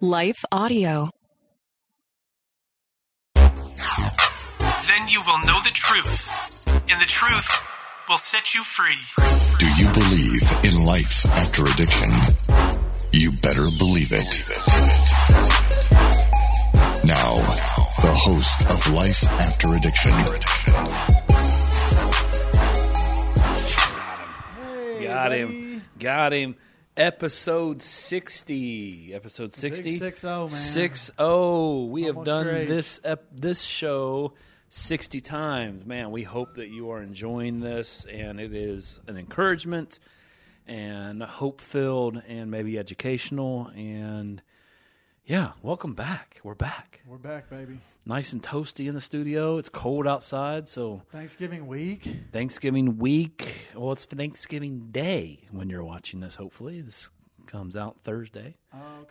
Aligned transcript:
Life 0.00 0.44
Audio. 0.52 1.10
Then 3.34 3.50
you 5.08 5.20
will 5.26 5.38
know 5.40 5.58
the 5.64 5.72
truth, 5.74 6.68
and 6.88 7.00
the 7.00 7.06
truth 7.06 7.48
will 8.08 8.16
set 8.16 8.54
you 8.54 8.62
free. 8.62 8.94
Do 9.58 9.66
you 9.76 9.88
believe 9.92 10.48
in 10.62 10.86
life 10.86 11.26
after 11.26 11.64
addiction? 11.64 12.10
You 13.12 13.32
better 13.42 13.68
believe 13.76 14.12
it. 14.12 14.38
Now, 17.04 17.34
the 17.98 18.14
host 18.14 18.70
of 18.70 18.94
Life 18.94 19.24
After 19.40 19.74
Addiction, 19.74 20.12
Got 25.02 25.32
him. 25.32 25.82
Got 25.98 26.32
him. 26.32 26.54
Episode 26.98 27.80
60. 27.80 29.14
Episode 29.14 29.54
60. 29.54 30.00
6-0, 30.00 30.50
man. 30.50 30.90
6-0. 30.90 31.88
We 31.90 32.02
have 32.02 32.24
done 32.24 32.46
straight. 32.46 32.66
this 32.66 33.00
ep- 33.04 33.28
this 33.30 33.62
show 33.62 34.32
60 34.70 35.20
times. 35.20 35.86
Man, 35.86 36.10
we 36.10 36.24
hope 36.24 36.54
that 36.54 36.70
you 36.70 36.90
are 36.90 37.00
enjoying 37.00 37.60
this 37.60 38.04
and 38.06 38.40
it 38.40 38.52
is 38.52 38.98
an 39.06 39.16
encouragement 39.16 40.00
and 40.66 41.22
hope-filled 41.22 42.20
and 42.26 42.50
maybe 42.50 42.76
educational 42.76 43.70
and 43.76 44.42
yeah, 45.28 45.52
welcome 45.62 45.92
back. 45.92 46.40
We're 46.42 46.54
back. 46.54 47.02
We're 47.06 47.18
back, 47.18 47.50
baby. 47.50 47.78
Nice 48.06 48.32
and 48.32 48.42
toasty 48.42 48.88
in 48.88 48.94
the 48.94 49.00
studio. 49.00 49.58
It's 49.58 49.68
cold 49.68 50.06
outside, 50.06 50.66
so 50.66 51.02
Thanksgiving 51.10 51.66
week. 51.66 52.08
Thanksgiving 52.32 52.96
week. 52.96 53.68
Well, 53.76 53.92
it's 53.92 54.06
Thanksgiving 54.06 54.88
Day 54.90 55.40
when 55.50 55.68
you're 55.68 55.84
watching 55.84 56.20
this. 56.20 56.34
Hopefully, 56.34 56.80
this 56.80 57.10
comes 57.46 57.76
out 57.76 57.98
Thursday. 58.04 58.56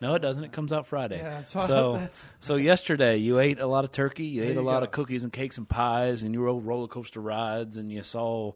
No, 0.01 0.15
it 0.15 0.19
doesn't. 0.23 0.43
It 0.43 0.51
comes 0.51 0.73
out 0.73 0.87
Friday. 0.87 1.17
Yeah, 1.19 1.41
so 1.41 1.59
so, 1.67 1.93
that's- 1.93 2.27
so 2.39 2.55
yesterday 2.55 3.17
you 3.17 3.37
ate 3.37 3.59
a 3.59 3.67
lot 3.67 3.85
of 3.85 3.91
turkey. 3.91 4.25
You 4.25 4.41
ate 4.43 4.51
a 4.51 4.53
you 4.53 4.61
lot 4.61 4.79
go. 4.79 4.85
of 4.85 4.91
cookies 4.91 5.23
and 5.23 5.31
cakes 5.31 5.59
and 5.59 5.69
pies, 5.69 6.23
and 6.23 6.33
you 6.33 6.41
rode 6.41 6.65
roller 6.65 6.87
coaster 6.87 7.21
rides, 7.21 7.77
and 7.77 7.91
you 7.91 8.01
saw 8.01 8.53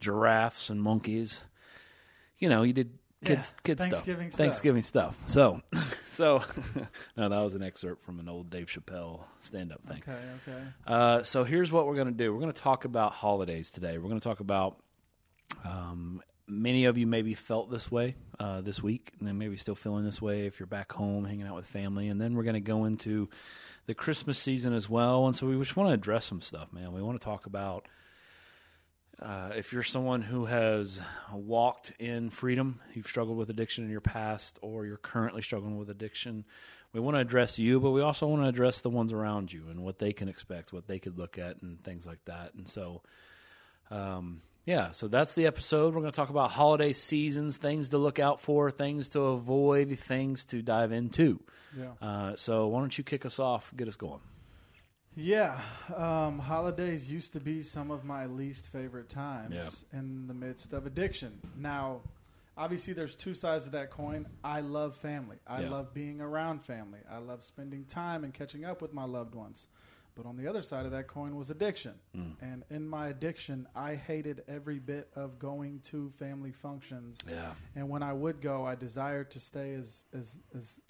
giraffes 0.00 0.70
and 0.70 0.80
monkeys. 0.80 1.44
You 2.38 2.48
know, 2.48 2.62
you 2.62 2.72
did 2.72 2.98
kids 3.22 3.52
Yeah, 3.54 3.60
kid 3.64 3.78
Thanksgiving 3.78 4.30
stuff. 4.30 4.32
stuff. 4.32 4.38
Thanksgiving 4.38 4.82
stuff. 4.82 5.18
So, 5.26 5.60
so 6.14 6.42
no, 7.16 7.28
that 7.28 7.40
was 7.40 7.54
an 7.54 7.62
excerpt 7.62 8.04
from 8.04 8.20
an 8.20 8.28
old 8.28 8.50
Dave 8.50 8.66
Chappelle 8.66 9.20
stand 9.40 9.72
up 9.72 9.82
thing. 9.82 10.02
Okay, 10.08 10.18
okay. 10.48 10.62
Uh, 10.86 11.22
so 11.22 11.44
here's 11.44 11.72
what 11.72 11.86
we're 11.86 11.94
going 11.94 12.06
to 12.06 12.12
do. 12.12 12.32
We're 12.32 12.40
going 12.40 12.52
to 12.52 12.60
talk 12.60 12.84
about 12.84 13.12
holidays 13.12 13.70
today. 13.70 13.98
We're 13.98 14.08
going 14.08 14.20
to 14.20 14.28
talk 14.28 14.40
about 14.40 14.78
um, 15.64 16.22
many 16.46 16.84
of 16.84 16.96
you 16.96 17.06
maybe 17.06 17.34
felt 17.34 17.70
this 17.70 17.90
way 17.90 18.14
uh, 18.38 18.60
this 18.60 18.82
week, 18.82 19.12
and 19.18 19.28
then 19.28 19.38
maybe 19.38 19.56
still 19.56 19.74
feeling 19.74 20.04
this 20.04 20.22
way 20.22 20.46
if 20.46 20.58
you're 20.60 20.66
back 20.66 20.92
home 20.92 21.24
hanging 21.24 21.46
out 21.46 21.56
with 21.56 21.66
family. 21.66 22.08
And 22.08 22.20
then 22.20 22.34
we're 22.34 22.44
going 22.44 22.54
to 22.54 22.60
go 22.60 22.84
into 22.84 23.28
the 23.86 23.94
Christmas 23.94 24.38
season 24.38 24.72
as 24.72 24.88
well. 24.88 25.26
And 25.26 25.34
so 25.34 25.46
we 25.46 25.58
just 25.58 25.76
want 25.76 25.90
to 25.90 25.94
address 25.94 26.24
some 26.24 26.40
stuff, 26.40 26.72
man. 26.72 26.92
We 26.92 27.02
want 27.02 27.20
to 27.20 27.24
talk 27.24 27.46
about. 27.46 27.88
Uh, 29.24 29.52
if 29.56 29.72
you're 29.72 29.82
someone 29.82 30.20
who 30.20 30.44
has 30.44 31.00
walked 31.32 31.92
in 31.98 32.28
freedom, 32.28 32.78
you've 32.92 33.06
struggled 33.06 33.38
with 33.38 33.48
addiction 33.48 33.82
in 33.82 33.90
your 33.90 34.02
past, 34.02 34.58
or 34.60 34.84
you're 34.84 34.98
currently 34.98 35.40
struggling 35.40 35.78
with 35.78 35.88
addiction, 35.88 36.44
we 36.92 37.00
want 37.00 37.16
to 37.16 37.20
address 37.20 37.58
you, 37.58 37.80
but 37.80 37.92
we 37.92 38.02
also 38.02 38.26
want 38.26 38.42
to 38.42 38.48
address 38.48 38.82
the 38.82 38.90
ones 38.90 39.14
around 39.14 39.50
you 39.50 39.64
and 39.70 39.82
what 39.82 39.98
they 39.98 40.12
can 40.12 40.28
expect, 40.28 40.74
what 40.74 40.86
they 40.86 40.98
could 40.98 41.16
look 41.16 41.38
at, 41.38 41.62
and 41.62 41.82
things 41.82 42.06
like 42.06 42.22
that. 42.26 42.52
And 42.52 42.68
so, 42.68 43.00
um, 43.90 44.42
yeah, 44.66 44.90
so 44.90 45.08
that's 45.08 45.32
the 45.32 45.46
episode. 45.46 45.94
We're 45.94 46.02
going 46.02 46.12
to 46.12 46.16
talk 46.16 46.28
about 46.28 46.50
holiday 46.50 46.92
seasons, 46.92 47.56
things 47.56 47.88
to 47.90 47.98
look 47.98 48.18
out 48.18 48.40
for, 48.40 48.70
things 48.70 49.08
to 49.10 49.20
avoid, 49.20 49.98
things 49.98 50.44
to 50.46 50.60
dive 50.60 50.92
into. 50.92 51.40
Yeah. 51.74 51.92
Uh, 52.06 52.36
so, 52.36 52.66
why 52.66 52.80
don't 52.80 52.96
you 52.96 53.04
kick 53.04 53.24
us 53.24 53.38
off, 53.38 53.72
get 53.74 53.88
us 53.88 53.96
going? 53.96 54.20
Yeah. 55.16 55.60
Um, 55.94 56.38
holidays 56.38 57.10
used 57.10 57.32
to 57.34 57.40
be 57.40 57.62
some 57.62 57.90
of 57.90 58.04
my 58.04 58.26
least 58.26 58.66
favorite 58.68 59.08
times 59.08 59.54
Yeah. 59.54 59.98
in 59.98 60.26
the 60.26 60.34
midst 60.34 60.72
of 60.72 60.86
addiction. 60.86 61.40
Now, 61.56 62.00
obviously, 62.56 62.94
there's 62.94 63.14
two 63.14 63.34
sides 63.34 63.66
of 63.66 63.72
that 63.72 63.90
coin. 63.90 64.26
I 64.42 64.60
love 64.60 64.96
family. 64.96 65.38
I 65.46 65.62
Yeah. 65.62 65.70
love 65.70 65.94
being 65.94 66.20
around 66.20 66.64
family. 66.64 67.00
I 67.08 67.18
love 67.18 67.42
spending 67.42 67.84
time 67.84 68.24
and 68.24 68.34
catching 68.34 68.64
up 68.64 68.82
with 68.82 68.92
my 68.92 69.04
loved 69.04 69.34
ones. 69.34 69.68
But 70.16 70.26
on 70.26 70.36
the 70.36 70.46
other 70.46 70.62
side 70.62 70.86
of 70.86 70.92
that 70.92 71.08
coin 71.08 71.34
was 71.34 71.50
addiction. 71.50 71.94
Mm. 72.14 72.36
And 72.40 72.64
in 72.70 72.88
my 72.88 73.08
addiction, 73.08 73.66
I 73.74 73.96
hated 73.96 74.44
every 74.46 74.78
bit 74.78 75.10
of 75.16 75.40
going 75.40 75.80
to 75.90 76.10
family 76.10 76.52
functions. 76.52 77.18
Yeah. 77.28 77.54
And 77.74 77.88
when 77.88 78.04
I 78.04 78.12
would 78.12 78.40
go, 78.40 78.64
I 78.64 78.76
desired 78.76 79.32
to 79.32 79.40
stay 79.40 79.74
as 79.74 80.04
as 80.12 80.38
as 80.54 80.80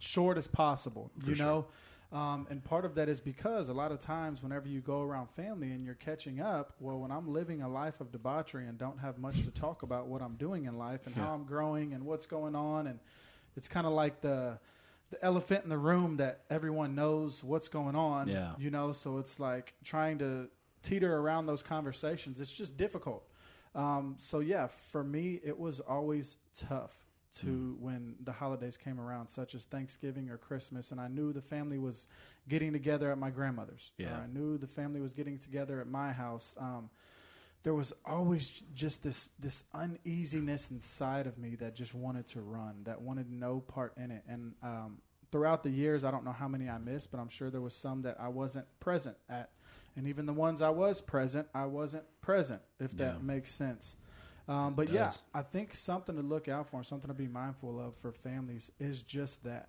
short 0.00 0.38
as 0.38 0.48
possible. 0.48 1.12
you 1.24 1.36
sure. 1.36 1.46
know, 1.46 1.66
um, 2.12 2.46
and 2.48 2.64
part 2.64 2.84
of 2.84 2.94
that 2.94 3.08
is 3.08 3.20
because 3.20 3.68
a 3.68 3.74
lot 3.74 3.92
of 3.92 4.00
times, 4.00 4.42
whenever 4.42 4.66
you 4.68 4.80
go 4.80 5.02
around 5.02 5.28
family 5.30 5.72
and 5.72 5.84
you're 5.84 5.94
catching 5.94 6.40
up, 6.40 6.72
well, 6.80 6.98
when 6.98 7.10
I'm 7.10 7.32
living 7.32 7.60
a 7.62 7.68
life 7.68 8.00
of 8.00 8.10
debauchery 8.10 8.66
and 8.66 8.78
don't 8.78 8.98
have 8.98 9.18
much 9.18 9.42
to 9.44 9.50
talk 9.50 9.82
about 9.82 10.06
what 10.06 10.22
I'm 10.22 10.36
doing 10.36 10.64
in 10.64 10.78
life 10.78 11.06
and 11.06 11.14
Yeah. 11.14 11.24
how 11.26 11.34
I'm 11.34 11.44
growing 11.44 11.92
and 11.92 12.04
what's 12.06 12.24
going 12.26 12.54
on, 12.54 12.86
and 12.86 12.98
it's 13.56 13.68
kind 13.68 13.86
of 13.86 13.92
like 13.92 14.20
the 14.20 14.58
the 15.10 15.24
elephant 15.24 15.64
in 15.64 15.70
the 15.70 15.78
room 15.78 16.18
that 16.18 16.42
everyone 16.50 16.94
knows 16.94 17.42
what's 17.42 17.68
going 17.68 17.96
on. 17.96 18.28
Yeah. 18.28 18.52
You 18.58 18.70
know, 18.70 18.92
so 18.92 19.16
it's 19.16 19.40
like 19.40 19.72
trying 19.82 20.18
to 20.18 20.48
teeter 20.82 21.16
around 21.16 21.46
those 21.46 21.62
conversations. 21.62 22.42
It's 22.42 22.52
just 22.52 22.76
difficult. 22.76 23.26
Um, 23.74 24.16
so 24.18 24.40
yeah, 24.40 24.66
for 24.66 25.02
me, 25.02 25.40
it 25.42 25.58
was 25.58 25.80
always 25.80 26.36
tough 26.54 27.06
to 27.34 27.46
Mm. 27.46 27.78
when 27.80 28.16
the 28.20 28.32
holidays 28.32 28.76
came 28.76 28.98
around, 28.98 29.28
such 29.28 29.54
as 29.54 29.64
Thanksgiving 29.66 30.30
or 30.30 30.38
Christmas, 30.38 30.92
and 30.92 31.00
I 31.00 31.08
knew 31.08 31.32
the 31.32 31.42
family 31.42 31.78
was 31.78 32.06
getting 32.48 32.72
together 32.72 33.10
at 33.12 33.18
my 33.18 33.30
grandmother's. 33.30 33.92
Yeah. 33.98 34.18
I 34.18 34.26
knew 34.26 34.56
the 34.58 34.66
family 34.66 35.00
was 35.00 35.12
getting 35.12 35.38
together 35.38 35.80
at 35.80 35.86
my 35.86 36.12
house. 36.12 36.54
Um, 36.56 36.90
there 37.64 37.74
was 37.74 37.92
always 38.06 38.50
just 38.74 39.02
this 39.02 39.30
this 39.38 39.64
uneasiness 39.74 40.70
inside 40.70 41.26
of 41.26 41.38
me 41.38 41.54
that 41.56 41.74
just 41.74 41.94
wanted 41.94 42.26
to 42.28 42.40
run, 42.40 42.84
that 42.84 43.00
wanted 43.02 43.30
no 43.30 43.60
part 43.60 43.96
in 43.96 44.10
it. 44.10 44.22
And 44.28 44.54
um, 44.62 44.98
throughout 45.30 45.62
the 45.62 45.70
years, 45.70 46.04
I 46.04 46.10
don't 46.10 46.24
know 46.24 46.32
how 46.32 46.48
many 46.48 46.68
I 46.68 46.78
missed, 46.78 47.10
but 47.10 47.20
I'm 47.20 47.28
sure 47.28 47.50
there 47.50 47.60
was 47.60 47.74
some 47.74 48.02
that 48.02 48.16
I 48.20 48.28
wasn't 48.28 48.66
present 48.80 49.16
at. 49.28 49.50
And 49.96 50.06
even 50.06 50.24
the 50.26 50.32
ones 50.32 50.62
I 50.62 50.70
was 50.70 51.00
present, 51.00 51.48
I 51.52 51.66
wasn't 51.66 52.04
present, 52.20 52.62
if 52.78 52.96
that 52.98 53.16
Yeah. 53.16 53.20
makes 53.22 53.52
sense. 53.52 53.96
Um, 54.48 54.74
but 54.74 54.88
yeah. 54.88 55.12
I 55.34 55.42
think 55.42 55.74
something 55.74 56.16
to 56.16 56.22
look 56.22 56.48
out 56.48 56.68
for 56.68 56.78
and 56.78 56.86
something 56.86 57.08
to 57.08 57.14
be 57.14 57.28
mindful 57.28 57.78
of 57.78 57.94
for 57.96 58.12
families 58.12 58.72
is 58.80 59.02
just 59.02 59.44
that. 59.44 59.68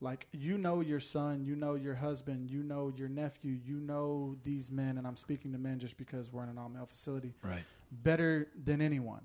Like, 0.00 0.26
you 0.32 0.58
know 0.58 0.80
your 0.80 1.00
son, 1.00 1.44
you 1.44 1.56
know 1.56 1.74
your 1.74 1.94
husband, 1.94 2.50
you 2.50 2.62
know 2.62 2.92
your 2.94 3.08
nephew, 3.08 3.58
you 3.64 3.80
know 3.80 4.36
these 4.42 4.70
men, 4.70 4.98
and 4.98 5.06
I'm 5.06 5.16
speaking 5.16 5.52
to 5.52 5.58
men 5.58 5.78
just 5.78 5.96
because 5.96 6.30
we're 6.30 6.42
in 6.42 6.50
an 6.50 6.58
all 6.58 6.68
male 6.68 6.84
facility 6.86 7.32
Right. 7.42 7.64
better 7.90 8.48
than 8.62 8.82
anyone. 8.82 9.22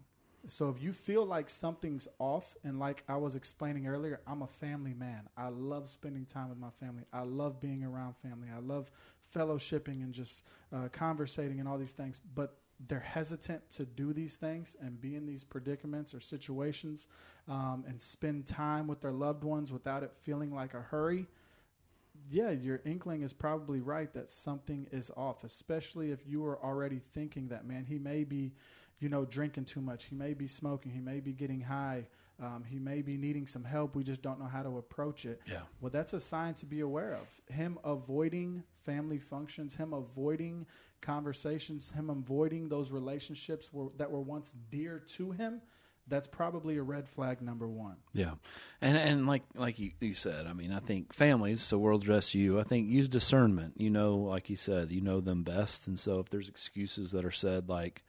So 0.48 0.70
if 0.70 0.82
you 0.82 0.94
feel 0.94 1.26
like 1.26 1.50
something's 1.50 2.08
off, 2.20 2.56
and 2.64 2.80
like 2.80 3.04
I 3.10 3.18
was 3.18 3.36
explaining 3.36 3.88
earlier, 3.88 4.22
I'm 4.26 4.44
a 4.44 4.48
family 4.48 4.94
man. 4.94 5.28
I 5.36 5.50
love 5.50 5.90
spending 5.90 6.26
time 6.26 6.50
with 6.50 6.58
my 6.58 6.72
family. 6.80 7.04
I 7.12 7.24
love 7.24 7.60
being 7.60 7.84
around 7.84 8.16
family. 8.18 8.48
I 8.56 8.60
love 8.60 8.90
fellowshipping 9.36 10.04
and 10.04 10.14
just 10.14 10.44
uh, 10.74 10.88
conversating 10.92 11.60
and 11.60 11.68
all 11.68 11.78
these 11.78 11.94
things. 11.94 12.22
But 12.34 12.56
they're 12.88 13.00
hesitant 13.00 13.70
to 13.72 13.86
do 13.86 14.14
these 14.14 14.36
things 14.36 14.76
and 14.82 15.00
be 15.00 15.16
in 15.16 15.26
these 15.26 15.44
predicaments 15.44 16.14
or 16.14 16.20
situations 16.20 17.08
um, 17.48 17.84
and 17.88 18.02
spend 18.02 18.48
time 18.48 18.88
with 18.88 19.02
their 19.02 19.12
loved 19.12 19.44
ones 19.44 19.72
without 19.72 20.04
it 20.04 20.12
feeling 20.14 20.54
like 20.54 20.74
a 20.74 20.82
hurry 20.82 21.28
yeah, 22.30 22.52
your 22.52 22.82
inkling 22.86 23.24
is 23.24 23.34
probably 23.34 23.82
right 23.82 24.12
that 24.14 24.32
something 24.32 24.88
is 24.92 25.12
off, 25.18 25.44
especially 25.44 26.12
if 26.12 26.20
you 26.26 26.46
are 26.46 26.64
already 26.64 27.02
thinking 27.14 27.48
that, 27.50 27.66
man, 27.66 27.86
he 27.86 27.98
may 27.98 28.24
be, 28.24 28.54
you 29.00 29.10
know, 29.10 29.26
drinking 29.26 29.66
too 29.66 29.82
much. 29.82 30.06
He 30.06 30.16
may 30.16 30.34
be 30.34 30.48
smoking. 30.48 30.92
He 30.92 31.02
may 31.02 31.20
be 31.20 31.34
getting 31.34 31.62
high. 31.62 32.06
Um, 32.42 32.64
he 32.68 32.80
may 32.80 33.02
be 33.02 33.18
needing 33.18 33.48
some 33.48 33.64
help. 33.64 33.96
We 33.96 34.04
just 34.04 34.22
don't 34.22 34.40
know 34.40 34.48
how 34.48 34.64
to 34.64 34.78
approach 34.78 35.26
it. 35.26 35.42
Yeah. 35.46 35.60
Well, 35.80 35.92
that's 35.92 36.14
a 36.14 36.20
sign 36.20 36.54
to 36.56 36.66
be 36.66 36.80
aware 36.80 37.14
of. 37.14 37.56
Him 37.56 37.78
avoiding 37.84 38.64
family 38.86 39.20
functions, 39.20 39.76
him 39.76 39.94
avoiding 39.94 40.66
conversations, 41.02 41.92
him 41.92 42.10
avoiding 42.10 42.70
those 42.70 42.92
relationships 42.92 43.72
were, 43.74 43.90
that 43.98 44.12
were 44.12 44.22
once 44.22 44.54
dear 44.70 45.00
to 45.16 45.32
him. 45.32 45.62
That's 46.08 46.28
probably 46.28 46.78
a 46.78 46.84
red 46.84 47.08
flag 47.08 47.42
number 47.42 47.68
one. 47.68 47.96
Yeah, 48.12 48.32
and 48.82 48.98
and 48.98 49.28
like 49.28 49.44
like 49.56 49.80
you, 49.80 49.92
you 50.00 50.16
said, 50.16 50.48
I 50.48 50.54
mean, 50.54 50.74
I 50.74 50.80
think 50.80 51.14
families. 51.14 51.62
So 51.62 51.78
world 51.78 52.04
dress 52.04 52.34
you. 52.34 52.60
I 52.60 52.64
think 52.64 52.90
use 52.90 53.08
discernment. 53.08 53.76
You 53.78 53.92
know, 53.92 54.18
like 54.18 54.50
you 54.50 54.56
said, 54.56 54.92
you 54.92 55.02
know 55.02 55.22
them 55.22 55.44
best, 55.44 55.88
and 55.88 55.98
so 55.98 56.20
if 56.20 56.30
there's 56.30 56.50
excuses 56.50 57.12
that 57.12 57.26
are 57.26 57.32
said 57.32 57.70
like. 57.70 58.04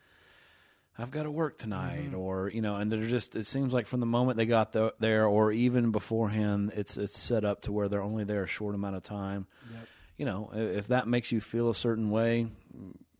I've 0.98 1.10
got 1.10 1.22
to 1.22 1.30
work 1.30 1.56
tonight, 1.56 2.08
mm-hmm. 2.08 2.18
or 2.18 2.50
you 2.50 2.60
know, 2.60 2.76
and 2.76 2.92
they're 2.92 3.00
just. 3.02 3.34
It 3.34 3.46
seems 3.46 3.72
like 3.72 3.86
from 3.86 4.00
the 4.00 4.06
moment 4.06 4.36
they 4.36 4.44
got 4.44 4.72
the, 4.72 4.92
there, 4.98 5.26
or 5.26 5.50
even 5.50 5.90
beforehand, 5.90 6.72
it's 6.76 6.98
it's 6.98 7.18
set 7.18 7.46
up 7.46 7.62
to 7.62 7.72
where 7.72 7.88
they're 7.88 8.02
only 8.02 8.24
there 8.24 8.42
a 8.42 8.46
short 8.46 8.74
amount 8.74 8.96
of 8.96 9.02
time. 9.02 9.46
Yep. 9.72 9.88
You 10.16 10.26
know, 10.26 10.50
if 10.54 10.88
that 10.88 11.08
makes 11.08 11.32
you 11.32 11.40
feel 11.40 11.70
a 11.70 11.74
certain 11.74 12.10
way, 12.10 12.46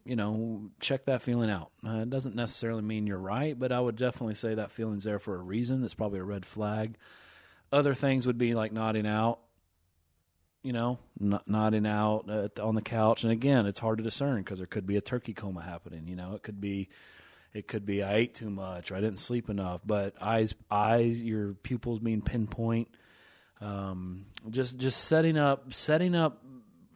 you 0.05 0.17
know, 0.17 0.71
check 0.81 1.06
that 1.06 1.23
feeling 1.23 1.50
out. 1.50 1.71
Uh, 1.87 2.00
it 2.03 2.11
doesn't 2.11 2.35
necessarily 2.35 2.83
mean 2.83 3.06
you're 3.06 3.19
right, 3.19 3.59
but 3.59 3.73
I 3.73 3.81
would 3.81 3.97
definitely 3.97 4.35
say 4.35 4.55
that 4.55 4.73
feeling's 4.73 5.05
there 5.05 5.19
for 5.19 5.37
a 5.37 5.43
reason. 5.43 5.85
It's 5.85 5.94
probably 5.94 6.19
a 6.19 6.25
red 6.25 6.44
flag. 6.44 6.97
Other 7.73 7.94
things 7.94 8.27
would 8.27 8.39
be 8.39 8.55
like 8.55 8.73
nodding 8.73 9.06
out, 9.06 9.39
you 10.62 10.73
know, 10.73 10.99
n- 11.21 11.41
nodding 11.47 11.87
out 11.87 12.29
uh, 12.29 12.49
on 12.61 12.75
the 12.75 12.83
couch. 12.83 13.23
And 13.23 13.33
again, 13.33 13.67
it's 13.67 13.79
hard 13.79 13.99
to 13.99 14.05
discern 14.05 14.38
because 14.38 14.59
there 14.59 14.67
could 14.67 14.87
be 14.87 14.97
a 14.97 15.00
turkey 15.00 15.35
coma 15.35 15.62
happening. 15.62 16.06
You 16.09 16.17
know, 16.17 16.35
it 16.35 16.43
could 16.43 16.61
be, 16.61 16.88
it 17.55 17.69
could 17.69 17.87
be 17.87 18.03
I 18.03 18.15
ate 18.15 18.35
too 18.35 18.50
much 18.50 18.91
or 18.91 18.97
I 18.97 19.00
didn't 19.00 19.21
sleep 19.21 19.49
enough. 19.49 19.81
But 19.87 20.15
eyes, 20.21 20.55
eyes, 20.71 21.23
your 21.23 21.55
pupils 21.55 22.00
being 22.00 22.23
pinpoint. 22.23 22.88
Um, 23.61 24.27
just 24.50 24.77
just 24.77 25.05
setting 25.05 25.38
up 25.38 25.73
setting 25.73 26.17
up 26.17 26.43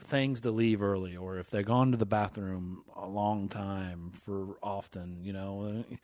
things 0.06 0.42
to 0.42 0.50
leave 0.50 0.82
early, 0.82 1.16
or 1.16 1.38
if 1.38 1.50
they're 1.50 1.62
gone 1.62 1.90
to 1.90 1.96
the 1.96 2.06
bathroom 2.06 2.82
a 2.94 3.06
long 3.06 3.48
time 3.48 4.12
for 4.24 4.56
often, 4.62 5.20
you 5.22 5.32
know, 5.32 5.84
uh, 5.90 5.96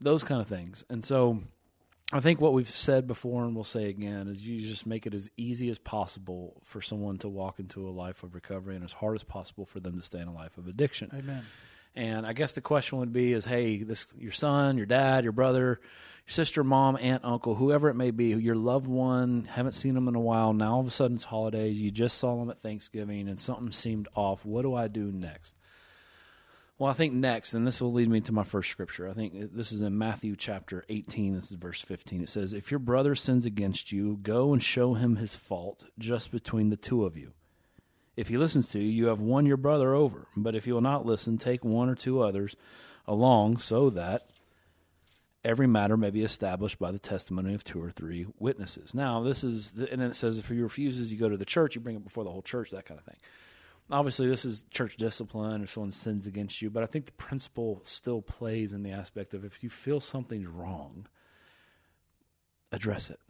those 0.00 0.24
kind 0.24 0.40
of 0.40 0.46
things. 0.46 0.84
And 0.90 1.04
so 1.04 1.40
I 2.12 2.20
think 2.20 2.40
what 2.40 2.54
we've 2.54 2.68
said 2.68 3.06
before 3.06 3.44
and 3.44 3.54
we'll 3.54 3.64
say 3.64 3.88
again 3.88 4.28
is 4.28 4.44
you 4.44 4.60
just 4.62 4.86
make 4.86 5.06
it 5.06 5.14
as 5.14 5.30
easy 5.36 5.68
as 5.68 5.78
possible 5.78 6.60
for 6.62 6.80
someone 6.80 7.18
to 7.18 7.28
walk 7.28 7.58
into 7.58 7.86
a 7.86 7.90
life 7.90 8.22
of 8.22 8.34
recovery 8.34 8.76
and 8.76 8.84
as 8.84 8.92
hard 8.92 9.14
as 9.14 9.24
possible 9.24 9.66
for 9.66 9.78
them 9.78 9.96
to 9.96 10.02
stay 10.02 10.20
in 10.20 10.28
a 10.28 10.34
life 10.34 10.56
of 10.56 10.66
addiction. 10.68 11.10
Amen. 11.14 11.44
And 11.94 12.26
I 12.26 12.32
guess 12.32 12.52
the 12.52 12.60
question 12.60 12.98
would 12.98 13.12
be 13.12 13.32
is 13.32 13.44
hey, 13.44 13.82
this 13.82 14.14
your 14.18 14.32
son, 14.32 14.76
your 14.76 14.86
dad, 14.86 15.24
your 15.24 15.32
brother, 15.32 15.80
your 15.80 15.80
sister, 16.26 16.62
mom, 16.62 16.96
aunt, 17.00 17.24
uncle, 17.24 17.54
whoever 17.54 17.88
it 17.88 17.94
may 17.94 18.10
be, 18.10 18.28
your 18.28 18.54
loved 18.54 18.86
one, 18.86 19.48
haven't 19.50 19.72
seen 19.72 19.94
them 19.94 20.08
in 20.08 20.14
a 20.14 20.20
while, 20.20 20.52
now 20.52 20.74
all 20.74 20.80
of 20.80 20.86
a 20.86 20.90
sudden 20.90 21.16
it's 21.16 21.24
holidays, 21.24 21.80
you 21.80 21.90
just 21.90 22.18
saw 22.18 22.36
them 22.36 22.50
at 22.50 22.62
Thanksgiving 22.62 23.28
and 23.28 23.40
something 23.40 23.72
seemed 23.72 24.08
off. 24.14 24.44
What 24.44 24.62
do 24.62 24.74
I 24.74 24.88
do 24.88 25.10
next? 25.10 25.54
Well, 26.78 26.90
I 26.90 26.94
think 26.94 27.12
next, 27.12 27.54
and 27.54 27.66
this 27.66 27.80
will 27.80 27.92
lead 27.92 28.08
me 28.08 28.20
to 28.20 28.32
my 28.32 28.44
first 28.44 28.70
scripture. 28.70 29.08
I 29.08 29.12
think 29.12 29.52
this 29.52 29.72
is 29.72 29.80
in 29.80 29.98
Matthew 29.98 30.36
chapter 30.36 30.84
18. 30.88 31.34
This 31.34 31.50
is 31.50 31.56
verse 31.56 31.80
15. 31.80 32.22
It 32.22 32.28
says, 32.28 32.52
If 32.52 32.70
your 32.70 32.78
brother 32.78 33.16
sins 33.16 33.44
against 33.44 33.90
you, 33.90 34.16
go 34.22 34.52
and 34.52 34.62
show 34.62 34.94
him 34.94 35.16
his 35.16 35.34
fault 35.34 35.86
just 35.98 36.30
between 36.30 36.70
the 36.70 36.76
two 36.76 37.04
of 37.04 37.16
you. 37.16 37.32
If 38.18 38.26
he 38.26 38.36
listens 38.36 38.68
to 38.70 38.80
you, 38.80 38.90
you 38.90 39.06
have 39.06 39.20
won 39.20 39.46
your 39.46 39.56
brother 39.56 39.94
over. 39.94 40.26
But 40.36 40.56
if 40.56 40.64
he 40.64 40.72
will 40.72 40.80
not 40.80 41.06
listen, 41.06 41.38
take 41.38 41.64
one 41.64 41.88
or 41.88 41.94
two 41.94 42.20
others 42.20 42.56
along 43.06 43.58
so 43.58 43.90
that 43.90 44.26
every 45.44 45.68
matter 45.68 45.96
may 45.96 46.10
be 46.10 46.24
established 46.24 46.80
by 46.80 46.90
the 46.90 46.98
testimony 46.98 47.54
of 47.54 47.62
two 47.62 47.80
or 47.80 47.92
three 47.92 48.26
witnesses. 48.40 48.92
Now, 48.92 49.22
this 49.22 49.44
is, 49.44 49.72
and 49.92 50.02
it 50.02 50.16
says 50.16 50.40
if 50.40 50.48
he 50.48 50.60
refuses, 50.60 51.12
you 51.12 51.18
go 51.18 51.28
to 51.28 51.36
the 51.36 51.44
church, 51.44 51.76
you 51.76 51.80
bring 51.80 51.94
it 51.94 52.02
before 52.02 52.24
the 52.24 52.30
whole 52.32 52.42
church, 52.42 52.72
that 52.72 52.86
kind 52.86 52.98
of 52.98 53.06
thing. 53.06 53.18
Obviously 53.88 54.26
this 54.26 54.44
is 54.44 54.64
church 54.72 54.96
discipline. 54.96 55.62
If 55.62 55.70
someone 55.70 55.92
sins 55.92 56.26
against 56.26 56.60
you 56.60 56.70
but 56.70 56.82
i 56.82 56.86
think 56.86 57.06
the 57.06 57.12
principle 57.12 57.80
still 57.84 58.20
plays 58.20 58.72
in 58.72 58.82
the 58.82 58.90
aspect 58.90 59.32
of 59.32 59.44
if 59.44 59.62
you 59.62 59.70
feel 59.70 60.00
something's 60.00 60.48
wrong 60.48 61.06
address 62.70 63.08
it. 63.08 63.20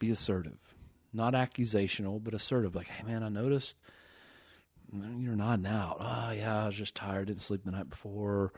Be 0.00 0.10
assertive. 0.10 0.58
Not 1.12 1.34
accusational 1.34 2.24
but 2.24 2.34
assertive. 2.34 2.74
Like 2.74 2.88
hey 2.88 3.04
man 3.04 3.22
i 3.22 3.28
noticed 3.28 3.76
you're 5.18 5.36
nodding 5.36 5.66
out 5.66 5.96
oh 6.00 6.30
yeah 6.32 6.62
i 6.62 6.66
was 6.66 6.74
just 6.74 6.94
tired 6.94 7.26
didn't 7.26 7.42
sleep 7.42 7.62
the 7.64 7.70
night 7.70 7.90
before 7.90 8.52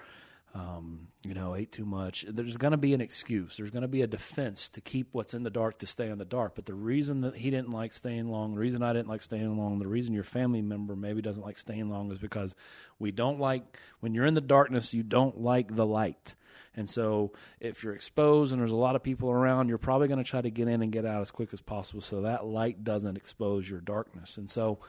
um, 0.53 1.07
you 1.23 1.33
know, 1.33 1.55
ate 1.55 1.71
too 1.71 1.85
much. 1.85 2.25
There's 2.29 2.57
going 2.57 2.73
to 2.73 2.77
be 2.77 2.93
an 2.93 3.01
excuse. 3.01 3.57
There's 3.57 3.71
going 3.71 3.83
to 3.83 3.89
be 3.89 4.03
a 4.03 4.09
defense 4.09 4.69
to 4.71 4.81
keep 4.81 5.09
what's 5.13 5.33
in 5.33 5.45
the 5.45 5.51
dark 5.51 5.79
to 5.79 5.87
stay 5.87 6.09
in 6.09 6.19
the 6.19 6.25
dark. 6.25 6.57
But 6.57 6.67
the 6.67 6.75
reason 6.75 7.21
that 7.21 7.37
he 7.37 7.51
didn't 7.51 7.71
like 7.71 7.93
staying 7.93 8.29
long, 8.29 8.55
the 8.55 8.61
reason 8.61 8.83
I 8.83 8.93
didn't 8.93 9.09
like 9.09 9.23
staying 9.23 9.57
long, 9.57 9.79
the 9.79 9.87
reason 9.87 10.13
your 10.13 10.25
family 10.25 10.61
member 10.61 10.97
maybe 10.97 11.23
doesn't 11.23 11.45
like 11.45 11.57
staying 11.57 11.89
long 11.89 12.11
is 12.11 12.19
because 12.19 12.57
we 12.99 13.13
don't 13.13 13.39
like, 13.39 13.79
when 14.01 14.13
you're 14.13 14.27
in 14.27 14.35
the 14.35 14.41
darkness, 14.41 14.93
you 14.93 15.05
don't 15.05 15.41
like 15.41 15.75
the 15.75 15.87
light. 15.87 16.35
And 16.75 16.91
so 16.91 17.33
if 17.61 17.85
you're 17.85 17.95
exposed 17.95 18.53
and 18.53 18.61
there's 18.61 18.73
a 18.73 18.77
lot 18.77 18.97
of 18.97 19.05
people 19.05 19.31
around, 19.31 19.69
you're 19.69 19.79
probably 19.79 20.09
going 20.09 20.23
to 20.23 20.29
try 20.29 20.41
to 20.41 20.51
get 20.51 20.67
in 20.67 20.83
and 20.83 20.91
get 20.91 21.05
out 21.05 21.21
as 21.21 21.31
quick 21.31 21.53
as 21.53 21.61
possible 21.61 22.01
so 22.01 22.23
that 22.23 22.45
light 22.45 22.83
doesn't 22.83 23.17
expose 23.17 23.71
your 23.71 23.81
darkness. 23.81 24.37
And 24.37 24.51
so 24.51 24.81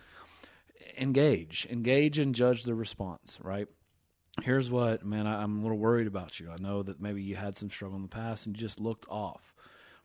engage, 0.97 1.67
engage 1.69 2.19
and 2.19 2.35
judge 2.35 2.63
the 2.63 2.75
response, 2.75 3.39
right? 3.41 3.67
here's 4.41 4.69
what, 4.69 5.05
man, 5.05 5.27
I, 5.27 5.43
am 5.43 5.59
a 5.59 5.61
little 5.61 5.77
worried 5.77 6.07
about 6.07 6.39
you. 6.39 6.49
I 6.51 6.61
know 6.61 6.83
that 6.83 7.01
maybe 7.01 7.21
you 7.21 7.35
had 7.35 7.57
some 7.57 7.69
struggle 7.69 7.97
in 7.97 8.03
the 8.03 8.07
past 8.07 8.45
and 8.45 8.55
you 8.55 8.59
just 8.59 8.79
looked 8.79 9.05
off. 9.09 9.53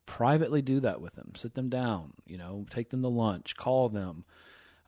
Privately 0.04 0.62
do 0.62 0.80
that 0.80 1.00
with 1.00 1.14
them. 1.14 1.32
Sit 1.34 1.54
them 1.54 1.68
down, 1.68 2.12
you 2.26 2.38
know, 2.38 2.66
take 2.70 2.90
them 2.90 3.02
to 3.02 3.08
lunch, 3.08 3.56
call 3.56 3.88
them, 3.88 4.24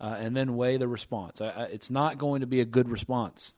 uh, 0.01 0.17
and 0.19 0.37
then 0.37 0.57
weigh 0.57 0.77
the 0.77 0.89
response. 0.89 1.41
I, 1.41 1.49
I, 1.49 1.63
it's 1.65 1.91
not 1.91 2.19
going 2.19 2.41
to 2.41 2.47
be 2.47 2.61
a 2.61 2.65
good 2.65 2.89
response. 2.89 3.55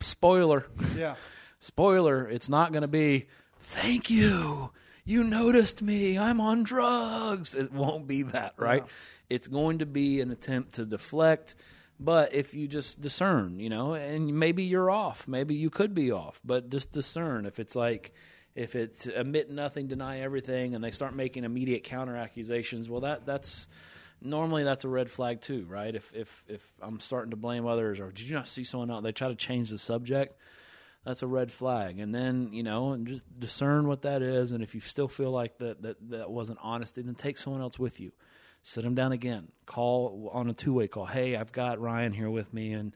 Spoiler. 0.00 0.66
Yeah. 0.96 1.14
Spoiler. 1.60 2.28
It's 2.28 2.48
not 2.48 2.72
going 2.72 2.82
to 2.82 2.88
be, 2.88 3.28
thank 3.60 4.10
you. 4.10 4.72
You 5.04 5.22
noticed 5.22 5.80
me. 5.80 6.18
I'm 6.18 6.40
on 6.40 6.64
drugs. 6.64 7.54
It 7.54 7.72
won't 7.72 8.08
be 8.08 8.22
that, 8.22 8.54
right? 8.56 8.82
Yeah. 8.84 8.92
It's 9.34 9.48
going 9.48 9.78
to 9.78 9.86
be 9.86 10.20
an 10.20 10.30
attempt 10.30 10.74
to 10.74 10.84
deflect 10.84 11.54
but 12.04 12.34
if 12.34 12.52
you 12.54 12.66
just 12.66 13.00
discern, 13.00 13.60
you 13.60 13.68
know, 13.68 13.94
and 13.94 14.34
maybe 14.34 14.64
you're 14.64 14.90
off, 14.90 15.28
maybe 15.28 15.54
you 15.54 15.70
could 15.70 15.94
be 15.94 16.10
off, 16.10 16.40
but 16.44 16.68
just 16.68 16.90
discern. 16.90 17.46
If 17.46 17.60
it's 17.60 17.76
like, 17.76 18.12
if 18.54 18.74
it's 18.74 19.06
admit 19.06 19.50
nothing, 19.50 19.86
deny 19.86 20.20
everything, 20.20 20.74
and 20.74 20.82
they 20.82 20.90
start 20.90 21.14
making 21.14 21.44
immediate 21.44 21.84
counter 21.84 22.16
accusations, 22.16 22.90
well, 22.90 23.02
that 23.02 23.24
that's 23.24 23.68
normally 24.20 24.64
that's 24.64 24.84
a 24.84 24.88
red 24.88 25.10
flag 25.10 25.40
too, 25.40 25.64
right? 25.68 25.94
If 25.94 26.12
if 26.12 26.44
if 26.48 26.66
I'm 26.80 26.98
starting 26.98 27.30
to 27.30 27.36
blame 27.36 27.66
others, 27.66 28.00
or 28.00 28.10
did 28.10 28.28
you 28.28 28.34
not 28.34 28.48
see 28.48 28.64
someone 28.64 28.90
else? 28.90 29.02
They 29.02 29.12
try 29.12 29.28
to 29.28 29.36
change 29.36 29.70
the 29.70 29.78
subject. 29.78 30.36
That's 31.04 31.22
a 31.22 31.26
red 31.26 31.52
flag, 31.52 32.00
and 32.00 32.14
then 32.14 32.52
you 32.52 32.64
know, 32.64 32.92
and 32.92 33.06
just 33.06 33.24
discern 33.38 33.86
what 33.86 34.02
that 34.02 34.22
is. 34.22 34.52
And 34.52 34.62
if 34.62 34.74
you 34.74 34.80
still 34.80 35.08
feel 35.08 35.30
like 35.30 35.58
that 35.58 35.82
that 35.82 36.10
that 36.10 36.30
wasn't 36.30 36.58
honesty, 36.62 37.02
then 37.02 37.14
take 37.14 37.38
someone 37.38 37.62
else 37.62 37.78
with 37.78 38.00
you 38.00 38.12
sit 38.62 38.84
him 38.84 38.94
down 38.94 39.12
again. 39.12 39.48
Call 39.66 40.30
on 40.32 40.48
a 40.48 40.54
two 40.54 40.72
way 40.72 40.88
call. 40.88 41.06
Hey, 41.06 41.36
I've 41.36 41.52
got 41.52 41.80
Ryan 41.80 42.12
here 42.12 42.30
with 42.30 42.52
me, 42.52 42.72
and 42.72 42.92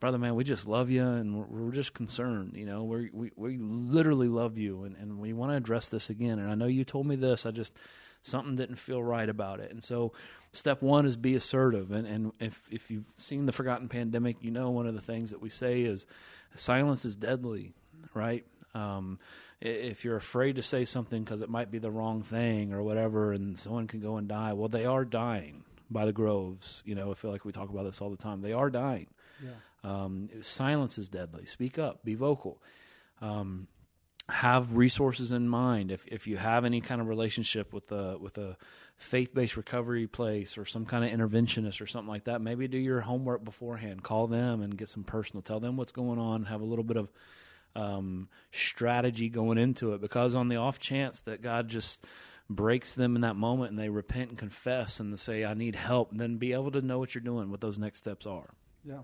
brother, 0.00 0.18
man, 0.18 0.34
we 0.34 0.44
just 0.44 0.66
love 0.66 0.90
you, 0.90 1.04
and 1.04 1.38
we're, 1.38 1.66
we're 1.66 1.72
just 1.72 1.94
concerned. 1.94 2.54
You 2.56 2.66
know, 2.66 2.84
we 2.84 3.10
we 3.12 3.30
we 3.36 3.56
literally 3.58 4.28
love 4.28 4.58
you, 4.58 4.84
and 4.84 4.96
and 4.96 5.18
we 5.18 5.32
want 5.32 5.52
to 5.52 5.56
address 5.56 5.88
this 5.88 6.10
again. 6.10 6.38
And 6.38 6.50
I 6.50 6.54
know 6.54 6.66
you 6.66 6.84
told 6.84 7.06
me 7.06 7.16
this. 7.16 7.46
I 7.46 7.50
just 7.50 7.76
something 8.22 8.56
didn't 8.56 8.76
feel 8.76 9.02
right 9.02 9.28
about 9.28 9.60
it, 9.60 9.70
and 9.70 9.82
so. 9.82 10.12
Step 10.52 10.82
one 10.82 11.04
is 11.04 11.16
be 11.16 11.34
assertive, 11.34 11.90
and, 11.90 12.06
and 12.06 12.32
if 12.38 12.68
if 12.70 12.88
you've 12.88 13.10
seen 13.16 13.44
the 13.44 13.50
Forgotten 13.50 13.88
Pandemic, 13.88 14.36
you 14.40 14.52
know 14.52 14.70
one 14.70 14.86
of 14.86 14.94
the 14.94 15.00
things 15.00 15.32
that 15.32 15.42
we 15.42 15.48
say 15.48 15.80
is 15.80 16.06
silence 16.54 17.04
is 17.04 17.16
deadly, 17.16 17.72
right? 18.14 18.46
Um, 18.72 19.18
if 19.60 20.04
you're 20.04 20.16
afraid 20.16 20.56
to 20.56 20.62
say 20.62 20.84
something 20.84 21.22
because 21.22 21.40
it 21.40 21.48
might 21.48 21.70
be 21.70 21.78
the 21.78 21.90
wrong 21.90 22.22
thing 22.22 22.72
or 22.72 22.82
whatever, 22.82 23.32
and 23.32 23.58
someone 23.58 23.86
can 23.86 24.00
go 24.00 24.16
and 24.16 24.28
die, 24.28 24.52
well, 24.52 24.68
they 24.68 24.86
are 24.86 25.04
dying 25.04 25.64
by 25.90 26.04
the 26.04 26.12
groves. 26.12 26.82
You 26.84 26.94
know, 26.94 27.10
I 27.10 27.14
feel 27.14 27.30
like 27.30 27.44
we 27.44 27.52
talk 27.52 27.70
about 27.70 27.84
this 27.84 28.00
all 28.00 28.10
the 28.10 28.16
time. 28.16 28.40
They 28.40 28.52
are 28.52 28.70
dying. 28.70 29.08
Yeah. 29.42 29.50
Um, 29.82 30.28
silence 30.40 30.98
is 30.98 31.08
deadly. 31.08 31.44
Speak 31.46 31.78
up. 31.78 32.04
Be 32.04 32.14
vocal. 32.14 32.62
Um, 33.20 33.68
have 34.28 34.74
resources 34.74 35.32
in 35.32 35.48
mind. 35.48 35.90
If 35.90 36.06
if 36.06 36.26
you 36.26 36.38
have 36.38 36.64
any 36.64 36.80
kind 36.80 37.00
of 37.00 37.08
relationship 37.08 37.74
with 37.74 37.92
a 37.92 38.16
with 38.18 38.38
a 38.38 38.56
faith 38.96 39.34
based 39.34 39.56
recovery 39.56 40.06
place 40.06 40.56
or 40.56 40.64
some 40.64 40.86
kind 40.86 41.04
of 41.04 41.10
interventionist 41.10 41.80
or 41.80 41.86
something 41.86 42.08
like 42.08 42.24
that, 42.24 42.40
maybe 42.40 42.66
do 42.66 42.78
your 42.78 43.02
homework 43.02 43.44
beforehand. 43.44 44.02
Call 44.02 44.26
them 44.26 44.62
and 44.62 44.78
get 44.78 44.88
some 44.88 45.04
personal. 45.04 45.42
Tell 45.42 45.60
them 45.60 45.76
what's 45.76 45.92
going 45.92 46.18
on. 46.18 46.44
Have 46.44 46.62
a 46.62 46.64
little 46.64 46.84
bit 46.84 46.96
of 46.96 47.10
um, 47.76 48.28
strategy 48.52 49.28
going 49.28 49.58
into 49.58 49.94
it 49.94 50.00
because 50.00 50.34
on 50.34 50.48
the 50.48 50.56
off 50.56 50.78
chance 50.78 51.20
that 51.22 51.42
God 51.42 51.68
just 51.68 52.04
breaks 52.48 52.94
them 52.94 53.16
in 53.16 53.22
that 53.22 53.36
moment 53.36 53.70
and 53.70 53.78
they 53.78 53.88
repent 53.88 54.30
and 54.30 54.38
confess 54.38 55.00
and 55.00 55.12
they 55.12 55.16
say, 55.16 55.44
I 55.44 55.54
need 55.54 55.74
help, 55.74 56.10
and 56.10 56.20
then 56.20 56.36
be 56.36 56.52
able 56.52 56.70
to 56.72 56.82
know 56.82 56.98
what 56.98 57.14
you're 57.14 57.22
doing, 57.22 57.50
what 57.50 57.60
those 57.60 57.78
next 57.78 57.98
steps 57.98 58.26
are. 58.26 58.50
Yeah. 58.84 59.00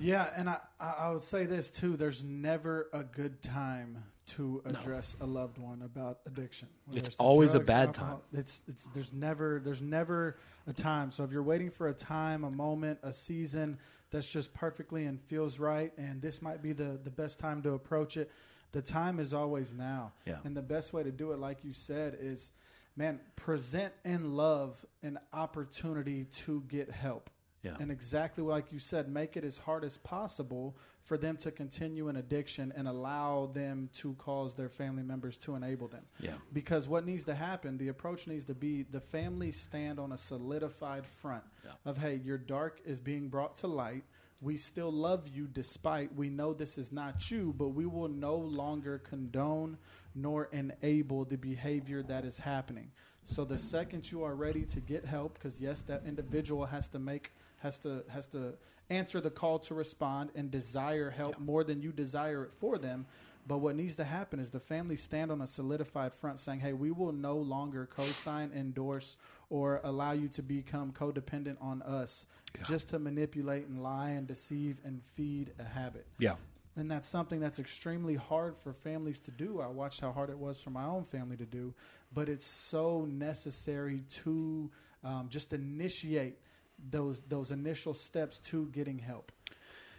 Yeah, 0.00 0.28
and 0.34 0.48
I, 0.48 0.58
I 0.80 1.10
would 1.12 1.22
say 1.22 1.46
this 1.46 1.70
too. 1.70 1.96
There's 1.96 2.24
never 2.24 2.88
a 2.92 3.04
good 3.04 3.40
time 3.42 4.02
to 4.26 4.62
address 4.64 5.16
no. 5.20 5.26
a 5.26 5.28
loved 5.28 5.58
one 5.58 5.82
about 5.82 6.18
addiction. 6.26 6.68
It's 6.92 7.14
always 7.16 7.52
drugs, 7.52 7.62
a 7.62 7.66
bad 7.66 7.86
alcohol, 7.88 8.08
time. 8.32 8.40
It's 8.40 8.62
it's 8.66 8.84
there's 8.94 9.12
never 9.12 9.60
there's 9.62 9.82
never 9.82 10.38
a 10.66 10.72
time. 10.72 11.10
So 11.10 11.24
if 11.24 11.30
you're 11.30 11.42
waiting 11.42 11.70
for 11.70 11.88
a 11.88 11.94
time, 11.94 12.44
a 12.44 12.50
moment, 12.50 12.98
a 13.02 13.12
season 13.12 13.78
that's 14.14 14.28
just 14.28 14.54
perfectly 14.54 15.06
and 15.06 15.20
feels 15.20 15.58
right, 15.58 15.92
and 15.98 16.22
this 16.22 16.40
might 16.40 16.62
be 16.62 16.72
the, 16.72 17.00
the 17.02 17.10
best 17.10 17.40
time 17.40 17.62
to 17.62 17.72
approach 17.72 18.16
it. 18.16 18.30
The 18.70 18.80
time 18.80 19.18
is 19.18 19.34
always 19.34 19.74
now. 19.74 20.12
Yeah. 20.24 20.36
And 20.44 20.56
the 20.56 20.62
best 20.62 20.92
way 20.92 21.02
to 21.02 21.10
do 21.10 21.32
it, 21.32 21.40
like 21.40 21.64
you 21.64 21.72
said, 21.72 22.16
is 22.20 22.52
man, 22.96 23.18
present 23.34 23.92
in 24.04 24.36
love 24.36 24.86
an 25.02 25.18
opportunity 25.32 26.26
to 26.44 26.62
get 26.68 26.92
help. 26.92 27.28
Yeah. 27.64 27.76
And 27.80 27.90
exactly 27.90 28.44
like 28.44 28.70
you 28.70 28.78
said, 28.78 29.08
make 29.08 29.36
it 29.36 29.44
as 29.44 29.58
hard 29.58 29.84
as 29.84 29.96
possible 29.96 30.76
for 31.00 31.16
them 31.18 31.36
to 31.38 31.50
continue 31.50 32.08
an 32.08 32.16
addiction 32.16 32.72
and 32.76 32.86
allow 32.86 33.50
them 33.52 33.88
to 33.94 34.14
cause 34.14 34.54
their 34.54 34.68
family 34.68 35.02
members 35.02 35.38
to 35.38 35.54
enable 35.54 35.88
them. 35.88 36.04
Yeah. 36.20 36.34
Because 36.52 36.88
what 36.88 37.04
needs 37.06 37.24
to 37.24 37.34
happen, 37.34 37.78
the 37.78 37.88
approach 37.88 38.26
needs 38.26 38.44
to 38.46 38.54
be 38.54 38.84
the 38.90 39.00
family 39.00 39.50
stand 39.50 39.98
on 39.98 40.12
a 40.12 40.18
solidified 40.18 41.06
front 41.06 41.44
yeah. 41.64 41.72
of, 41.84 41.96
hey, 41.98 42.20
your 42.22 42.38
dark 42.38 42.80
is 42.84 43.00
being 43.00 43.28
brought 43.28 43.56
to 43.56 43.66
light. 43.66 44.04
we 44.44 44.56
still 44.56 44.92
love 44.92 45.26
you 45.28 45.48
despite 45.52 46.14
we 46.14 46.28
know 46.28 46.52
this 46.52 46.76
is 46.76 46.92
not 46.92 47.30
you, 47.30 47.54
but 47.56 47.68
we 47.68 47.86
will 47.86 48.08
no 48.08 48.36
longer 48.36 48.98
condone 48.98 49.76
nor 50.14 50.48
enable 50.52 51.24
the 51.24 51.36
behavior 51.36 52.02
that 52.02 52.24
is 52.24 52.38
happening. 52.38 52.90
So 53.24 53.44
the 53.44 53.58
second 53.58 54.12
you 54.12 54.22
are 54.22 54.34
ready 54.34 54.64
to 54.66 54.80
get 54.80 55.04
help, 55.04 55.34
because 55.34 55.58
yes, 55.58 55.80
that 55.82 56.02
individual 56.06 56.66
has 56.66 56.88
to 56.88 56.98
make 56.98 57.32
has 57.64 57.78
to 57.78 58.04
has 58.08 58.28
to 58.28 58.54
answer 58.90 59.20
the 59.20 59.30
call 59.30 59.58
to 59.58 59.74
respond 59.74 60.30
and 60.36 60.50
desire 60.50 61.10
help 61.10 61.34
yeah. 61.38 61.44
more 61.44 61.64
than 61.64 61.82
you 61.82 61.90
desire 61.90 62.44
it 62.44 62.52
for 62.60 62.78
them. 62.78 63.06
But 63.46 63.58
what 63.58 63.74
needs 63.76 63.96
to 63.96 64.04
happen 64.04 64.38
is 64.38 64.50
the 64.50 64.60
family 64.60 64.96
stand 64.96 65.30
on 65.30 65.40
a 65.40 65.46
solidified 65.46 66.14
front 66.14 66.40
saying, 66.40 66.60
hey, 66.60 66.72
we 66.72 66.90
will 66.90 67.12
no 67.12 67.36
longer 67.36 67.86
co 67.86 68.04
sign, 68.04 68.52
endorse, 68.54 69.16
or 69.50 69.80
allow 69.84 70.12
you 70.12 70.28
to 70.28 70.42
become 70.42 70.92
codependent 70.92 71.56
on 71.60 71.82
us 71.82 72.26
yeah. 72.56 72.62
just 72.62 72.88
to 72.88 72.98
manipulate 72.98 73.66
and 73.66 73.82
lie 73.82 74.10
and 74.10 74.26
deceive 74.26 74.76
and 74.84 75.02
feed 75.14 75.52
a 75.58 75.64
habit. 75.64 76.06
Yeah. 76.18 76.36
And 76.76 76.90
that's 76.90 77.06
something 77.06 77.38
that's 77.38 77.58
extremely 77.58 78.14
hard 78.14 78.58
for 78.58 78.72
families 78.72 79.20
to 79.20 79.30
do. 79.30 79.60
I 79.60 79.68
watched 79.68 80.00
how 80.00 80.10
hard 80.10 80.30
it 80.30 80.38
was 80.38 80.60
for 80.60 80.70
my 80.70 80.84
own 80.84 81.04
family 81.04 81.36
to 81.36 81.46
do, 81.46 81.72
but 82.12 82.28
it's 82.28 82.46
so 82.46 83.06
necessary 83.08 84.02
to 84.24 84.70
um, 85.04 85.26
just 85.28 85.52
initiate 85.52 86.38
those 86.78 87.20
those 87.22 87.50
initial 87.50 87.94
steps 87.94 88.38
to 88.40 88.66
getting 88.66 88.98
help. 88.98 89.32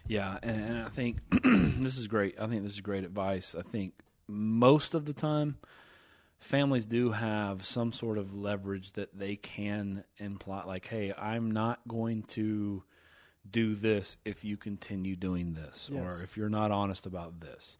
Yeah, 0.07 0.37
and, 0.43 0.63
and 0.63 0.85
I 0.85 0.89
think 0.89 1.17
this 1.43 1.97
is 1.97 2.07
great. 2.07 2.39
I 2.39 2.47
think 2.47 2.63
this 2.63 2.73
is 2.73 2.81
great 2.81 3.03
advice. 3.03 3.55
I 3.57 3.63
think 3.63 3.93
most 4.27 4.93
of 4.93 5.05
the 5.05 5.13
time, 5.13 5.57
families 6.37 6.85
do 6.85 7.11
have 7.11 7.65
some 7.65 7.91
sort 7.91 8.17
of 8.17 8.35
leverage 8.35 8.93
that 8.93 9.17
they 9.17 9.35
can 9.35 10.03
imply, 10.17 10.63
like, 10.63 10.85
"Hey, 10.87 11.11
I'm 11.17 11.51
not 11.51 11.79
going 11.87 12.23
to 12.23 12.83
do 13.49 13.75
this 13.75 14.17
if 14.25 14.43
you 14.43 14.57
continue 14.57 15.15
doing 15.15 15.53
this, 15.53 15.89
yes. 15.91 16.01
or 16.01 16.23
if 16.23 16.37
you're 16.37 16.49
not 16.49 16.71
honest 16.71 17.05
about 17.05 17.39
this." 17.39 17.77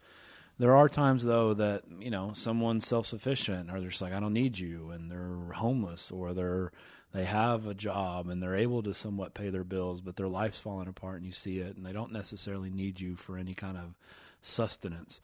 There 0.58 0.76
are 0.76 0.88
times 0.88 1.24
though 1.24 1.54
that 1.54 1.84
you 2.00 2.10
know 2.10 2.32
someone's 2.34 2.88
self 2.88 3.06
sufficient, 3.08 3.70
or 3.70 3.80
they're 3.80 3.90
just 3.90 4.02
like, 4.02 4.14
"I 4.14 4.20
don't 4.20 4.34
need 4.34 4.58
you," 4.58 4.92
and 4.92 5.12
they're 5.12 5.54
homeless, 5.54 6.12
or 6.12 6.34
they're 6.34 6.72
they 7.16 7.24
have 7.24 7.66
a 7.66 7.74
job 7.74 8.28
and 8.28 8.44
they're 8.44 8.58
able 8.58 8.84
to 8.84 8.94
somewhat 8.94 9.34
pay 9.34 9.50
their 9.50 9.64
bills, 9.64 10.02
but 10.02 10.18
their 10.18 10.28
life's 10.28 10.60
falling 10.60 10.90
apart 10.90 11.18
and 11.18 11.26
you 11.26 11.32
see 11.32 11.60
it, 11.60 11.78
and 11.78 11.86
they 11.86 11.94
don't 11.94 12.12
necessarily 12.12 12.70
need 12.70 13.00
you 13.00 13.16
for 13.16 13.38
any 13.38 13.54
kind 13.54 13.78
of 13.78 13.96
sustenance. 14.42 15.22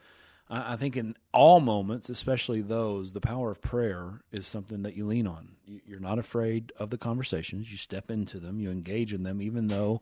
I, 0.49 0.73
I 0.73 0.75
think 0.77 0.95
in 0.95 1.17
all 1.33 1.59
moments, 1.59 2.07
especially 2.07 2.61
those, 2.61 3.11
the 3.11 3.19
power 3.19 3.51
of 3.51 3.61
prayer 3.61 4.21
is 4.31 4.47
something 4.47 4.83
that 4.83 4.95
you 4.95 5.05
lean 5.05 5.27
on. 5.27 5.49
You're 5.65 5.99
not 5.99 6.17
afraid 6.17 6.71
of 6.77 6.91
the 6.91 6.97
conversations. 6.97 7.69
You 7.69 7.77
step 7.77 8.09
into 8.09 8.39
them, 8.39 8.61
you 8.61 8.71
engage 8.71 9.13
in 9.13 9.23
them, 9.23 9.41
even 9.41 9.67
though 9.67 10.01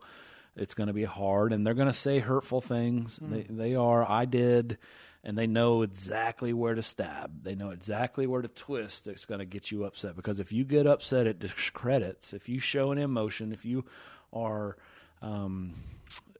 it's 0.55 0.75
going 0.75 0.87
to 0.87 0.93
be 0.93 1.05
hard 1.05 1.53
and 1.53 1.65
they're 1.65 1.73
going 1.73 1.87
to 1.87 1.93
say 1.93 2.19
hurtful 2.19 2.61
things. 2.61 3.19
Mm. 3.19 3.29
They, 3.31 3.53
they 3.53 3.75
are. 3.75 4.07
I 4.07 4.25
did 4.25 4.77
and 5.23 5.37
they 5.37 5.47
know 5.47 5.81
exactly 5.81 6.53
where 6.53 6.75
to 6.75 6.81
stab. 6.81 7.43
They 7.43 7.55
know 7.55 7.71
exactly 7.71 8.25
where 8.25 8.41
to 8.41 8.47
twist 8.47 9.05
that's 9.05 9.25
going 9.25 9.39
to 9.39 9.45
get 9.45 9.71
you 9.71 9.83
upset. 9.83 10.15
Because 10.15 10.39
if 10.39 10.53
you 10.53 10.63
get 10.63 10.87
upset, 10.87 11.27
it 11.27 11.39
discredits. 11.39 12.33
If 12.33 12.47
you 12.47 12.59
show 12.59 12.91
an 12.91 12.97
emotion, 12.97 13.51
if 13.51 13.65
you 13.65 13.85
are 14.31 14.77
um, 15.21 15.73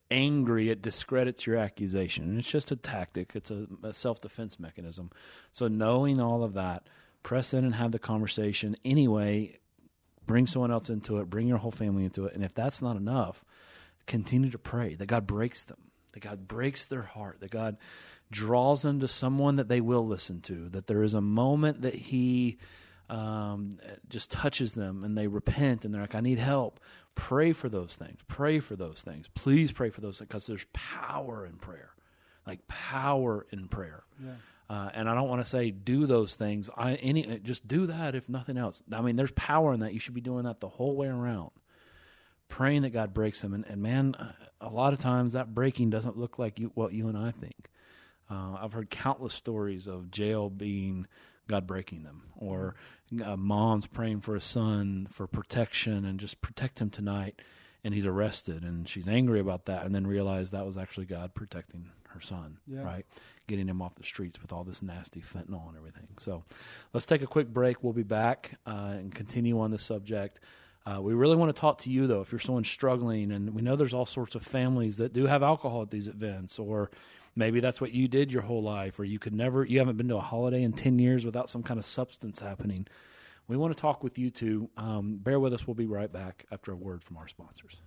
angry, 0.10 0.70
it 0.70 0.82
discredits 0.82 1.46
your 1.46 1.58
accusation. 1.58 2.26
And 2.26 2.40
it's 2.40 2.50
just 2.50 2.72
a 2.72 2.76
tactic, 2.78 3.34
it's 3.36 3.52
a, 3.52 3.68
a 3.84 3.94
self 3.94 4.22
defense 4.22 4.60
mechanism. 4.60 5.12
So, 5.52 5.68
knowing 5.68 6.22
all 6.22 6.44
of 6.44 6.54
that, 6.54 6.88
press 7.22 7.54
in 7.54 7.66
and 7.66 7.76
have 7.76 7.92
the 7.92 8.00
conversation 8.00 8.76
anyway. 8.86 9.58
Bring 10.26 10.46
someone 10.46 10.72
else 10.72 10.92
into 10.92 11.18
it, 11.18 11.30
bring 11.30 11.48
your 11.48 11.58
whole 11.58 11.72
family 11.72 12.06
into 12.06 12.26
it. 12.26 12.36
And 12.36 12.44
if 12.44 12.54
that's 12.54 12.84
not 12.84 12.96
enough, 12.96 13.44
continue 14.06 14.52
to 14.52 14.60
pray 14.60 14.94
that 14.94 15.08
God 15.08 15.26
breaks 15.26 15.64
them, 15.64 15.80
that 16.14 16.20
God 16.20 16.48
breaks 16.48 16.86
their 16.86 17.02
heart, 17.02 17.40
that 17.40 17.50
God 17.50 17.78
draws 18.32 18.82
them 18.82 19.00
to 19.00 19.08
someone 19.08 19.56
that 19.58 19.68
they 19.68 19.82
will 19.82 20.06
listen 20.06 20.42
to, 20.42 20.70
that 20.70 20.88
there 20.88 21.04
is 21.04 21.14
a 21.14 21.22
moment 21.22 21.82
that 21.82 21.96
He 21.96 22.58
um, 23.10 23.72
just 24.08 24.32
touches 24.32 24.74
them 24.74 25.04
and 25.04 25.18
they 25.18 25.28
repent 25.28 25.84
and 25.84 25.94
they're 25.94 26.02
like, 26.02 26.16
I 26.16 26.22
need 26.22 26.40
help. 26.40 26.80
Pray 27.16 27.54
for 27.54 27.68
those 27.68 27.96
things. 27.96 28.20
Pray 28.28 28.60
for 28.60 28.76
those 28.76 29.02
things. 29.02 29.28
Please 29.34 29.72
pray 29.72 29.90
for 29.90 30.02
those 30.02 30.20
things 30.20 30.28
because 30.28 30.46
there's 30.46 30.66
power 30.74 31.46
in 31.46 31.54
prayer, 31.54 31.92
like 32.46 32.68
power 32.68 33.46
in 33.52 33.68
prayer. 33.68 34.04
Yeah. 34.24 34.32
Uh, 34.70 34.90
and 34.94 35.10
I 35.10 35.16
don't 35.16 35.28
want 35.28 35.42
to 35.42 35.50
say 35.50 35.72
do 35.72 36.06
those 36.06 36.36
things. 36.36 36.70
I 36.78 36.94
any 36.96 37.40
just 37.40 37.68
do 37.68 37.88
that 37.88 38.14
if 38.14 38.30
nothing 38.30 38.56
else. 38.56 38.84
I 38.94 39.02
mean, 39.02 39.16
there's 39.16 39.32
power 39.32 39.74
in 39.74 39.80
that. 39.80 39.94
You 39.94 40.00
should 40.00 40.14
be 40.14 40.22
doing 40.22 40.44
that 40.44 40.60
the 40.60 40.70
whole 40.70 40.96
way 40.96 41.08
around, 41.08 41.50
praying 42.48 42.84
that 42.84 42.92
God 42.92 43.12
breaks 43.12 43.42
them. 43.42 43.56
And, 43.56 43.66
and 43.66 43.82
man, 43.82 44.16
a 44.62 44.70
lot 44.70 44.94
of 44.94 45.00
times 45.00 45.34
that 45.34 45.56
breaking 45.56 45.90
doesn't 45.90 46.18
look 46.18 46.38
like 46.38 46.60
you, 46.60 46.72
what 46.76 46.94
you 46.94 47.08
and 47.08 47.18
I 47.18 47.32
think. 47.32 47.72
Uh, 48.30 48.58
I've 48.62 48.74
heard 48.74 48.90
countless 48.90 49.34
stories 49.34 49.88
of 49.88 50.12
jail 50.12 50.50
being 50.50 51.08
God 51.48 51.66
breaking 51.66 52.04
them, 52.04 52.24
or 52.38 52.76
uh, 53.24 53.36
moms 53.36 53.88
praying 53.88 54.22
for 54.22 54.36
a 54.36 54.42
son 54.42 55.08
for 55.12 55.26
protection 55.26 56.06
and 56.06 56.20
just 56.20 56.42
protect 56.42 56.80
him 56.80 56.90
tonight, 56.92 57.42
and 57.84 57.94
he's 57.94 58.06
arrested, 58.06 58.64
and 58.64 58.88
she's 58.88 59.08
angry 59.08 59.40
about 59.40 59.66
that, 59.66 59.86
and 59.86 59.96
then 59.96 60.06
realize 60.06 60.52
that 60.52 60.66
was 60.66 60.78
actually 60.78 61.08
God 61.08 61.34
protecting 61.34 61.90
her 62.10 62.22
son, 62.22 62.58
yeah. 62.68 62.84
right? 62.84 63.06
Getting 63.48 63.68
him 63.68 63.82
off 63.82 63.96
the 63.96 64.04
streets 64.04 64.42
with 64.42 64.52
all 64.52 64.64
this 64.64 64.84
nasty 64.84 65.22
fentanyl 65.22 65.68
and 65.68 65.78
everything. 65.78 66.08
So 66.20 66.44
let's 66.94 67.06
take 67.06 67.24
a 67.24 67.28
quick 67.28 67.48
break. 67.48 67.84
We'll 67.84 67.94
be 67.94 68.04
back 68.04 68.60
uh, 68.68 68.94
and 68.94 69.14
continue 69.14 69.60
on 69.60 69.72
this 69.72 69.84
subject. 69.84 70.40
Uh, 70.86 71.02
we 71.02 71.14
really 71.14 71.36
want 71.36 71.56
to 71.56 71.60
talk 71.60 71.80
to 71.80 71.90
you 71.90 72.08
though, 72.08 72.22
if 72.22 72.32
you're 72.32 72.40
someone 72.40 72.64
struggling, 72.64 73.32
and 73.32 73.54
we 73.54 73.62
know 73.62 73.76
there's 73.76 73.94
all 73.94 74.06
sorts 74.06 74.36
of 74.36 74.44
families 74.44 74.98
that 74.98 75.14
do 75.14 75.26
have 75.26 75.44
alcohol 75.44 75.82
at 75.82 75.92
these 75.92 76.08
events, 76.08 76.60
or 76.60 76.90
Maybe 77.36 77.60
that's 77.60 77.80
what 77.80 77.92
you 77.92 78.08
did 78.08 78.32
your 78.32 78.42
whole 78.42 78.64
life, 78.64 79.00
or 79.00 79.04
you 79.04 79.20
could 79.20 79.34
never, 79.34 79.64
you 79.64 79.80
haven't 79.80 79.98
been 79.98 80.10
to 80.10 80.18
a 80.18 80.22
holiday 80.22 80.64
in 80.64 80.74
10 80.74 81.00
years 81.00 81.26
without 81.26 81.50
some 81.50 81.64
kind 81.64 81.78
of 81.78 81.86
substance 81.86 82.40
happening. 82.40 82.88
We 83.48 83.58
want 83.58 83.76
to 83.76 83.82
talk 83.82 84.04
with 84.04 84.20
you 84.20 84.30
too. 84.30 84.70
Um, 84.78 85.18
bear 85.18 85.40
with 85.40 85.54
us. 85.54 85.66
We'll 85.66 85.74
be 85.74 85.88
right 85.88 86.12
back 86.12 86.46
after 86.52 86.72
a 86.72 86.76
word 86.76 87.04
from 87.04 87.18
our 87.18 87.28
sponsors. 87.28 87.78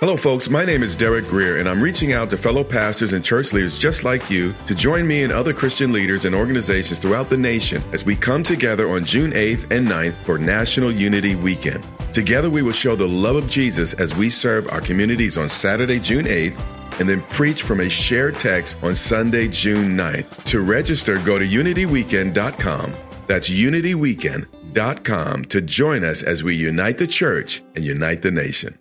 Hello, 0.00 0.16
folks. 0.16 0.48
My 0.48 0.64
name 0.64 0.82
is 0.82 0.96
Derek 0.96 1.26
Grier, 1.26 1.58
and 1.58 1.68
I'm 1.68 1.82
reaching 1.82 2.14
out 2.14 2.30
to 2.30 2.38
fellow 2.38 2.64
pastors 2.64 3.12
and 3.12 3.22
church 3.22 3.52
leaders 3.52 3.78
just 3.78 4.02
like 4.02 4.30
you 4.30 4.54
to 4.64 4.74
join 4.74 5.06
me 5.06 5.22
and 5.24 5.32
other 5.32 5.52
Christian 5.52 5.92
leaders 5.92 6.24
and 6.24 6.34
organizations 6.34 6.98
throughout 6.98 7.28
the 7.28 7.36
nation 7.36 7.82
as 7.92 8.06
we 8.06 8.16
come 8.16 8.42
together 8.42 8.88
on 8.88 9.04
June 9.04 9.32
8th 9.32 9.70
and 9.70 9.86
9th 9.86 10.16
for 10.24 10.38
National 10.38 10.90
Unity 10.90 11.34
Weekend. 11.36 11.86
Together, 12.14 12.48
we 12.48 12.62
will 12.62 12.72
show 12.72 12.96
the 12.96 13.06
love 13.06 13.36
of 13.36 13.46
Jesus 13.46 13.92
as 13.92 14.16
we 14.16 14.30
serve 14.30 14.66
our 14.70 14.80
communities 14.80 15.36
on 15.36 15.50
Saturday, 15.50 16.00
June 16.00 16.24
8th 16.24 16.58
and 17.00 17.08
then 17.08 17.22
preach 17.22 17.62
from 17.62 17.80
a 17.80 17.88
shared 17.88 18.38
text 18.38 18.78
on 18.82 18.94
Sunday, 18.94 19.48
June 19.48 19.96
9th. 19.96 20.44
To 20.44 20.60
register, 20.60 21.18
go 21.18 21.38
to 21.38 21.46
unityweekend.com. 21.46 22.94
That's 23.26 23.48
unityweekend.com 23.48 25.44
to 25.46 25.60
join 25.62 26.04
us 26.04 26.22
as 26.22 26.44
we 26.44 26.54
unite 26.54 26.98
the 26.98 27.06
church 27.06 27.62
and 27.74 27.84
unite 27.84 28.22
the 28.22 28.30
nation. 28.30 28.78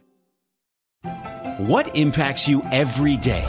What 1.57 1.95
impacts 1.95 2.47
you 2.47 2.61
every 2.71 3.17
day? 3.17 3.45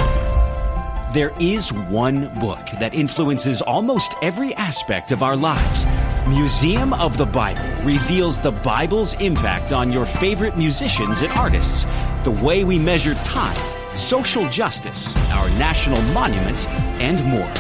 There 1.13 1.33
is 1.41 1.73
one 1.73 2.33
book 2.39 2.65
that 2.79 2.95
influences 2.95 3.63
almost 3.63 4.15
every 4.23 4.55
aspect 4.55 5.11
of 5.11 5.25
our 5.25 5.37
lives. 5.37 5.87
Museum 6.29 6.93
of 6.95 7.17
the 7.17 7.27
Bible 7.27 7.85
reveals 7.85 8.39
the 8.39 8.53
Bible's 8.53 9.15
impact 9.15 9.73
on 9.73 9.91
your 9.91 10.07
favorite 10.07 10.57
musicians 10.57 11.23
and 11.23 11.33
artists, 11.33 11.87
the 12.23 12.31
way 12.31 12.63
we 12.63 12.79
measure 12.79 13.15
time 13.17 13.80
social 13.95 14.49
justice, 14.49 15.17
our 15.33 15.49
national 15.59 16.01
monuments, 16.13 16.67
and 16.99 17.25
more. 17.25 17.53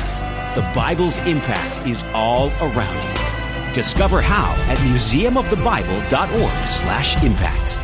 The 0.54 0.68
Bible's 0.74 1.18
impact 1.20 1.86
is 1.86 2.02
all 2.14 2.48
around 2.60 2.96
you. 3.08 3.72
Discover 3.72 4.20
how 4.20 4.52
at 4.70 4.78
museumofthebible.org 4.78 6.66
slash 6.66 7.22
impact. 7.22 7.80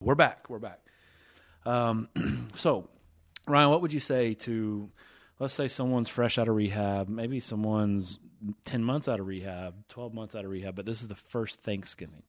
We're 0.00 0.14
back. 0.14 0.50
We're 0.50 0.58
back. 0.58 0.80
Um, 1.64 2.08
so, 2.56 2.88
Ryan, 3.46 3.70
what 3.70 3.80
would 3.82 3.92
you 3.92 4.00
say 4.00 4.34
to, 4.34 4.90
let's 5.38 5.54
say 5.54 5.68
someone's 5.68 6.08
fresh 6.08 6.38
out 6.38 6.48
of 6.48 6.54
rehab, 6.54 7.08
maybe 7.08 7.40
someone's 7.40 8.18
10 8.66 8.84
months 8.84 9.08
out 9.08 9.20
of 9.20 9.26
rehab, 9.26 9.74
12 9.88 10.12
months 10.12 10.34
out 10.34 10.44
of 10.44 10.50
rehab, 10.50 10.74
but 10.74 10.84
this 10.84 11.00
is 11.00 11.08
the 11.08 11.14
first 11.14 11.60
Thanksgiving 11.60 12.22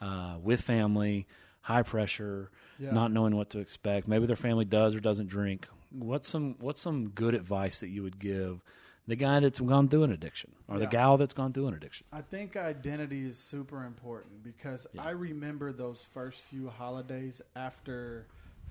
uh, 0.00 0.36
with 0.42 0.60
family 0.60 1.26
high 1.62 1.82
pressure, 1.82 2.50
yeah. 2.78 2.90
not 2.90 3.12
knowing 3.12 3.36
what 3.36 3.50
to 3.50 3.58
expect. 3.58 4.08
Maybe 4.08 4.26
their 4.26 4.36
family 4.36 4.64
does 4.64 4.94
or 4.94 5.00
doesn't 5.00 5.28
drink. 5.28 5.66
What's 5.90 6.28
some 6.28 6.56
what's 6.60 6.80
some 6.80 7.08
good 7.08 7.34
advice 7.34 7.80
that 7.80 7.88
you 7.88 8.02
would 8.02 8.20
give 8.20 8.62
the 9.06 9.16
guy 9.16 9.40
that's 9.40 9.58
gone 9.58 9.88
through 9.88 10.04
an 10.04 10.12
addiction 10.12 10.52
or 10.68 10.76
yeah. 10.76 10.80
the 10.80 10.86
gal 10.86 11.16
that's 11.16 11.34
gone 11.34 11.52
through 11.52 11.66
an 11.66 11.74
addiction? 11.74 12.06
I 12.12 12.20
think 12.22 12.56
identity 12.56 13.26
is 13.26 13.38
super 13.38 13.84
important 13.84 14.44
because 14.44 14.86
yeah. 14.92 15.02
I 15.02 15.10
remember 15.10 15.72
those 15.72 16.06
first 16.12 16.42
few 16.42 16.68
holidays 16.68 17.42
after 17.56 18.26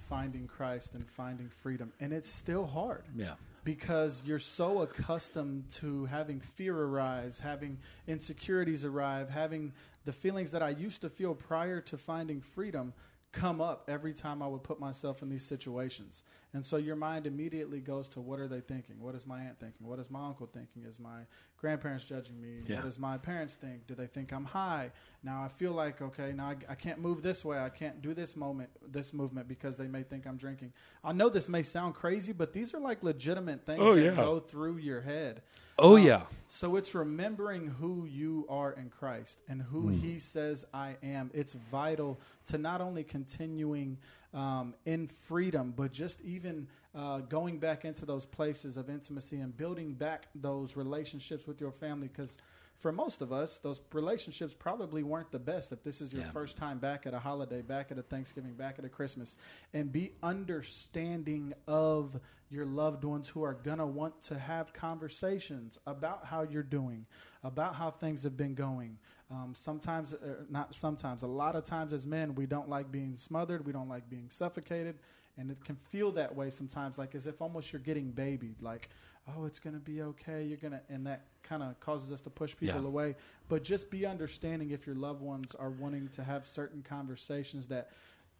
finding 0.07 0.47
Christ 0.47 0.95
and 0.95 1.07
finding 1.07 1.49
freedom, 1.49 1.91
and 1.99 2.13
it's 2.13 2.29
still 2.29 2.65
hard. 2.65 3.03
Yeah 3.15 3.33
because 3.63 4.23
you're 4.25 4.39
so 4.39 4.81
accustomed 4.81 5.69
to 5.69 6.05
having 6.05 6.39
fear 6.39 6.77
arise, 6.77 7.39
having 7.39 7.77
insecurities 8.07 8.85
arrive, 8.85 9.29
having 9.29 9.73
the 10.05 10.13
feelings 10.13 10.51
that 10.51 10.63
I 10.63 10.69
used 10.69 11.01
to 11.01 11.09
feel 11.09 11.35
prior 11.35 11.81
to 11.81 11.97
finding 11.97 12.41
freedom 12.41 12.93
come 13.31 13.61
up 13.61 13.85
every 13.87 14.13
time 14.13 14.41
I 14.41 14.47
would 14.47 14.63
put 14.63 14.79
myself 14.79 15.21
in 15.21 15.29
these 15.29 15.45
situations. 15.45 16.23
And 16.53 16.65
so 16.65 16.77
your 16.77 16.95
mind 16.95 17.27
immediately 17.27 17.79
goes 17.79 18.09
to 18.09 18.21
what 18.21 18.39
are 18.39 18.47
they 18.47 18.61
thinking? 18.61 18.95
What 18.99 19.13
is 19.13 19.27
my 19.27 19.39
aunt 19.41 19.59
thinking? 19.59 19.85
What 19.85 19.99
is 19.99 20.09
my 20.09 20.25
uncle 20.25 20.49
thinking? 20.51 20.83
Is 20.83 20.99
my 20.99 21.19
grandparents 21.57 22.05
judging 22.05 22.41
me? 22.41 22.61
Yeah. 22.65 22.77
What 22.77 22.85
does 22.85 22.97
my 22.97 23.19
parents 23.19 23.55
think? 23.55 23.85
Do 23.85 23.93
they 23.93 24.07
think 24.07 24.33
I'm 24.33 24.45
high? 24.45 24.91
Now 25.23 25.43
I 25.43 25.47
feel 25.47 25.73
like 25.73 26.01
okay, 26.01 26.33
now 26.35 26.47
I, 26.47 26.55
I 26.67 26.73
can't 26.75 26.99
move 26.99 27.21
this 27.21 27.45
way. 27.45 27.59
I 27.59 27.69
can't 27.69 28.01
do 28.01 28.15
this 28.15 28.35
moment, 28.35 28.69
this 28.91 29.13
movement 29.13 29.47
because 29.47 29.77
they 29.77 29.87
may 29.87 30.01
think 30.01 30.25
I'm 30.25 30.37
drinking. 30.37 30.73
I 31.03 31.11
know 31.11 31.29
this 31.29 31.49
may 31.49 31.61
sound 31.61 31.93
crazy, 31.93 32.33
but 32.33 32.51
these 32.51 32.73
are 32.73 32.79
like 32.79 33.03
legitimate 33.03 33.65
things 33.67 33.81
Oh, 33.83 33.93
that 33.93 34.01
yeah. 34.01 34.15
go 34.15 34.39
through 34.39 34.77
your 34.77 35.01
head. 35.01 35.43
Oh, 35.77 35.95
Um, 35.97 36.03
yeah. 36.03 36.23
So 36.49 36.75
it's 36.77 36.93
remembering 36.95 37.67
who 37.67 38.05
you 38.05 38.45
are 38.49 38.71
in 38.73 38.89
Christ 38.89 39.39
and 39.47 39.61
who 39.61 39.81
Hmm. 39.89 39.93
He 39.93 40.17
says 40.19 40.65
I 40.73 40.95
am. 41.03 41.29
It's 41.33 41.53
vital 41.53 42.19
to 42.47 42.57
not 42.57 42.81
only 42.81 43.03
continuing 43.03 43.97
um, 44.33 44.75
in 44.85 45.07
freedom, 45.07 45.73
but 45.75 45.91
just 45.91 46.21
even 46.21 46.67
uh, 46.95 47.19
going 47.19 47.57
back 47.59 47.85
into 47.85 48.05
those 48.05 48.25
places 48.25 48.77
of 48.77 48.89
intimacy 48.89 49.39
and 49.39 49.55
building 49.55 49.93
back 49.93 50.27
those 50.35 50.75
relationships 50.75 51.47
with 51.47 51.59
your 51.61 51.71
family. 51.71 52.07
Because 52.07 52.37
for 52.75 52.91
most 52.91 53.21
of 53.21 53.33
us, 53.33 53.59
those 53.59 53.81
relationships 53.91 54.53
probably 54.53 55.03
weren't 55.03 55.31
the 55.31 55.39
best. 55.39 55.71
If 55.71 55.83
this 55.83 55.99
is 55.99 56.13
your 56.13 56.23
Yeah. 56.23 56.29
first 56.31 56.55
time 56.55 56.79
back 56.79 57.05
at 57.05 57.13
a 57.13 57.19
holiday, 57.19 57.61
back 57.61 57.91
at 57.91 57.97
a 57.97 58.03
Thanksgiving, 58.03 58.53
back 58.53 58.79
at 58.79 58.85
a 58.85 58.89
Christmas, 58.89 59.35
and 59.73 59.91
be 59.91 60.13
understanding 60.23 61.53
of 61.67 62.19
your 62.49 62.65
loved 62.65 63.03
ones 63.03 63.27
who 63.27 63.43
are 63.43 63.53
going 63.53 63.77
to 63.77 63.85
want 63.85 64.21
to 64.21 64.39
have 64.39 64.73
conversations 64.73 65.77
about 65.85 66.25
how 66.25 66.41
you're 66.43 66.63
doing, 66.63 67.05
about 67.43 67.75
how 67.75 67.91
things 67.91 68.23
have 68.23 68.37
been 68.37 68.55
going. 68.55 68.97
Um, 69.31 69.53
sometimes, 69.53 70.13
uh, 70.13 70.17
not 70.49 70.73
sometimes, 70.73 71.21
a 71.21 71.27
lot 71.27 71.55
of 71.55 71.63
times 71.63 71.93
as 71.93 72.07
men, 72.07 72.33
we 72.33 72.47
don't 72.47 72.67
like 72.67 72.91
being 72.91 73.15
smothered, 73.15 73.65
we 73.65 73.71
don't 73.71 73.87
like 73.89 74.09
being 74.09 74.25
suffocated, 74.29 74.95
and 75.37 75.51
it 75.51 75.63
can 75.63 75.75
feel 75.75 76.11
that 76.13 76.35
way 76.35 76.49
sometimes, 76.49 76.97
like 76.97 77.13
as 77.13 77.27
if 77.27 77.39
almost 77.39 77.71
you're 77.71 77.79
getting 77.81 78.09
babied, 78.09 78.59
like, 78.61 78.89
oh, 79.27 79.45
it's 79.45 79.59
going 79.59 79.75
to 79.75 79.79
be 79.79 80.01
okay, 80.01 80.43
you're 80.43 80.57
going 80.57 80.71
to, 80.71 80.81
and 80.89 81.05
that 81.05 81.25
kind 81.43 81.61
of 81.61 81.79
causes 81.79 82.11
us 82.11 82.21
to 82.21 82.29
push 82.31 82.57
people 82.57 82.81
Yeah. 82.81 82.87
away. 82.87 83.15
But 83.47 83.63
just 83.63 83.91
be 83.91 84.05
understanding 84.05 84.71
if 84.71 84.87
your 84.87 84.95
loved 84.95 85.21
ones 85.21 85.53
are 85.53 85.69
wanting 85.69 86.07
to 86.09 86.23
have 86.23 86.47
certain 86.47 86.81
conversations 86.81 87.67
that 87.67 87.91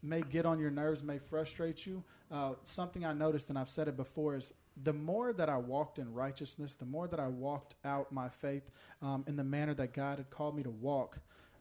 may 0.02 0.22
get 0.22 0.46
on 0.46 0.60
your 0.60 0.72
nerves, 0.72 1.04
may 1.04 1.18
frustrate 1.18 1.86
you. 1.86 2.04
Uh, 2.32 2.54
something 2.64 3.06
I 3.06 3.14
noticed, 3.14 3.50
and 3.50 3.58
I've 3.58 3.70
said 3.70 3.88
it 3.88 3.98
before, 3.98 4.36
is 4.36 4.54
the 4.84 4.94
more 4.94 5.34
that 5.34 5.50
I 5.50 5.58
walked 5.58 6.00
in 6.00 6.14
righteousness, 6.14 6.76
the 6.76 6.86
more 6.86 7.08
that 7.08 7.20
I 7.20 7.28
walked 7.28 7.76
out 7.84 8.12
my 8.12 8.30
faith 8.30 8.70
um, 9.02 9.24
in 9.28 9.36
the 9.36 9.44
manner 9.44 9.74
that 9.76 9.94
God 9.94 10.20
had 10.20 10.30
called 10.30 10.56
me 10.56 10.64
to 10.64 10.70
walk, 10.70 11.20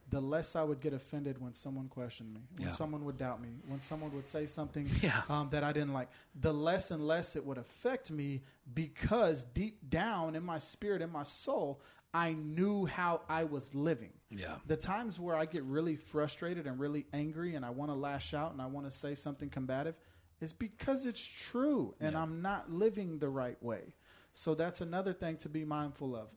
the 0.09 0.19
less 0.21 0.55
I 0.55 0.63
would 0.63 0.79
get 0.79 0.93
offended 0.93 1.39
when 1.39 1.53
someone 1.53 1.87
questioned 1.87 2.33
me, 2.33 2.41
when 2.57 2.69
Yeah. 2.69 2.73
someone 2.73 3.05
would 3.05 3.17
doubt 3.17 3.41
me, 3.41 3.49
when 3.67 3.79
someone 3.79 4.11
would 4.13 4.25
say 4.25 4.45
something 4.45 4.87
Yeah. 5.03 5.21
um, 5.29 5.49
that 5.51 5.63
I 5.63 5.71
didn't 5.71 5.93
like. 5.93 6.09
The 6.39 6.53
less 6.53 6.89
and 6.91 7.05
less 7.05 7.35
it 7.35 7.45
would 7.45 7.57
affect 7.59 8.09
me 8.09 8.41
because 8.73 9.43
deep 9.43 9.89
down 9.89 10.35
in 10.35 10.43
my 10.43 10.57
spirit, 10.57 11.01
in 11.01 11.11
my 11.11 11.23
soul, 11.23 11.81
I 12.13 12.33
knew 12.33 12.85
how 12.85 13.21
I 13.29 13.43
was 13.43 13.75
living 13.75 14.13
Yeah. 14.29 14.55
the 14.65 14.77
times 14.77 15.19
where 15.19 15.35
I 15.35 15.45
get 15.45 15.63
really 15.63 15.95
frustrated 15.95 16.65
and 16.65 16.79
really 16.79 17.05
angry 17.13 17.55
and 17.55 17.63
I 17.65 17.69
want 17.69 17.91
to 17.91 17.95
lash 17.95 18.33
out 18.33 18.51
and 18.51 18.61
I 18.61 18.65
want 18.65 18.85
to 18.87 18.91
say 18.91 19.13
something 19.15 19.49
combative 19.49 19.95
is 20.41 20.53
because 20.53 21.05
it's 21.05 21.23
true 21.23 21.93
and 21.99 22.15
I'm 22.17 22.41
not 22.41 22.71
living 22.71 23.19
the 23.19 23.29
right 23.29 23.61
way. 23.61 23.93
So 24.33 24.55
that's 24.55 24.81
another 24.81 25.13
thing 25.13 25.37
to 25.37 25.49
be 25.49 25.65
mindful 25.65 26.15
of. 26.15 26.29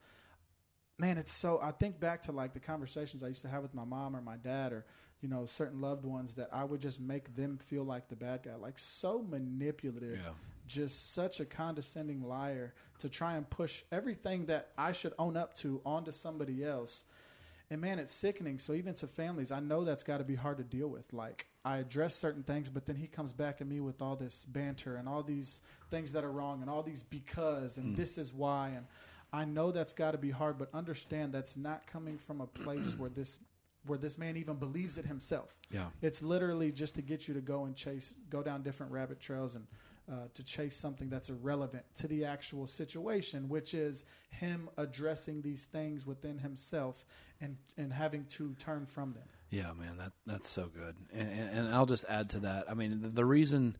Man, 0.98 1.18
it's 1.18 1.32
so 1.32 1.58
I 1.62 1.72
think 1.72 1.98
back 1.98 2.22
to 2.22 2.32
like 2.32 2.52
the 2.52 2.60
conversations 2.60 3.22
I 3.22 3.28
used 3.28 3.42
to 3.42 3.48
have 3.48 3.62
with 3.62 3.74
my 3.74 3.84
mom 3.84 4.14
or 4.14 4.20
my 4.20 4.36
dad 4.36 4.72
or 4.72 4.84
you 5.20 5.28
know 5.28 5.46
certain 5.46 5.80
loved 5.80 6.04
ones 6.04 6.34
that 6.34 6.48
I 6.52 6.64
would 6.64 6.80
just 6.80 7.00
make 7.00 7.34
them 7.34 7.56
feel 7.58 7.84
like 7.84 8.08
the 8.08 8.16
bad 8.16 8.42
guy, 8.42 8.54
like 8.56 8.78
so 8.78 9.22
manipulative, 9.28 10.20
Yeah. 10.22 10.30
Just 10.72 11.12
such 11.12 11.40
a 11.40 11.44
condescending 11.44 12.22
liar 12.22 12.74
to 12.98 13.08
try 13.08 13.36
and 13.36 13.48
push 13.48 13.82
everything 13.92 14.46
that 14.46 14.68
I 14.78 14.92
should 14.92 15.12
own 15.18 15.36
up 15.36 15.54
to 15.56 15.80
onto 15.84 16.12
somebody 16.12 16.64
else. 16.64 17.04
And 17.70 17.80
man, 17.80 17.98
it's 17.98 18.12
sickening. 18.12 18.58
So 18.58 18.74
even 18.74 18.94
to 18.94 19.06
families, 19.06 19.50
I 19.50 19.60
know 19.60 19.84
that's 19.84 20.02
got 20.02 20.18
to 20.18 20.24
be 20.24 20.34
hard 20.34 20.58
to 20.58 20.64
deal 20.64 20.88
with. 20.88 21.12
Like 21.12 21.46
I 21.64 21.78
address 21.78 22.14
certain 22.14 22.42
things, 22.42 22.68
but 22.68 22.86
then 22.86 22.96
he 22.96 23.06
comes 23.06 23.32
back 23.32 23.60
at 23.60 23.66
me 23.66 23.80
with 23.80 24.02
all 24.02 24.16
this 24.16 24.44
banter 24.44 24.96
and 24.96 25.08
all 25.08 25.22
these 25.22 25.60
things 25.90 26.12
that 26.12 26.24
are 26.24 26.32
wrong 26.32 26.60
and 26.60 26.70
all 26.70 26.82
these 26.82 27.02
because 27.02 27.78
and 27.78 27.94
mm. 27.94 27.96
this 27.96 28.18
is 28.18 28.32
why 28.32 28.68
and 28.76 28.86
I 29.32 29.46
know 29.46 29.72
that's 29.72 29.94
got 29.94 30.10
to 30.10 30.18
be 30.18 30.30
hard, 30.30 30.58
but 30.58 30.68
understand 30.74 31.32
that's 31.32 31.56
not 31.56 31.86
coming 31.86 32.18
from 32.18 32.42
a 32.42 32.46
place 32.46 32.94
where 32.98 33.10
this 33.10 33.38
where 33.86 33.98
this 33.98 34.16
man 34.16 34.36
even 34.36 34.56
believes 34.56 34.96
it 34.96 35.04
himself. 35.04 35.56
Yeah. 35.70 35.86
It's 36.02 36.22
literally 36.22 36.70
just 36.70 36.94
to 36.96 37.02
get 37.02 37.26
you 37.26 37.34
to 37.34 37.40
go 37.40 37.64
and 37.64 37.74
chase, 37.74 38.14
go 38.30 38.40
down 38.40 38.62
different 38.62 38.92
rabbit 38.92 39.18
trails 39.18 39.56
and 39.56 39.66
uh, 40.10 40.26
to 40.34 40.42
chase 40.42 40.76
something 40.76 41.08
that's 41.08 41.28
irrelevant 41.30 41.84
to 41.94 42.08
the 42.08 42.24
actual 42.24 42.66
situation, 42.66 43.48
which 43.48 43.72
is 43.74 44.04
him 44.30 44.68
addressing 44.76 45.42
these 45.42 45.64
things 45.64 46.06
within 46.06 46.38
himself 46.38 47.06
and, 47.40 47.56
and 47.76 47.92
having 47.92 48.24
to 48.24 48.54
turn 48.54 48.86
from 48.86 49.12
them. 49.12 49.22
Yeah, 49.50 49.72
man, 49.78 49.98
that 49.98 50.12
that's 50.26 50.48
so 50.48 50.68
good. 50.74 50.96
And, 51.12 51.30
and, 51.30 51.58
and 51.58 51.74
I'll 51.74 51.86
just 51.86 52.04
add 52.08 52.30
to 52.30 52.40
that. 52.40 52.70
I 52.70 52.74
mean, 52.74 53.02
the, 53.02 53.08
the 53.08 53.24
reason, 53.24 53.76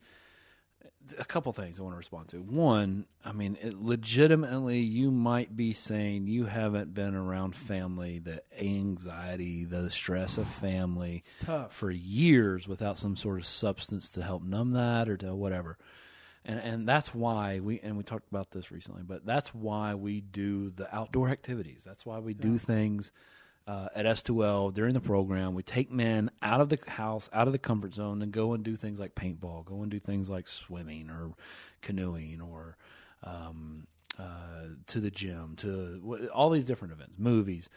a 1.17 1.25
couple 1.25 1.51
things 1.51 1.79
I 1.79 1.83
want 1.83 1.93
to 1.93 1.97
respond 1.97 2.29
to. 2.29 2.37
One, 2.37 3.05
I 3.25 3.31
mean, 3.31 3.57
it, 3.61 3.73
legitimately, 3.73 4.79
you 4.79 5.11
might 5.11 5.55
be 5.57 5.73
saying 5.73 6.27
you 6.27 6.45
haven't 6.45 6.93
been 6.93 7.15
around 7.15 7.55
family, 7.55 8.19
the 8.19 8.43
anxiety, 8.61 9.65
the 9.65 9.89
stress 9.89 10.37
of 10.37 10.47
family 10.47 11.23
tough. 11.39 11.73
for 11.73 11.91
years 11.91 12.67
without 12.67 12.97
some 12.97 13.15
sort 13.15 13.39
of 13.39 13.45
substance 13.45 14.09
to 14.09 14.21
help 14.23 14.43
numb 14.43 14.71
that 14.71 15.09
or 15.09 15.17
to 15.17 15.33
whatever. 15.35 15.77
And 16.45 16.59
and 16.59 16.87
that's 16.87 17.13
why 17.13 17.59
we 17.59 17.79
and 17.79 17.95
we 17.97 18.03
talked 18.03 18.27
about 18.29 18.51
this 18.51 18.71
recently, 18.71 19.03
but 19.03 19.25
that's 19.25 19.53
why 19.53 19.95
we 19.95 20.19
do 20.19 20.69
the 20.69 20.93
outdoor 20.93 21.29
activities. 21.29 21.83
That's 21.85 22.05
why 22.05 22.19
we 22.19 22.33
do 22.33 22.57
things 22.57 23.13
uh, 23.67 23.87
at 23.95 24.05
S2L 24.05 24.73
during 24.73 24.93
the 24.93 24.99
program. 24.99 25.53
We 25.53 25.63
take 25.63 25.91
men 25.91 26.29
out 26.41 26.59
of 26.59 26.69
the 26.69 26.79
house, 26.87 27.29
out 27.31 27.47
of 27.47 27.53
the 27.53 27.59
comfort 27.59 27.95
zone, 27.95 28.21
and 28.21 28.31
go 28.31 28.53
and 28.53 28.63
do 28.63 28.75
things 28.75 28.99
like 28.99 29.15
paintball, 29.15 29.65
go 29.65 29.81
and 29.81 29.91
do 29.91 29.99
things 29.99 30.29
like 30.29 30.47
swimming 30.47 31.09
or 31.09 31.33
canoeing 31.81 32.41
or 32.41 32.77
um, 33.23 33.87
uh, 34.19 34.67
to 34.87 34.99
the 34.99 35.11
gym, 35.11 35.55
to 35.57 36.29
all 36.33 36.49
these 36.49 36.65
different 36.65 36.93
events, 36.93 37.15
movies. 37.17 37.69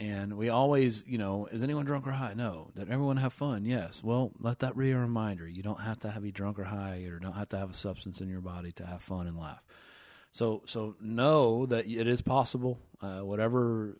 And 0.00 0.38
we 0.38 0.48
always, 0.48 1.04
you 1.06 1.18
know, 1.18 1.46
is 1.52 1.62
anyone 1.62 1.84
drunk 1.84 2.06
or 2.06 2.12
high? 2.12 2.32
No. 2.34 2.70
Did 2.74 2.90
everyone 2.90 3.18
have 3.18 3.34
fun? 3.34 3.66
Yes. 3.66 4.02
Well, 4.02 4.32
let 4.40 4.60
that 4.60 4.76
be 4.76 4.92
a 4.92 4.96
reminder. 4.96 5.46
You 5.46 5.62
don't 5.62 5.82
have 5.82 5.98
to 6.00 6.10
have 6.10 6.22
be 6.22 6.32
drunk 6.32 6.58
or 6.58 6.64
high, 6.64 7.04
or 7.06 7.18
don't 7.18 7.34
have 7.34 7.50
to 7.50 7.58
have 7.58 7.70
a 7.70 7.74
substance 7.74 8.22
in 8.22 8.30
your 8.30 8.40
body 8.40 8.72
to 8.72 8.86
have 8.86 9.02
fun 9.02 9.26
and 9.26 9.38
laugh. 9.38 9.62
So, 10.32 10.62
so 10.64 10.96
know 11.02 11.66
that 11.66 11.86
it 11.86 12.08
is 12.08 12.22
possible. 12.22 12.78
Uh, 13.02 13.18
whatever 13.18 13.98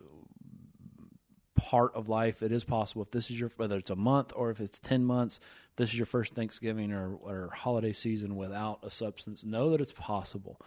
part 1.55 1.93
of 1.93 2.09
life 2.09 2.41
it 2.41 2.51
is 2.51 2.63
possible. 2.63 3.03
If 3.03 3.11
this 3.11 3.29
is 3.29 3.39
your 3.39 3.51
whether 3.57 3.77
it's 3.77 3.91
a 3.91 3.95
month 3.95 4.33
or 4.35 4.49
if 4.49 4.59
it's 4.59 4.79
ten 4.79 5.05
months, 5.05 5.39
this 5.75 5.91
is 5.91 5.99
your 5.99 6.07
first 6.07 6.33
Thanksgiving 6.33 6.91
or, 6.91 7.13
or 7.13 7.51
holiday 7.53 7.93
season 7.93 8.35
without 8.35 8.79
a 8.81 8.89
substance, 8.89 9.45
know 9.45 9.69
that 9.69 9.81
it's 9.81 9.91
possible. 9.91 10.59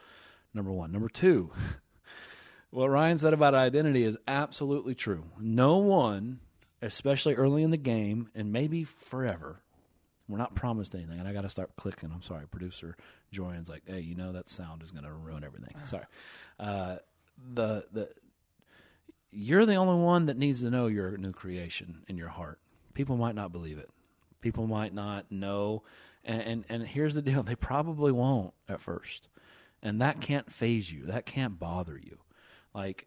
Number 0.54 0.70
one. 0.70 0.92
Number 0.92 1.08
two. 1.08 1.50
What 2.74 2.90
Ryan 2.90 3.18
said 3.18 3.32
about 3.32 3.54
identity 3.54 4.02
is 4.02 4.18
absolutely 4.26 4.96
true. 4.96 5.22
No 5.38 5.76
one, 5.76 6.40
especially 6.82 7.34
early 7.34 7.62
in 7.62 7.70
the 7.70 7.76
game, 7.76 8.30
and 8.34 8.52
maybe 8.52 8.82
forever, 8.82 9.60
we're 10.28 10.38
not 10.38 10.56
promised 10.56 10.92
anything. 10.92 11.20
And 11.20 11.28
I 11.28 11.32
got 11.32 11.42
to 11.42 11.48
start 11.48 11.76
clicking. 11.76 12.10
I'm 12.12 12.22
sorry, 12.22 12.48
producer 12.48 12.96
Joanne's 13.30 13.68
like, 13.68 13.82
"Hey, 13.86 14.00
you 14.00 14.16
know 14.16 14.32
that 14.32 14.48
sound 14.48 14.82
is 14.82 14.90
going 14.90 15.04
to 15.04 15.12
ruin 15.12 15.44
everything." 15.44 15.76
Sorry. 15.84 16.02
Uh, 16.58 16.96
the 17.54 17.86
the 17.92 18.08
you're 19.30 19.66
the 19.66 19.76
only 19.76 20.02
one 20.02 20.26
that 20.26 20.36
needs 20.36 20.62
to 20.62 20.70
know 20.70 20.88
you're 20.88 21.14
a 21.14 21.18
new 21.18 21.30
creation 21.30 22.02
in 22.08 22.16
your 22.16 22.28
heart. 22.28 22.58
People 22.92 23.16
might 23.16 23.36
not 23.36 23.52
believe 23.52 23.78
it. 23.78 23.90
People 24.40 24.66
might 24.66 24.92
not 24.92 25.30
know, 25.30 25.84
and 26.24 26.42
and, 26.42 26.64
and 26.68 26.88
here's 26.88 27.14
the 27.14 27.22
deal: 27.22 27.44
they 27.44 27.54
probably 27.54 28.10
won't 28.10 28.52
at 28.68 28.80
first, 28.80 29.28
and 29.80 30.00
that 30.00 30.20
can't 30.20 30.52
phase 30.52 30.90
you. 30.90 31.04
That 31.04 31.24
can't 31.24 31.56
bother 31.56 31.96
you. 31.96 32.18
Like 32.74 33.06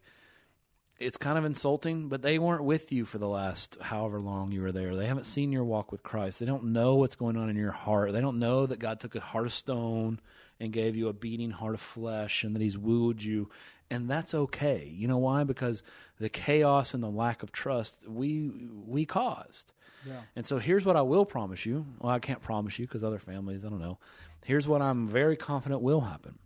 it's 0.98 1.16
kind 1.16 1.38
of 1.38 1.44
insulting, 1.44 2.08
but 2.08 2.22
they 2.22 2.38
weren't 2.38 2.64
with 2.64 2.90
you 2.90 3.04
for 3.04 3.18
the 3.18 3.28
last 3.28 3.78
however 3.80 4.20
long 4.20 4.50
you 4.50 4.62
were 4.62 4.72
there. 4.72 4.96
They 4.96 5.06
haven't 5.06 5.26
seen 5.26 5.52
your 5.52 5.64
walk 5.64 5.92
with 5.92 6.02
Christ. 6.02 6.40
They 6.40 6.46
don't 6.46 6.72
know 6.72 6.96
what's 6.96 7.14
going 7.14 7.36
on 7.36 7.48
in 7.48 7.56
your 7.56 7.70
heart. 7.70 8.12
They 8.12 8.20
don't 8.20 8.40
know 8.40 8.66
that 8.66 8.80
God 8.80 8.98
took 8.98 9.14
a 9.14 9.20
heart 9.20 9.46
of 9.46 9.52
stone 9.52 10.20
and 10.58 10.72
gave 10.72 10.96
you 10.96 11.08
a 11.08 11.12
beating 11.12 11.52
heart 11.52 11.74
of 11.74 11.80
flesh 11.80 12.42
and 12.42 12.54
that 12.54 12.62
He's 12.62 12.76
wooed 12.76 13.22
you. 13.22 13.48
And 13.90 14.10
that's 14.10 14.34
okay. 14.34 14.92
You 14.92 15.06
know 15.06 15.18
why? 15.18 15.44
Because 15.44 15.82
the 16.18 16.28
chaos 16.28 16.94
and 16.94 17.02
the 17.02 17.10
lack 17.10 17.42
of 17.42 17.52
trust 17.52 18.04
we 18.08 18.50
we 18.86 19.06
caused. 19.06 19.72
Yeah. 20.06 20.20
And 20.34 20.46
so 20.46 20.58
here's 20.58 20.84
what 20.84 20.96
I 20.96 21.02
will 21.02 21.24
promise 21.24 21.64
you. 21.64 21.86
Well, 22.00 22.12
I 22.12 22.18
can't 22.18 22.42
promise 22.42 22.78
you 22.78 22.86
because 22.86 23.04
other 23.04 23.18
families, 23.18 23.64
I 23.64 23.68
don't 23.68 23.80
know. 23.80 23.98
Here's 24.44 24.66
what 24.66 24.82
I'm 24.82 25.06
very 25.06 25.36
confident 25.36 25.80
will 25.80 26.00
happen 26.00 26.38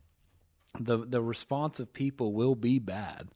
the 0.78 0.98
the 0.98 1.22
response 1.22 1.80
of 1.80 1.92
people 1.92 2.32
will 2.32 2.54
be 2.54 2.78
bad. 2.78 3.28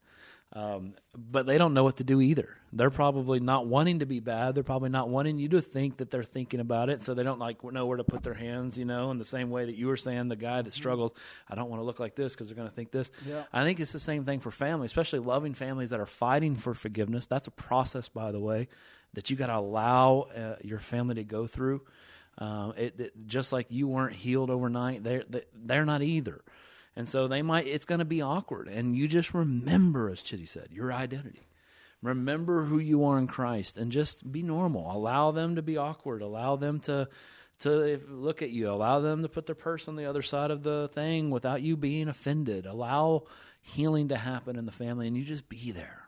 Um, 0.53 0.95
but 1.15 1.45
they 1.45 1.59
don't 1.59 1.75
know 1.75 1.85
what 1.85 1.97
to 1.97 2.05
do 2.05 2.21
either. 2.21 2.57
They're 2.73 2.89
probably 2.89 3.41
not 3.41 3.67
wanting 3.67 3.99
to 3.99 4.07
be 4.07 4.21
bad. 4.21 4.55
They're 4.55 4.65
probably 4.65 4.89
not 4.89 5.11
wanting 5.11 5.39
you 5.39 5.49
to 5.51 5.61
think 5.61 5.99
that 5.99 6.11
they're 6.11 6.25
thinking 6.25 6.61
about 6.61 6.89
it. 6.89 7.03
So 7.03 7.13
they 7.13 7.25
don't 7.25 7.39
like 7.39 7.63
know 7.63 7.85
where 7.85 7.99
to 7.99 8.05
put 8.05 8.23
their 8.23 8.33
hands. 8.33 8.79
You 8.79 8.87
know, 8.87 9.11
in 9.11 9.19
the 9.19 9.25
same 9.25 9.51
way 9.51 9.67
that 9.67 9.77
you 9.77 9.89
were 9.89 9.99
saying, 9.99 10.29
the 10.29 10.37
guy 10.37 10.63
that 10.63 10.73
struggles, 10.73 11.13
I 11.49 11.57
don't 11.57 11.69
want 11.69 11.81
to 11.81 11.85
look 11.85 12.01
like 12.01 12.15
this 12.15 12.35
because 12.35 12.49
they're 12.49 12.57
going 12.57 12.69
to 12.69 12.75
think 12.75 12.91
this. 12.91 13.11
Yeah. 13.27 13.43
I 13.53 13.65
think 13.65 13.81
it's 13.81 13.93
the 13.93 13.99
same 13.99 14.25
thing 14.25 14.41
for 14.41 14.51
family, 14.51 14.87
especially 14.87 15.19
loving 15.19 15.53
families 15.53 15.91
that 15.91 16.01
are 16.01 16.07
fighting 16.07 16.57
for 16.57 16.73
forgiveness. 16.73 17.27
That's 17.27 17.49
a 17.49 17.53
process, 17.53 18.09
by 18.09 18.33
the 18.33 18.41
way, 18.41 18.69
that 19.13 19.29
you 19.29 19.37
got 19.37 19.49
to 19.49 19.57
allow 19.57 20.29
uh, 20.35 20.57
your 20.63 20.79
family 20.79 21.17
to 21.17 21.25
go 21.25 21.47
through. 21.47 21.83
Um, 22.39 22.75
it, 22.77 23.01
it, 23.01 23.27
just 23.27 23.53
like 23.53 23.67
you 23.71 23.89
weren't 23.89 24.15
healed 24.15 24.51
overnight, 24.51 25.03
they're 25.03 25.25
they're 25.55 25.87
not 25.87 26.03
either, 26.03 26.43
and 26.97 27.09
so 27.09 27.29
they 27.29 27.43
might. 27.43 27.67
It's 27.67 27.85
going 27.85 27.99
to 27.99 28.05
be 28.05 28.23
awkward, 28.23 28.69
and 28.69 28.97
you 28.97 29.07
just 29.07 29.35
remember, 29.35 30.09
as 30.09 30.23
Chitty 30.23 30.47
said, 30.47 30.69
your 30.73 30.93
identity. 30.93 31.49
Remember 32.03 32.65
who 32.65 32.79
you 32.79 33.05
are 33.05 33.19
in 33.19 33.27
Christ, 33.27 33.77
and 33.79 33.93
just 33.93 34.31
be 34.31 34.43
normal. 34.43 34.91
Allow 34.91 35.31
them 35.31 35.57
to 35.57 35.63
be 35.63 35.77
awkward. 35.77 36.23
Allow 36.23 36.57
them 36.57 36.81
to 36.81 37.09
to 37.61 38.01
look 38.09 38.43
at 38.43 38.51
you. 38.51 38.69
Allow 38.71 39.01
them 39.01 39.23
to 39.23 39.29
put 39.29 39.47
their 39.47 39.55
purse 39.55 39.89
on 39.89 39.97
the 39.97 40.05
other 40.05 40.23
side 40.23 40.51
of 40.51 40.63
the 40.63 40.89
thing 40.93 41.31
without 41.31 41.63
you 41.63 41.77
being 41.77 42.09
offended. 42.09 42.67
Allow 42.67 43.25
healing 43.63 44.09
to 44.09 44.17
happen 44.17 44.57
in 44.57 44.67
the 44.67 44.73
family, 44.73 45.07
and 45.07 45.17
you 45.17 45.25
just 45.25 45.49
be 45.49 45.73
there. 45.73 46.06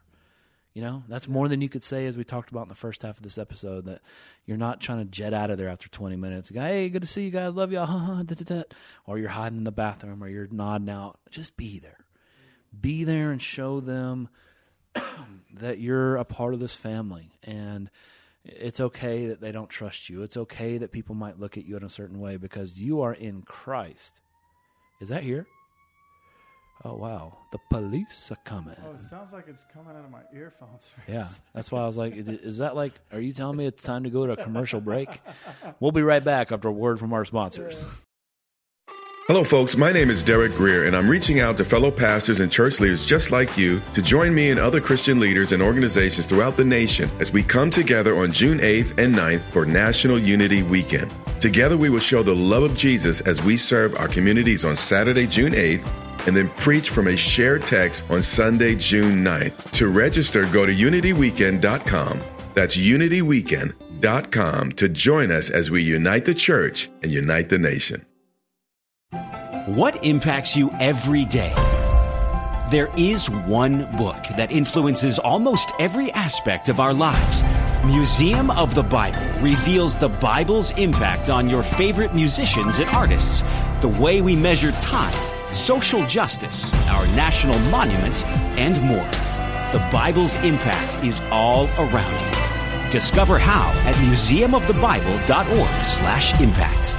You 0.79 0.85
know, 0.85 1.03
that's 1.09 1.27
more 1.27 1.49
than 1.49 1.61
you 1.61 1.69
could 1.69 1.83
say, 1.83 2.07
as 2.07 2.17
we 2.17 2.23
talked 2.23 2.53
about 2.53 2.63
in 2.63 2.69
the 2.69 2.77
first 2.77 3.03
half 3.03 3.17
of 3.17 3.25
this 3.25 3.37
episode. 3.37 3.87
That 3.87 4.01
you're 4.47 4.57
not 4.57 4.81
trying 4.81 5.01
to 5.01 5.05
jet 5.07 5.35
out 5.35 5.51
of 5.51 5.59
there 5.59 5.69
after 5.69 5.89
20 5.89 6.15
minutes. 6.15 6.51
Hey, 6.51 6.89
good 6.89 7.03
to 7.03 7.09
see 7.09 7.25
you 7.25 7.33
guys. 7.33 7.53
Love 7.53 7.73
y'all. 7.73 8.25
Or 9.05 9.19
you're 9.19 9.29
hiding 9.29 9.59
in 9.59 9.65
the 9.65 9.73
bathroom, 9.73 10.23
or 10.23 10.29
you're 10.29 10.47
nodding 10.53 10.89
out. 10.89 11.19
Just 11.31 11.57
be 11.57 11.81
there. 11.81 11.99
Be 12.81 13.03
there 13.03 13.33
and 13.33 13.43
show 13.43 13.81
them 13.81 14.29
that 15.55 15.81
you're 15.81 16.15
a 16.15 16.25
part 16.25 16.55
of 16.55 16.61
this 16.61 16.77
family, 16.77 17.33
and 17.43 17.91
it's 18.45 18.79
okay 18.79 19.27
that 19.27 19.41
they 19.41 19.51
don't 19.51 19.69
trust 19.69 20.09
you. 20.09 20.23
It's 20.23 20.37
okay 20.37 20.79
that 20.79 20.93
people 20.93 21.17
might 21.17 21.41
look 21.41 21.59
at 21.59 21.65
you 21.65 21.77
in 21.77 21.83
a 21.83 21.89
certain 21.89 22.21
way 22.21 22.37
because 22.37 22.81
you 22.81 23.01
are 23.01 23.15
in 23.15 23.43
Christ. 23.43 24.21
Is 25.01 25.09
that 25.09 25.25
here? 25.25 25.49
Oh 26.85 26.95
wow, 26.95 27.37
the 27.51 27.59
police 27.71 28.31
are 28.31 28.39
coming. 28.45 28.77
Oh, 28.87 28.93
it 28.93 29.01
sounds 29.01 29.33
like 29.33 29.47
it's 29.49 29.65
coming 29.75 29.97
out 29.97 30.05
of 30.05 30.11
my 30.13 30.21
earphones. 30.33 30.89
for 30.89 31.11
Yeah, 31.11 31.27
that's 31.53 31.73
why 31.73 31.83
I 31.83 31.87
was 31.87 31.97
like, 31.97 32.15
is- 32.15 32.29
is 32.29 32.59
that 32.59 32.77
like, 32.77 32.93
are 33.13 33.21
you 33.21 33.33
telling 33.33 33.57
me 33.57 33.67
it's 33.67 33.83
time 33.83 34.05
to 34.05 34.11
go 34.11 34.27
to 34.27 34.33
a 34.33 34.37
commercial 34.37 34.81
break? 34.81 35.21
We'll 35.81 35.93
be 35.93 36.03
right 36.03 36.23
back 36.23 36.51
after 36.53 36.69
a 36.69 36.73
word 36.73 36.99
from 36.99 37.13
our 37.13 37.25
sponsors. 37.25 37.85
Hello, 39.29 39.45
folks. 39.45 39.77
My 39.77 39.93
name 39.93 40.09
is 40.09 40.23
Derek 40.23 40.55
Grier, 40.55 40.85
and 40.87 40.97
I'm 40.97 41.09
reaching 41.09 41.39
out 41.41 41.57
to 41.59 41.65
fellow 41.65 41.91
pastors 41.91 42.41
and 42.41 42.51
church 42.51 42.81
leaders 42.81 43.05
just 43.05 43.31
like 43.31 43.59
you 43.59 43.81
to 43.93 44.01
join 44.01 44.35
me 44.35 44.51
and 44.51 44.59
other 44.59 44.81
Christian 44.81 45.21
leaders 45.21 45.53
and 45.53 45.63
organizations 45.63 46.27
throughout 46.27 46.57
the 46.57 46.65
nation 46.65 47.11
as 47.21 47.31
we 47.33 47.43
come 47.43 47.69
together 47.71 48.17
on 48.17 48.33
June 48.33 48.59
8th 48.59 48.99
and 48.99 49.15
9th 49.15 49.45
for 49.53 49.67
National 49.67 50.19
Unity 50.19 50.63
Weekend. 50.63 51.15
Together, 51.41 51.77
we 51.77 51.91
will 51.91 51.99
show 52.01 52.23
the 52.23 52.35
love 52.35 52.63
of 52.63 52.75
Jesus 52.77 53.21
as 53.21 53.43
we 53.43 53.57
serve 53.57 53.95
our 53.97 54.09
communities 54.09 54.65
on 54.65 54.77
Saturday, 54.77 55.27
June 55.27 55.53
8th, 55.53 55.87
and 56.29 56.37
then 56.37 56.49
preach 56.51 56.91
from 56.91 57.09
a 57.09 57.17
shared 57.17 57.67
text 57.67 58.05
on 58.11 58.23
Sunday, 58.23 58.77
June 58.77 59.25
9th. 59.25 59.73
To 59.73 59.89
register, 59.89 60.45
go 60.53 60.67
to 60.67 60.75
unityweekend.com. 60.75 62.21
That's 62.55 62.77
unityweekend.com 62.77 64.73
to 64.73 64.89
join 64.89 65.33
us 65.33 65.51
as 65.51 65.71
we 65.71 65.83
unite 65.83 66.27
the 66.27 66.35
church 66.35 66.91
and 67.03 67.11
unite 67.11 67.49
the 67.49 67.59
nation. 67.59 68.05
What 69.67 70.05
impacts 70.05 70.57
you 70.57 70.71
every 70.79 71.25
day? 71.25 71.55
There 72.71 72.91
is 72.99 73.31
one 73.31 73.91
book 73.97 74.23
that 74.37 74.53
influences 74.53 75.19
almost 75.19 75.73
every 75.79 76.13
aspect 76.13 76.69
of 76.69 76.81
our 76.81 76.93
lives. 76.93 77.43
Museum 77.87 78.51
of 78.51 78.75
the 78.75 78.83
Bible 78.83 79.21
reveals 79.41 79.97
the 79.97 80.11
Bible's 80.11 80.73
impact 80.73 81.31
on 81.31 81.49
your 81.49 81.63
favorite 81.63 82.15
musicians 82.15 82.79
and 82.79 82.91
artists, 82.91 83.43
the 83.81 83.89
way 83.89 84.21
we 84.21 84.37
measure 84.37 84.73
time, 84.73 85.15
social 85.53 86.07
justice, 86.07 86.73
our 86.89 87.07
national 87.09 87.59
monuments, 87.71 88.25
and 88.57 88.81
more. 88.83 89.05
The 89.73 89.87
Bible's 89.93 90.37
impact 90.37 91.05
is 91.05 91.21
all 91.31 91.67
around 91.79 92.25
you. 92.25 92.31
Discover 92.91 93.39
how 93.39 93.69
at 93.87 93.95
museumofthebible.org/impact. 93.97 96.97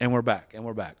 And 0.00 0.12
we're 0.12 0.22
back, 0.22 0.52
and 0.54 0.64
we're 0.64 0.74
back. 0.74 0.96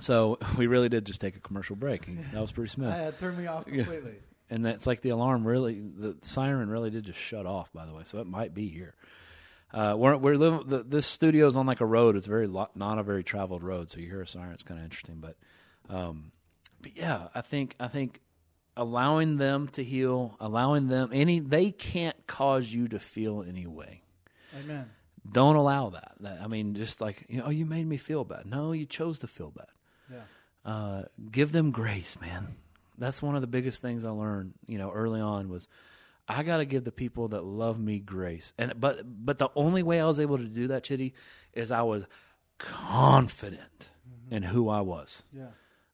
So 0.00 0.38
we 0.56 0.66
really 0.66 0.88
did 0.88 1.04
just 1.04 1.20
take 1.20 1.36
a 1.36 1.40
commercial 1.40 1.76
break. 1.76 2.06
and 2.06 2.24
That 2.32 2.40
was 2.40 2.52
pretty 2.52 2.70
smooth. 2.70 2.88
I 2.92 2.96
had 2.96 3.18
threw 3.18 3.32
me 3.32 3.46
off 3.46 3.66
completely. 3.66 4.14
And 4.48 4.64
that's 4.64 4.86
like 4.86 5.00
the 5.00 5.08
alarm 5.10 5.46
really, 5.46 5.80
the 5.80 6.16
siren 6.22 6.70
really 6.70 6.90
did 6.90 7.04
just 7.04 7.18
shut 7.18 7.46
off. 7.46 7.72
By 7.72 7.84
the 7.84 7.92
way, 7.92 8.02
so 8.04 8.20
it 8.20 8.26
might 8.26 8.54
be 8.54 8.68
here. 8.68 8.94
Uh, 9.72 9.94
we're 9.98 10.16
we're 10.16 10.36
living. 10.36 10.68
The, 10.68 10.82
this 10.82 11.06
studio's 11.06 11.56
on 11.56 11.66
like 11.66 11.80
a 11.80 11.86
road. 11.86 12.16
It's 12.16 12.26
very 12.26 12.46
lo- 12.46 12.70
not 12.74 12.98
a 12.98 13.02
very 13.02 13.24
traveled 13.24 13.62
road, 13.62 13.90
so 13.90 13.98
you 13.98 14.06
hear 14.06 14.22
a 14.22 14.26
siren. 14.26 14.52
It's 14.52 14.62
kind 14.62 14.78
of 14.78 14.84
interesting, 14.84 15.16
but, 15.20 15.36
um, 15.88 16.32
but 16.80 16.96
yeah, 16.96 17.28
I 17.34 17.40
think 17.40 17.74
I 17.80 17.88
think 17.88 18.20
allowing 18.76 19.38
them 19.38 19.68
to 19.68 19.82
heal, 19.82 20.36
allowing 20.38 20.88
them 20.88 21.10
any, 21.12 21.40
they 21.40 21.70
can't 21.70 22.26
cause 22.26 22.72
you 22.72 22.88
to 22.88 22.98
feel 22.98 23.42
any 23.42 23.66
way. 23.66 24.02
Amen. 24.58 24.90
Don't 25.30 25.56
allow 25.56 25.90
that. 25.90 26.12
that. 26.20 26.40
I 26.40 26.46
mean, 26.46 26.74
just 26.74 27.00
like 27.00 27.26
you 27.28 27.38
know, 27.38 27.46
oh, 27.46 27.50
you 27.50 27.66
made 27.66 27.86
me 27.86 27.96
feel 27.96 28.24
bad. 28.24 28.46
No, 28.46 28.72
you 28.72 28.86
chose 28.86 29.18
to 29.20 29.26
feel 29.26 29.50
bad. 29.50 29.66
Yeah. 30.10 30.70
Uh, 30.70 31.02
give 31.30 31.52
them 31.52 31.70
grace, 31.72 32.20
man. 32.20 32.54
That's 32.98 33.20
one 33.20 33.34
of 33.34 33.40
the 33.40 33.46
biggest 33.46 33.82
things 33.82 34.04
I 34.04 34.10
learned, 34.10 34.54
you 34.66 34.78
know, 34.78 34.90
early 34.90 35.20
on 35.20 35.48
was 35.48 35.68
I 36.28 36.42
got 36.42 36.58
to 36.58 36.64
give 36.64 36.84
the 36.84 36.92
people 36.92 37.28
that 37.28 37.44
love 37.44 37.78
me 37.78 37.98
grace. 37.98 38.52
And 38.58 38.78
but 38.80 39.02
but 39.04 39.38
the 39.38 39.50
only 39.54 39.82
way 39.82 40.00
I 40.00 40.06
was 40.06 40.20
able 40.20 40.38
to 40.38 40.44
do 40.44 40.68
that, 40.68 40.84
Chitty, 40.84 41.14
is 41.52 41.70
I 41.70 41.82
was 41.82 42.04
confident 42.58 43.90
mm-hmm. 44.08 44.34
in 44.34 44.42
who 44.44 44.68
I 44.68 44.80
was. 44.80 45.22
Yeah. 45.32 45.48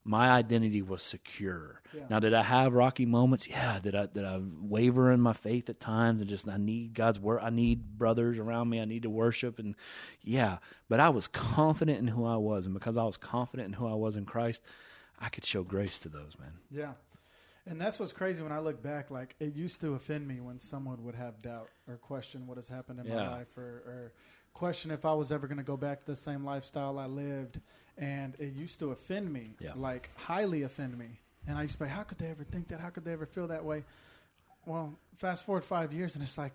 My 0.04 0.30
identity 0.30 0.82
was 0.82 1.00
secure. 1.00 1.80
Yeah. 1.94 2.02
Now, 2.10 2.18
did 2.18 2.34
I 2.34 2.42
have 2.42 2.72
rocky 2.72 3.06
moments? 3.06 3.46
Yeah. 3.46 3.78
Did 3.78 3.94
I 3.94 4.06
did 4.06 4.24
I 4.24 4.40
waver 4.40 5.12
in 5.12 5.20
my 5.20 5.32
faith 5.32 5.68
at 5.68 5.80
times 5.80 6.20
and 6.20 6.28
just 6.28 6.48
I 6.48 6.56
need 6.56 6.94
God's 6.94 7.20
word? 7.20 7.40
I 7.42 7.50
need 7.50 7.98
brothers 7.98 8.38
around 8.38 8.68
me. 8.68 8.80
I 8.80 8.84
need 8.84 9.02
to 9.02 9.10
worship 9.10 9.58
and 9.58 9.76
yeah. 10.22 10.58
But 10.88 10.98
I 10.98 11.10
was 11.10 11.28
confident 11.28 11.98
in 11.98 12.08
who 12.08 12.24
I 12.24 12.36
was, 12.36 12.66
and 12.66 12.74
because 12.74 12.96
I 12.96 13.04
was 13.04 13.16
confident 13.16 13.68
in 13.68 13.72
who 13.74 13.86
I 13.86 13.94
was 13.94 14.16
in 14.16 14.24
Christ, 14.24 14.62
I 15.20 15.28
could 15.28 15.44
show 15.44 15.62
grace 15.62 15.98
to 16.00 16.08
those 16.08 16.36
men. 16.40 16.52
Yeah. 16.70 16.92
And 17.66 17.80
that's 17.80 18.00
what's 18.00 18.12
crazy 18.12 18.42
when 18.42 18.50
I 18.52 18.58
look 18.58 18.82
back. 18.82 19.10
Like, 19.10 19.36
it 19.38 19.54
used 19.54 19.80
to 19.82 19.94
offend 19.94 20.26
me 20.26 20.40
when 20.40 20.58
someone 20.58 21.02
would 21.04 21.14
have 21.14 21.40
doubt 21.42 21.68
or 21.86 21.96
question 21.96 22.46
what 22.46 22.56
has 22.56 22.66
happened 22.66 22.98
in 23.00 23.06
my 23.08 23.14
Yeah. 23.14 23.30
life 23.30 23.56
or, 23.56 23.62
or 23.86 24.12
question 24.52 24.90
if 24.90 25.04
I 25.04 25.12
was 25.12 25.30
ever 25.30 25.46
going 25.46 25.58
to 25.58 25.62
go 25.64 25.76
back 25.76 26.00
to 26.00 26.06
the 26.12 26.16
same 26.16 26.44
lifestyle 26.44 26.98
I 26.98 27.06
lived. 27.06 27.60
And 27.96 28.34
it 28.40 28.52
used 28.54 28.80
to 28.80 28.90
offend 28.90 29.32
me, 29.32 29.54
Yeah. 29.60 29.72
like, 29.76 30.10
highly 30.16 30.62
offend 30.62 30.98
me. 30.98 31.20
And 31.46 31.56
I 31.56 31.62
used 31.62 31.78
to 31.78 31.84
be, 31.84 31.90
how 31.90 32.02
could 32.02 32.18
they 32.18 32.28
ever 32.28 32.44
think 32.44 32.68
that? 32.68 32.80
How 32.80 32.90
could 32.90 33.04
they 33.04 33.12
ever 33.12 33.26
feel 33.26 33.46
that 33.48 33.64
way? 33.64 33.84
Well, 34.66 34.94
fast 35.16 35.44
forward 35.46 35.64
five 35.64 35.92
years, 35.92 36.14
and 36.14 36.22
it's 36.22 36.38
like, 36.38 36.52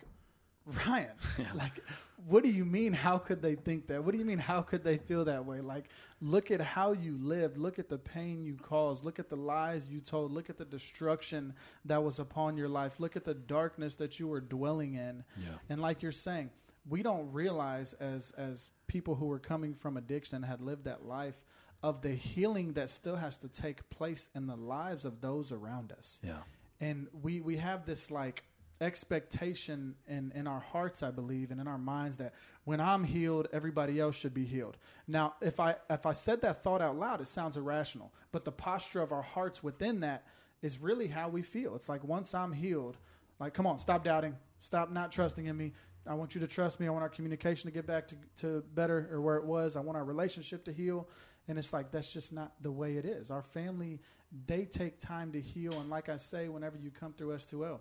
Ryan, 0.87 1.11
like, 1.55 1.81
what 2.27 2.43
do 2.43 2.49
you 2.49 2.65
mean? 2.65 2.91
How 2.93 3.17
could 3.17 3.41
they 3.41 3.55
think 3.55 3.87
that? 3.87 4.03
What 4.03 4.11
do 4.13 4.19
you 4.19 4.25
mean? 4.25 4.37
How 4.39 4.61
could 4.61 4.83
they 4.83 4.97
feel 4.97 5.23
that 5.25 5.45
way? 5.45 5.61
Like, 5.61 5.85
look 6.19 6.51
at 6.51 6.59
how 6.59 6.91
you 6.91 7.17
lived. 7.21 7.57
Look 7.57 7.79
at 7.79 7.87
the 7.87 7.97
pain 7.97 8.43
you 8.43 8.55
caused. 8.55 9.05
Look 9.05 9.17
at 9.19 9.29
the 9.29 9.35
lies 9.37 9.87
you 9.87 10.01
told. 10.01 10.31
Look 10.31 10.49
at 10.49 10.57
the 10.57 10.65
destruction 10.65 11.53
that 11.85 12.03
was 12.03 12.19
upon 12.19 12.57
your 12.57 12.67
life. 12.67 12.99
Look 12.99 13.15
at 13.15 13.23
the 13.23 13.33
darkness 13.33 13.95
that 13.95 14.19
you 14.19 14.27
were 14.27 14.41
dwelling 14.41 14.95
in. 14.95 15.23
Yeah. 15.37 15.49
And 15.69 15.81
like 15.81 16.01
you're 16.03 16.11
saying, 16.11 16.49
we 16.89 17.01
don't 17.01 17.31
realize 17.31 17.93
as 17.93 18.31
as 18.31 18.71
people 18.87 19.15
who 19.15 19.27
were 19.27 19.39
coming 19.39 19.73
from 19.73 19.95
addiction 19.97 20.35
and 20.37 20.45
had 20.45 20.61
lived 20.61 20.85
that 20.85 21.05
life 21.05 21.45
of 21.83 22.01
the 22.01 22.09
healing 22.11 22.73
that 22.73 22.89
still 22.89 23.15
has 23.15 23.37
to 23.37 23.47
take 23.47 23.87
place 23.89 24.29
in 24.35 24.47
the 24.47 24.55
lives 24.55 25.05
of 25.05 25.21
those 25.21 25.51
around 25.51 25.91
us 25.91 26.19
Yeah. 26.23 26.37
and 26.81 27.07
we 27.21 27.39
we 27.41 27.57
have 27.57 27.85
this 27.85 28.09
like 28.09 28.43
expectation 28.79 29.95
in 30.07 30.31
in 30.35 30.45
our 30.45 30.59
hearts 30.59 31.01
i 31.01 31.09
believe 31.09 31.49
and 31.49 31.59
in 31.59 31.67
our 31.67 31.79
minds 31.79 32.17
that 32.17 32.33
when 32.65 32.79
i'm 32.79 33.03
healed 33.03 33.47
everybody 33.51 33.99
else 33.99 34.15
should 34.15 34.33
be 34.33 34.45
healed. 34.45 34.77
Now 35.07 35.33
if 35.41 35.59
i 35.59 35.75
if 35.89 36.05
i 36.05 36.13
said 36.13 36.41
that 36.41 36.63
thought 36.63 36.81
out 36.81 36.97
loud 36.97 37.21
it 37.21 37.27
sounds 37.27 37.57
irrational 37.57 38.13
but 38.31 38.45
the 38.45 38.51
posture 38.51 39.01
of 39.01 39.11
our 39.11 39.21
hearts 39.21 39.63
within 39.63 40.01
that 40.01 40.25
is 40.61 40.79
really 40.79 41.07
how 41.07 41.29
we 41.29 41.41
feel. 41.41 41.75
It's 41.75 41.89
like 41.89 42.03
once 42.03 42.33
i'm 42.33 42.51
healed 42.51 42.97
like 43.39 43.53
come 43.53 43.67
on 43.67 43.77
stop 43.77 44.03
doubting. 44.03 44.35
Stop 44.61 44.91
not 44.91 45.11
trusting 45.11 45.45
in 45.45 45.55
me. 45.55 45.73
I 46.05 46.13
want 46.13 46.33
you 46.35 46.41
to 46.41 46.47
trust 46.47 46.79
me. 46.79 46.87
I 46.87 46.89
want 46.89 47.03
our 47.03 47.09
communication 47.09 47.69
to 47.69 47.73
get 47.73 47.85
back 47.85 48.07
to, 48.07 48.15
to 48.37 48.63
better 48.73 49.09
or 49.11 49.21
where 49.21 49.35
it 49.35 49.45
was. 49.45 49.75
I 49.75 49.81
want 49.81 49.97
our 49.97 50.05
relationship 50.05 50.63
to 50.65 50.71
heal. 50.71 51.09
And 51.47 51.57
it's 51.57 51.73
like 51.73 51.91
that's 51.91 52.11
just 52.11 52.33
not 52.33 52.53
the 52.61 52.71
way 52.71 52.97
it 52.97 53.05
is. 53.05 53.31
Our 53.31 53.43
family 53.43 53.99
they 54.45 54.65
take 54.65 54.99
time 54.99 55.31
to 55.31 55.41
heal. 55.41 55.73
And 55.79 55.89
like 55.89 56.09
i 56.09 56.17
say 56.17 56.49
whenever 56.49 56.77
you 56.77 56.91
come 56.91 57.13
through 57.13 57.29
s2l 57.29 57.79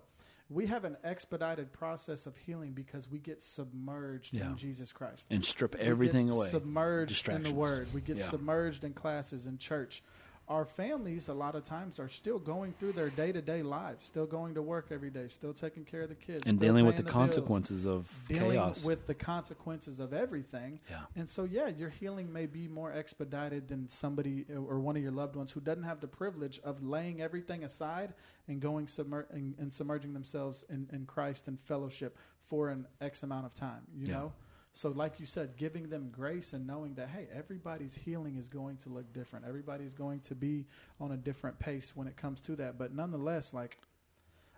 we 0.49 0.65
have 0.67 0.85
an 0.85 0.95
expedited 1.03 1.71
process 1.73 2.25
of 2.25 2.37
healing 2.37 2.71
because 2.71 3.09
we 3.09 3.19
get 3.19 3.41
submerged 3.41 4.35
Yeah. 4.37 4.47
in 4.51 4.57
jesus 4.57 4.93
christ 4.93 5.27
And 5.29 5.43
strip 5.43 5.75
everything 5.75 6.29
away. 6.29 6.47
submerged 6.47 7.27
in 7.29 7.43
the 7.43 7.53
word 7.53 7.87
we 7.93 8.01
get 8.01 8.17
Yeah. 8.17 8.23
submerged 8.23 8.83
in 8.83 8.93
classes 8.93 9.45
in 9.47 9.57
church 9.57 10.03
our 10.49 10.65
families 10.65 11.27
a 11.27 11.33
lot 11.33 11.55
of 11.55 11.63
times 11.65 11.99
are 11.99 12.07
still 12.07 12.39
going 12.39 12.73
through 12.79 12.93
their 12.93 13.09
day 13.09 13.31
to 13.33 13.41
day 13.41 13.61
lives, 13.61 14.05
still 14.05 14.25
going 14.25 14.53
to 14.55 14.61
work 14.61 14.87
every 14.91 15.09
day, 15.09 15.27
still 15.27 15.53
taking 15.53 15.83
care 15.83 16.03
of 16.03 16.09
the 16.09 16.15
kids, 16.15 16.47
and 16.47 16.57
dealing 16.59 16.85
with 16.85 16.95
the, 16.95 17.03
bills, 17.03 17.13
consequences 17.13 17.85
of 17.85 18.09
dealing 18.29 18.51
chaos. 18.51 18.85
with 18.85 19.05
the 19.07 19.13
consequences 19.13 19.99
of 19.99 20.13
everything. 20.13 20.79
Yeah. 20.89 20.99
And 21.17 21.29
so, 21.29 21.43
yeah, 21.43 21.67
your 21.67 21.89
healing 21.89 22.31
may 22.31 22.45
be 22.45 22.67
more 22.69 22.93
expedited 22.93 23.67
than 23.67 23.89
somebody 23.89 24.45
uh, 24.49 24.59
or 24.59 24.79
one 24.79 24.95
of 24.95 25.03
your 25.03 25.11
loved 25.11 25.35
ones 25.35 25.51
who 25.51 25.59
doesn't 25.59 25.83
have 25.83 25.99
the 25.99 26.07
privilege 26.07 26.59
of 26.63 26.81
laying 26.81 27.21
everything 27.21 27.65
aside 27.65 28.13
and 28.47 28.61
going 28.61 28.85
submer- 28.85 29.29
and, 29.31 29.53
and 29.59 29.71
submerging 29.71 30.13
themselves 30.13 30.63
in, 30.69 30.87
in 30.93 31.05
Christ 31.05 31.49
and 31.49 31.59
fellowship 31.59 32.17
for 32.39 32.69
an 32.69 32.87
X 33.01 33.23
amount 33.23 33.45
of 33.45 33.53
time. 33.53 33.81
You 33.93 34.07
Yeah. 34.07 34.13
know. 34.13 34.33
So, 34.77 34.89
like 34.89 35.19
you 35.19 35.25
said, 35.25 35.57
giving 35.57 35.89
them 35.89 36.09
grace 36.11 36.53
and 36.53 36.67
knowing 36.67 36.93
that, 36.95 37.09
hey, 37.09 37.27
everybody's 37.33 37.95
healing 37.95 38.37
is 38.37 38.47
going 38.47 38.77
to 38.77 38.89
look 38.89 39.11
different. 39.11 39.43
Everybody's 39.47 39.95
going 39.95 40.19
to 40.19 40.35
be 40.35 40.67
on 41.01 41.13
a 41.13 41.17
different 41.17 41.57
pace 41.57 41.93
when 41.95 42.07
it 42.07 42.15
comes 42.15 42.39
to 42.41 42.55
that. 42.57 42.77
But 42.77 42.93
nonetheless, 42.93 43.55
like, 43.55 43.79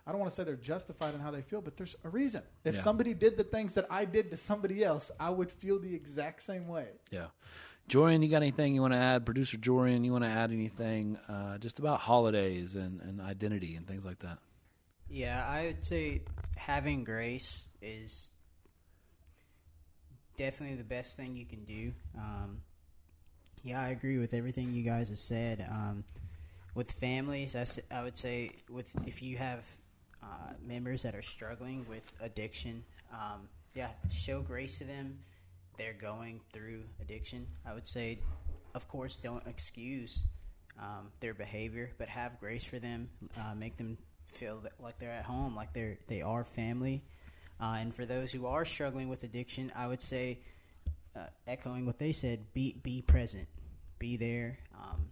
I 0.06 0.10
don't 0.10 0.20
want 0.20 0.30
to 0.30 0.36
say 0.36 0.44
they're 0.44 0.56
justified 0.56 1.14
in 1.14 1.20
how 1.20 1.30
they 1.30 1.40
feel, 1.40 1.62
but 1.62 1.78
there's 1.78 1.96
a 2.04 2.10
reason. 2.10 2.42
If 2.64 2.74
Yeah. 2.74 2.82
somebody 2.82 3.14
did 3.14 3.38
the 3.38 3.44
things 3.44 3.72
that 3.72 3.86
I 3.88 4.04
did 4.04 4.30
to 4.32 4.36
somebody 4.36 4.84
else, 4.84 5.10
I 5.18 5.30
would 5.30 5.50
feel 5.50 5.78
the 5.78 5.94
exact 5.94 6.42
same 6.42 6.68
way. 6.68 6.88
Yeah. 7.10 7.28
Jorian, 7.88 8.22
you 8.22 8.28
got 8.28 8.42
anything 8.42 8.74
you 8.74 8.82
want 8.82 8.92
to 8.92 8.98
add? 8.98 9.24
Producer 9.24 9.56
Jorian, 9.56 10.04
you 10.04 10.12
want 10.12 10.24
to 10.24 10.30
add 10.30 10.52
anything 10.52 11.16
uh, 11.30 11.56
just 11.56 11.78
about 11.78 11.98
holidays 12.00 12.74
and, 12.74 13.00
and 13.00 13.22
identity 13.22 13.74
and 13.74 13.86
things 13.86 14.04
like 14.04 14.18
that? 14.18 14.36
Yeah, 15.08 15.48
I 15.48 15.68
would 15.68 15.82
say 15.84 16.24
having 16.58 17.04
grace 17.04 17.70
is 17.80 18.32
definitely 20.40 20.76
the 20.76 20.84
best 20.84 21.18
thing 21.18 21.36
you 21.36 21.44
can 21.44 21.62
do. 21.64 21.92
Um, 22.16 22.62
yeah, 23.62 23.82
I 23.82 23.88
agree 23.88 24.16
with 24.16 24.32
everything 24.32 24.72
you 24.72 24.82
guys 24.82 25.10
have 25.10 25.18
said. 25.18 25.66
Um, 25.70 26.02
with 26.74 26.90
families, 26.90 27.54
I 27.54 28.02
would 28.02 28.16
say 28.16 28.52
with 28.70 28.90
if 29.06 29.22
you 29.22 29.36
have 29.36 29.66
uh, 30.22 30.54
members 30.66 31.02
that 31.02 31.14
are 31.14 31.20
struggling 31.20 31.84
with 31.90 32.10
addiction, 32.22 32.82
um, 33.12 33.50
yeah, 33.74 33.90
show 34.10 34.40
grace 34.40 34.78
to 34.78 34.84
them. 34.84 35.18
They're 35.76 35.92
going 36.00 36.40
through 36.54 36.84
addiction. 37.02 37.46
I 37.66 37.74
would 37.74 37.86
say, 37.86 38.18
of 38.74 38.88
course, 38.88 39.16
don't 39.16 39.46
excuse 39.46 40.26
um, 40.78 41.10
their 41.20 41.34
behavior, 41.34 41.90
but 41.98 42.08
have 42.08 42.40
grace 42.40 42.64
for 42.64 42.78
them. 42.78 43.10
Uh, 43.38 43.54
make 43.54 43.76
them 43.76 43.98
feel 44.24 44.62
like 44.78 44.98
they're 44.98 45.12
at 45.12 45.26
home, 45.26 45.54
like 45.54 45.74
they're 45.74 45.98
they 46.06 46.22
are 46.22 46.44
family. 46.44 47.02
Uh, 47.60 47.76
and 47.78 47.94
for 47.94 48.06
those 48.06 48.32
who 48.32 48.46
are 48.46 48.64
struggling 48.64 49.08
with 49.08 49.22
addiction, 49.22 49.70
I 49.76 49.86
would 49.86 50.00
say, 50.00 50.40
uh, 51.14 51.26
echoing 51.46 51.84
what 51.86 51.98
they 51.98 52.12
said, 52.12 52.52
be 52.54 52.76
be 52.82 53.02
present, 53.02 53.48
be 53.98 54.16
there, 54.16 54.58
um, 54.82 55.10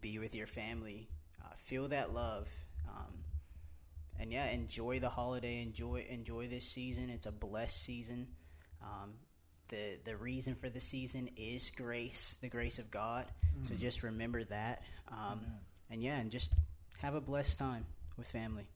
be 0.00 0.18
with 0.18 0.34
your 0.34 0.46
family, 0.46 1.08
uh, 1.42 1.54
feel 1.56 1.88
that 1.88 2.14
love, 2.14 2.48
um, 2.88 3.12
and 4.18 4.32
yeah, 4.32 4.48
enjoy 4.50 5.00
the 5.00 5.08
holiday, 5.10 5.60
enjoy 5.60 6.06
enjoy 6.08 6.46
this 6.46 6.64
season. 6.64 7.10
It's 7.10 7.26
a 7.26 7.32
blessed 7.32 7.82
season. 7.82 8.28
Um, 8.82 9.12
the 9.68 9.98
the 10.04 10.16
reason 10.16 10.54
for 10.54 10.70
the 10.70 10.80
season 10.80 11.28
is 11.36 11.70
grace, 11.70 12.36
the 12.40 12.48
grace 12.48 12.78
of 12.78 12.90
God. 12.90 13.26
So 13.64 13.74
just 13.74 14.02
remember 14.02 14.42
that, 14.44 14.82
um, 15.08 15.40
and 15.90 16.02
yeah, 16.02 16.18
and 16.18 16.30
just 16.30 16.52
have 16.98 17.14
a 17.14 17.20
blessed 17.20 17.58
time 17.58 17.84
with 18.16 18.26
family. 18.26 18.66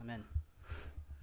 Amen. 0.00 0.24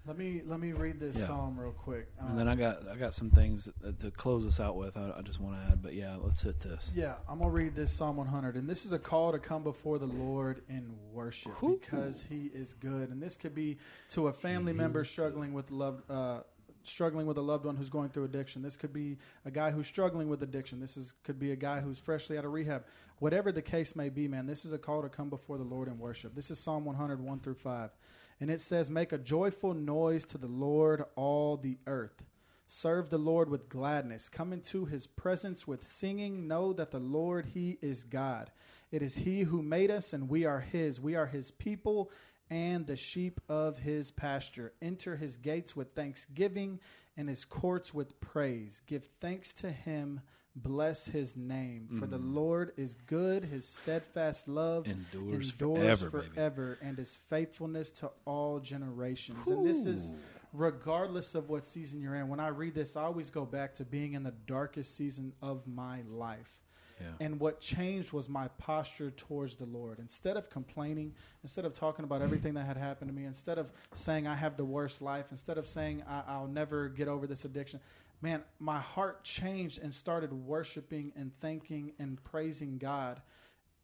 Let 0.06 0.18
me 0.18 0.42
let 0.46 0.60
me 0.60 0.74
read 0.74 1.00
this 1.00 1.16
Yeah. 1.18 1.28
psalm 1.28 1.58
real 1.58 1.72
quick. 1.72 2.10
Um, 2.20 2.32
And 2.32 2.40
then 2.40 2.48
I 2.50 2.56
got 2.56 2.86
I 2.90 2.96
got 2.98 3.14
some 3.14 3.30
things 3.30 3.70
that- 3.80 4.00
to 4.02 4.12
close 4.12 4.46
us 4.46 4.60
out 4.60 4.76
with. 4.76 4.98
I, 4.98 5.14
I 5.18 5.22
just 5.22 5.40
want 5.40 5.56
to 5.56 5.72
add, 5.72 5.82
but 5.82 5.94
yeah, 5.94 6.18
let's 6.18 6.42
hit 6.42 6.60
this. 6.60 6.92
Yeah, 6.94 7.16
I'm 7.28 7.40
gonna 7.40 7.52
read 7.52 7.74
this 7.74 7.92
Psalm 7.92 8.18
100, 8.18 8.58
and 8.58 8.70
this 8.70 8.86
is 8.86 8.92
a 8.92 9.00
call 9.00 9.32
to 9.32 9.40
come 9.40 9.64
before 9.64 10.00
the 10.00 10.06
Lord 10.08 10.62
in 10.68 10.94
worship 11.14 11.54
because 11.62 12.22
He 12.24 12.48
is 12.48 12.74
good. 12.74 13.12
And 13.12 13.24
this 13.24 13.38
could 13.38 13.56
be 13.56 13.78
to 14.10 14.28
a 14.28 14.34
family 14.34 14.74
member 14.74 15.04
struggling 15.06 15.54
with 15.54 15.72
love. 15.72 16.04
uh, 16.10 16.42
struggling 16.86 17.26
with 17.26 17.38
a 17.38 17.42
loved 17.42 17.64
one 17.66 17.78
who's 17.78 17.90
going 17.90 18.10
through 18.10 18.26
addiction. 18.26 18.62
This 18.62 18.76
could 18.76 18.92
be 18.92 19.18
a 19.46 19.52
guy 19.52 19.72
who's 19.72 19.88
struggling 19.88 20.28
with 20.28 20.44
addiction. 20.44 20.82
This 20.82 20.98
is 20.98 21.14
could 21.24 21.40
be 21.40 21.54
a 21.54 21.56
guy 21.56 21.80
who's 21.80 21.98
freshly 21.98 22.38
out 22.38 22.44
of 22.44 22.52
rehab. 22.52 22.84
Whatever 23.20 23.54
the 23.54 23.62
case 23.62 23.96
may 23.96 24.10
be, 24.10 24.28
man, 24.28 24.46
this 24.48 24.66
is 24.66 24.74
a 24.74 24.78
call 24.78 25.02
to 25.02 25.08
come 25.08 25.30
before 25.30 25.58
the 25.58 25.64
Lord 25.64 25.88
in 25.88 25.98
worship. 25.98 26.36
This 26.36 26.52
is 26.52 26.60
Psalm 26.60 26.84
100, 26.84 27.22
1 27.22 27.40
through 27.40 27.54
5, 27.54 27.92
and 28.40 28.50
it 28.50 28.62
says, 28.62 28.90
"Make 28.90 29.12
a 29.12 29.18
joyful 29.18 29.74
noise 29.74 30.26
to 30.26 30.38
the 30.38 30.48
Lord, 30.48 31.04
all 31.16 31.58
the 31.58 31.78
earth." 31.88 32.24
Serve 32.68 33.10
the 33.10 33.20
Lord 33.20 33.50
with 33.50 33.70
gladness. 33.70 34.30
Come 34.30 34.52
into 34.52 34.86
his 34.86 35.06
presence 35.06 35.68
with 35.68 35.86
singing. 35.86 36.48
Know 36.48 36.74
that 36.74 36.92
the 36.92 37.00
Lord, 37.00 37.48
he 37.48 37.78
is 37.82 38.04
God. 38.04 38.52
It 38.90 39.02
is 39.02 39.16
he 39.16 39.42
who 39.42 39.62
made 39.62 39.92
us, 39.92 40.14
and 40.14 40.28
we 40.28 40.46
are 40.46 40.62
his. 40.62 41.00
We 41.00 41.16
are 41.16 41.28
his 41.28 41.52
people 41.52 42.10
and 42.50 42.88
the 42.88 42.98
sheep 42.98 43.40
of 43.48 43.80
his 43.80 44.12
pasture. 44.12 44.74
Enter 44.82 45.18
his 45.18 45.38
gates 45.38 45.76
with 45.76 45.94
thanksgiving 45.94 46.80
and 47.16 47.30
his 47.30 47.46
courts 47.46 47.94
with 47.94 48.20
praise. 48.20 48.82
Give 48.88 49.06
thanks 49.20 49.54
to 49.54 49.72
him. 49.72 50.22
Bless 50.56 51.06
his 51.06 51.36
name. 51.36 51.88
For 52.00 52.06
the 52.06 52.20
mm. 52.20 52.36
Lord 52.36 52.74
is 52.78 52.96
good. 53.08 53.44
His 53.44 53.68
steadfast 53.68 54.48
love 54.48 54.86
Endures 54.88 55.52
endures 55.52 55.52
forever, 55.52 56.10
forever, 56.10 56.78
and 56.82 56.96
his 56.98 57.16
faithfulness 57.16 57.90
to 57.92 58.12
all 58.26 58.60
generations. 58.60 59.48
And 59.48 59.66
this 59.66 59.88
is 59.88 60.12
regardless 60.54 61.34
of 61.34 61.50
what 61.50 61.66
season 61.66 62.00
you're 62.00 62.16
in. 62.16 62.28
When 62.28 62.40
I 62.40 62.50
read 62.50 62.76
this, 62.76 62.96
I 62.96 63.02
always 63.02 63.32
go 63.32 63.46
back 63.46 63.74
to 63.76 63.86
being 63.86 64.14
in 64.14 64.22
the 64.22 64.34
darkest 64.46 64.96
season 64.96 65.34
of 65.42 65.66
my 65.66 66.02
life. 66.08 66.60
Yeah. 67.02 67.26
And 67.26 67.40
what 67.40 67.60
changed 67.60 68.14
was 68.14 68.30
my 68.30 68.48
posture 68.60 69.12
towards 69.12 69.56
the 69.56 69.66
Lord. 69.66 70.00
Instead 70.00 70.38
of 70.38 70.50
complaining, 70.50 71.14
instead 71.42 71.66
of 71.66 71.74
talking 71.74 72.06
about 72.06 72.22
everything 72.22 72.54
that 72.54 72.66
had 72.66 72.78
happened 72.78 73.10
to 73.10 73.16
me, 73.16 73.26
instead 73.26 73.58
of 73.58 73.72
saying 73.94 74.28
I 74.28 74.36
have 74.36 74.58
the 74.58 74.66
worst 74.66 75.02
life, 75.02 75.28
instead 75.32 75.58
of 75.58 75.68
saying 75.68 76.04
I, 76.08 76.22
I'll 76.28 76.48
never 76.48 76.90
get 76.90 77.08
over 77.08 77.26
this 77.26 77.46
addiction, 77.46 77.80
man, 78.24 78.42
my 78.58 78.80
heart 78.80 79.24
changed 79.24 79.80
and 79.84 79.94
started 79.94 80.32
worshiping 80.32 81.12
and 81.16 81.34
thanking 81.36 81.92
and 82.00 82.24
praising 82.24 82.78
God. 82.78 83.22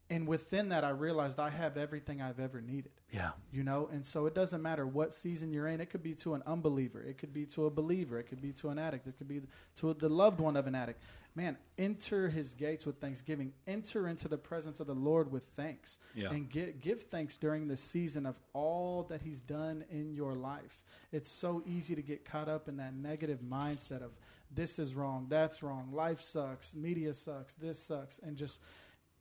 And 0.10 0.26
within 0.26 0.70
that, 0.70 0.84
I 0.84 0.90
realized 0.90 1.40
I 1.40 1.50
have 1.50 1.78
everything 1.78 2.22
I've 2.22 2.40
ever 2.40 2.62
needed. 2.62 2.92
Yeah. 3.12 3.32
you 3.52 3.64
know 3.64 3.90
and 3.92 4.06
so 4.06 4.28
it 4.28 4.36
doesn't 4.36 4.62
matter 4.62 4.86
what 4.86 5.14
season 5.14 5.52
you're 5.52 5.68
in. 5.68 5.82
It 5.82 5.90
could 5.90 6.04
be 6.04 6.14
to 6.16 6.36
an 6.36 6.44
unbeliever. 6.46 7.02
It 7.02 7.18
could 7.18 7.34
be 7.34 7.46
to 7.48 7.66
a 7.66 7.70
believer. 7.70 8.20
It 8.20 8.28
could 8.28 8.42
be 8.42 8.52
to 8.54 8.70
an 8.70 8.80
addict. 8.80 9.08
It 9.08 9.18
could 9.18 9.28
be 9.28 9.42
to 9.78 9.94
the 9.96 10.10
loved 10.10 10.40
one 10.40 10.56
of 10.56 10.68
an 10.68 10.76
addict 10.76 11.02
man 11.40 11.58
enter 11.78 12.30
his 12.30 12.54
gates 12.54 12.86
with 12.86 12.98
thanksgiving. 12.98 13.54
Enter 13.68 14.08
into 14.08 14.28
the 14.28 14.38
presence 14.38 14.80
of 14.80 14.88
the 14.88 14.94
lord 14.94 15.32
with 15.32 15.44
thanks. 15.56 15.98
Yeah. 16.14 16.32
and 16.32 16.50
give, 16.50 16.80
give 16.82 17.04
thanks 17.04 17.38
during 17.38 17.68
the 17.68 17.78
season 17.78 18.26
of 18.26 18.40
all 18.54 19.04
that 19.10 19.22
he's 19.22 19.42
done 19.42 19.86
in 19.90 20.14
your 20.14 20.36
life. 20.36 20.82
It's 21.12 21.30
so 21.30 21.64
easy 21.66 21.96
to 21.96 22.02
get 22.02 22.26
caught 22.26 22.50
up 22.50 22.68
in 22.68 22.78
that 22.78 22.94
negative 22.94 23.40
mindset 23.42 24.04
of 24.04 24.12
this 24.52 24.80
is 24.80 24.96
wrong 24.96 25.28
that's 25.30 25.62
wrong 25.62 25.90
life 25.94 26.20
sucks 26.20 26.74
media 26.74 27.14
sucks 27.14 27.54
this 27.56 27.78
sucks 27.78 28.20
and 28.20 28.36
just 28.36 28.60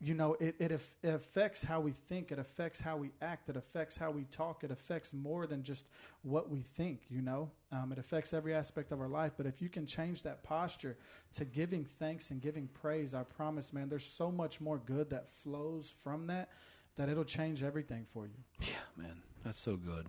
you 0.00 0.14
know 0.14 0.34
it, 0.34 0.54
it, 0.58 0.72
it 1.02 1.08
affects 1.08 1.62
how 1.62 1.80
we 1.80 1.92
think 1.92 2.30
it 2.30 2.38
affects 2.38 2.80
how 2.80 2.96
we 2.96 3.11
act 3.20 3.48
it 3.48 3.56
affects 3.56 3.96
how 3.96 4.11
we 4.11 4.24
talk 4.24 4.62
it 4.62 4.70
affects 4.70 5.12
more 5.12 5.46
than 5.46 5.62
just 5.62 5.88
what 6.22 6.48
we 6.48 6.61
think 6.61 7.00
you 7.11 7.20
know 7.20 7.50
um, 7.72 7.90
it 7.92 7.98
affects 7.98 8.32
every 8.32 8.54
aspect 8.54 8.92
of 8.92 9.00
our 9.00 9.08
life 9.08 9.32
but 9.37 9.46
if 9.46 9.61
you 9.61 9.68
can 9.68 9.87
change 9.87 10.22
that 10.22 10.42
posture 10.42 10.96
to 11.32 11.44
giving 11.44 11.84
thanks 11.84 12.30
and 12.30 12.40
giving 12.40 12.68
praise 12.68 13.14
i 13.14 13.22
promise 13.22 13.72
man 13.72 13.88
there's 13.88 14.06
so 14.06 14.30
much 14.30 14.61
more 14.61 14.78
good 14.78 15.11
that 15.11 15.28
flows 15.42 15.92
from 16.02 16.26
that 16.26 16.48
that 16.96 17.08
it'll 17.08 17.24
change 17.24 17.62
everything 17.62 18.04
for 18.08 18.26
you 18.26 18.32
Yeah, 18.61 19.02
man, 19.02 19.22
that's 19.42 19.58
so 19.58 19.76
good. 19.76 20.06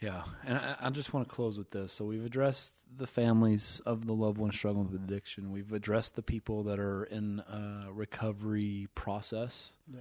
Yeah, 0.00 0.22
and 0.46 0.56
I, 0.56 0.76
I 0.80 0.90
just 0.90 1.12
want 1.12 1.28
to 1.28 1.34
close 1.34 1.58
with 1.58 1.70
this. 1.70 1.92
So 1.92 2.06
we've 2.06 2.24
addressed 2.24 2.72
the 2.96 3.06
families 3.06 3.80
of 3.84 4.06
the 4.06 4.14
loved 4.14 4.38
ones 4.38 4.54
struggling 4.54 4.90
with 4.90 5.02
addiction. 5.02 5.52
We've 5.52 5.72
addressed 5.72 6.16
the 6.16 6.22
people 6.22 6.62
that 6.64 6.78
are 6.78 7.04
in 7.04 7.40
a 7.40 7.92
recovery 7.92 8.88
process 8.94 9.72
yeah 9.92 10.00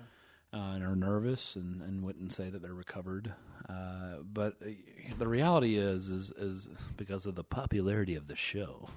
uh, 0.53 0.71
and 0.73 0.83
are 0.83 0.95
nervous 0.95 1.55
and, 1.55 1.81
and 1.81 2.03
wouldn't 2.03 2.31
say 2.31 2.49
that 2.49 2.61
they're 2.61 2.73
recovered. 2.73 3.33
Uh, 3.67 4.17
but 4.33 4.55
uh, 4.65 4.69
the 5.17 5.27
reality 5.27 5.75
is, 5.75 6.09
is, 6.09 6.31
is 6.31 6.69
because 6.97 7.25
of 7.25 7.35
the 7.35 7.43
popularity 7.43 8.15
of 8.15 8.27
the 8.27 8.35
show, 8.35 8.87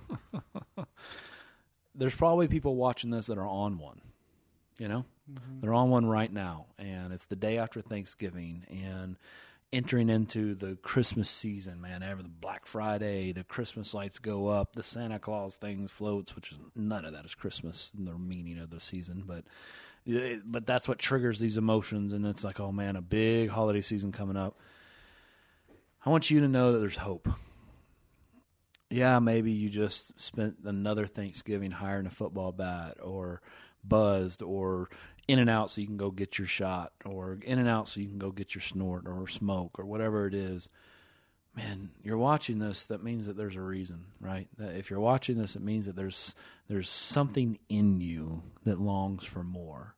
there's 1.95 2.15
probably 2.15 2.49
people 2.49 2.77
watching 2.77 3.11
this 3.11 3.27
that 3.27 3.39
are 3.39 3.47
on 3.47 3.79
one. 3.79 4.01
You 4.79 4.89
know, 4.89 5.05
they're 5.61 5.75
on 5.75 5.91
one 5.91 6.07
right 6.07 6.33
now, 6.33 6.67
and 6.79 7.13
it's 7.13 7.27
the 7.27 7.37
day 7.37 7.59
after 7.59 7.83
Thanksgiving, 7.83 8.65
and 8.71 9.17
entering 9.73 10.09
into 10.11 10.55
the 10.55 10.77
Christmas 10.83 11.31
season. 11.31 11.81
Man, 11.81 12.03
ever 12.03 12.23
the 12.23 12.29
Black 12.29 12.67
Friday, 12.67 13.33
the 13.33 13.45
Christmas 13.45 13.95
lights 13.95 14.19
go 14.19 14.49
up, 14.49 14.75
the 14.75 14.83
Santa 14.83 15.19
Claus 15.19 15.57
thing 15.57 15.89
floats, 15.89 16.37
which 16.37 16.53
is 16.53 16.59
none 16.77 17.05
of 17.05 17.13
that 17.15 17.25
is 17.25 17.35
Christmas 17.35 17.91
in 17.97 18.05
the 18.05 18.13
meaning 18.19 18.59
of 18.59 18.71
the 18.71 18.81
season, 18.81 19.25
but 19.27 19.45
it- 20.05 20.43
but 20.45 20.67
that's 20.67 20.89
what 20.89 20.99
triggers 20.99 21.39
these 21.41 21.57
emotions, 21.57 22.13
and 22.13 22.27
it's 22.27 22.45
like, 22.45 22.61
oh 22.61 22.73
man, 22.73 22.97
a 22.97 23.03
big 23.03 23.49
holiday 23.49 23.81
season 23.81 24.13
coming 24.13 24.37
up. 24.37 24.59
I 26.05 26.11
want 26.11 26.31
you 26.31 26.41
to 26.41 26.49
know 26.49 26.73
that 26.73 26.79
there's 26.81 26.97
hope. 26.97 27.29
Yeah, 28.91 29.21
maybe 29.21 29.53
you 29.53 29.71
just 29.71 30.21
spent 30.21 30.57
another 30.65 31.07
Thanksgiving 31.07 31.71
hiring 31.71 32.07
a 32.07 32.11
football 32.11 32.53
bat, 32.53 32.99
or 33.03 33.41
buzzed 33.85 34.43
or 34.43 34.89
in 35.29 35.39
and 35.39 35.51
out 35.51 35.71
so 35.71 35.81
you 35.81 35.87
can 35.87 35.97
go 35.97 36.11
get 36.11 36.39
your 36.39 36.47
shot 36.47 36.93
or 37.05 37.39
in 37.43 37.59
and 37.59 37.69
out 37.69 37.89
so 37.89 38.01
you 38.01 38.09
can 38.09 38.19
go 38.19 38.31
get 38.31 38.55
your 38.55 38.63
snort 38.63 39.07
or 39.07 39.29
smoke 39.29 39.79
or 39.79 39.85
whatever 39.85 40.27
it 40.27 40.35
is. 40.35 40.69
Man 41.55 41.91
you're 42.03 42.19
watching 42.19 42.59
this 42.59 42.87
that 42.87 43.05
means 43.05 43.27
that 43.27 43.37
there's 43.37 43.57
a 43.57 43.61
reason 43.61 44.07
right? 44.21 44.49
That 44.59 44.75
if 44.75 44.91
you're 44.91 45.01
watching 45.01 45.37
this 45.37 45.55
it 45.55 45.63
means 45.63 45.87
that 45.87 45.97
there's 45.97 46.35
there's 46.69 46.89
something 46.89 47.59
in 47.69 48.01
you 48.01 48.43
that 48.65 48.81
longs 48.81 49.25
for 49.25 49.45
more. 49.45 49.95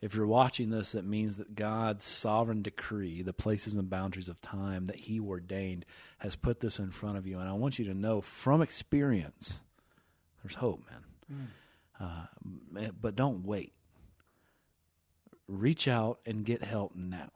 If 0.00 0.14
you're 0.14 0.26
watching 0.26 0.70
this 0.70 0.92
that 0.92 1.04
means 1.04 1.36
that 1.36 1.54
God's 1.54 2.04
sovereign 2.04 2.62
decree 2.62 3.22
the 3.22 3.32
places 3.32 3.74
and 3.74 3.88
boundaries 3.88 4.28
of 4.28 4.40
time 4.40 4.86
that 4.86 4.96
he 4.96 5.20
ordained 5.20 5.86
has 6.18 6.34
put 6.34 6.60
this 6.60 6.78
in 6.78 6.90
front 6.90 7.16
of 7.16 7.26
you. 7.26 7.38
And 7.38 7.48
I 7.48 7.52
want 7.52 7.78
you 7.78 7.84
to 7.86 7.94
know 7.94 8.20
from 8.20 8.60
experience 8.60 9.62
there's 10.42 10.56
hope 10.56 10.84
man 10.90 11.04
mm. 11.32 11.46
Uh, 12.00 12.26
but 13.00 13.16
don't 13.16 13.44
wait 13.44 13.72
reach 15.48 15.88
out 15.88 16.20
and 16.26 16.44
get 16.44 16.62
help 16.62 16.94
now. 16.94 17.30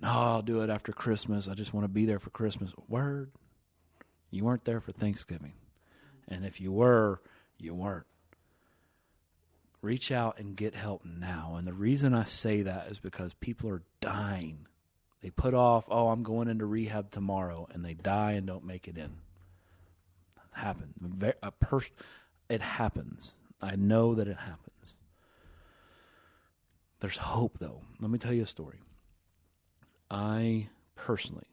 No, 0.00 0.08
I'll 0.08 0.42
do 0.42 0.60
it 0.60 0.70
after 0.70 0.92
Christmas. 0.92 1.48
I 1.48 1.54
just 1.54 1.72
want 1.72 1.84
to 1.84 1.88
be 1.88 2.04
there 2.04 2.18
for 2.18 2.30
Christmas. 2.30 2.72
Word. 2.88 3.30
You 4.30 4.44
weren't 4.44 4.64
there 4.64 4.80
for 4.80 4.92
Thanksgiving. 4.92 5.54
And 6.28 6.44
if 6.44 6.60
you 6.60 6.72
were, 6.72 7.20
you 7.58 7.74
weren't. 7.74 8.06
Reach 9.80 10.12
out 10.12 10.38
and 10.38 10.56
get 10.56 10.74
help 10.74 11.04
now. 11.04 11.56
And 11.56 11.66
the 11.66 11.72
reason 11.72 12.14
I 12.14 12.24
say 12.24 12.62
that 12.62 12.88
is 12.88 12.98
because 12.98 13.34
people 13.34 13.68
are 13.70 13.82
dying. 14.00 14.66
They 15.22 15.30
put 15.30 15.54
off, 15.54 15.84
oh, 15.88 16.08
I'm 16.08 16.22
going 16.22 16.48
into 16.48 16.66
rehab 16.66 17.10
tomorrow, 17.10 17.68
and 17.72 17.84
they 17.84 17.94
die 17.94 18.32
and 18.32 18.46
don't 18.46 18.64
make 18.64 18.88
it 18.88 18.96
in. 18.96 19.04
It 20.36 20.52
happens. 20.52 20.94
A 21.42 21.52
it 22.48 22.60
happens. 22.60 23.32
I 23.62 23.76
know 23.76 24.16
that 24.16 24.26
it 24.26 24.36
happens. 24.36 24.96
There's 27.00 27.16
hope, 27.16 27.58
though. 27.58 27.82
Let 28.00 28.10
me 28.10 28.18
tell 28.18 28.32
you 28.32 28.42
a 28.42 28.46
story. 28.46 28.80
I 30.10 30.68
personally, 30.94 31.46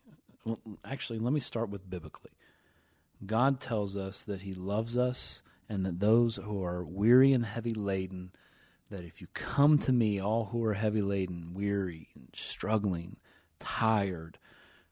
well, 0.43 0.59
actually, 0.83 1.19
let 1.19 1.31
me 1.31 1.39
start 1.39 1.69
with 1.69 1.89
biblically. 1.89 2.31
God 3.25 3.59
tells 3.59 3.95
us 3.95 4.23
that 4.23 4.41
He 4.41 4.53
loves 4.53 4.97
us 4.97 5.41
and 5.69 5.85
that 5.85 5.99
those 5.99 6.37
who 6.37 6.63
are 6.63 6.83
weary 6.83 7.31
and 7.31 7.45
heavy 7.45 7.73
laden, 7.73 8.31
that 8.89 9.03
if 9.03 9.21
you 9.21 9.27
come 9.33 9.77
to 9.79 9.91
me, 9.91 10.19
all 10.19 10.45
who 10.45 10.63
are 10.65 10.73
heavy 10.73 11.01
laden, 11.01 11.53
weary, 11.53 12.09
and 12.15 12.29
struggling, 12.33 13.17
tired, 13.59 14.39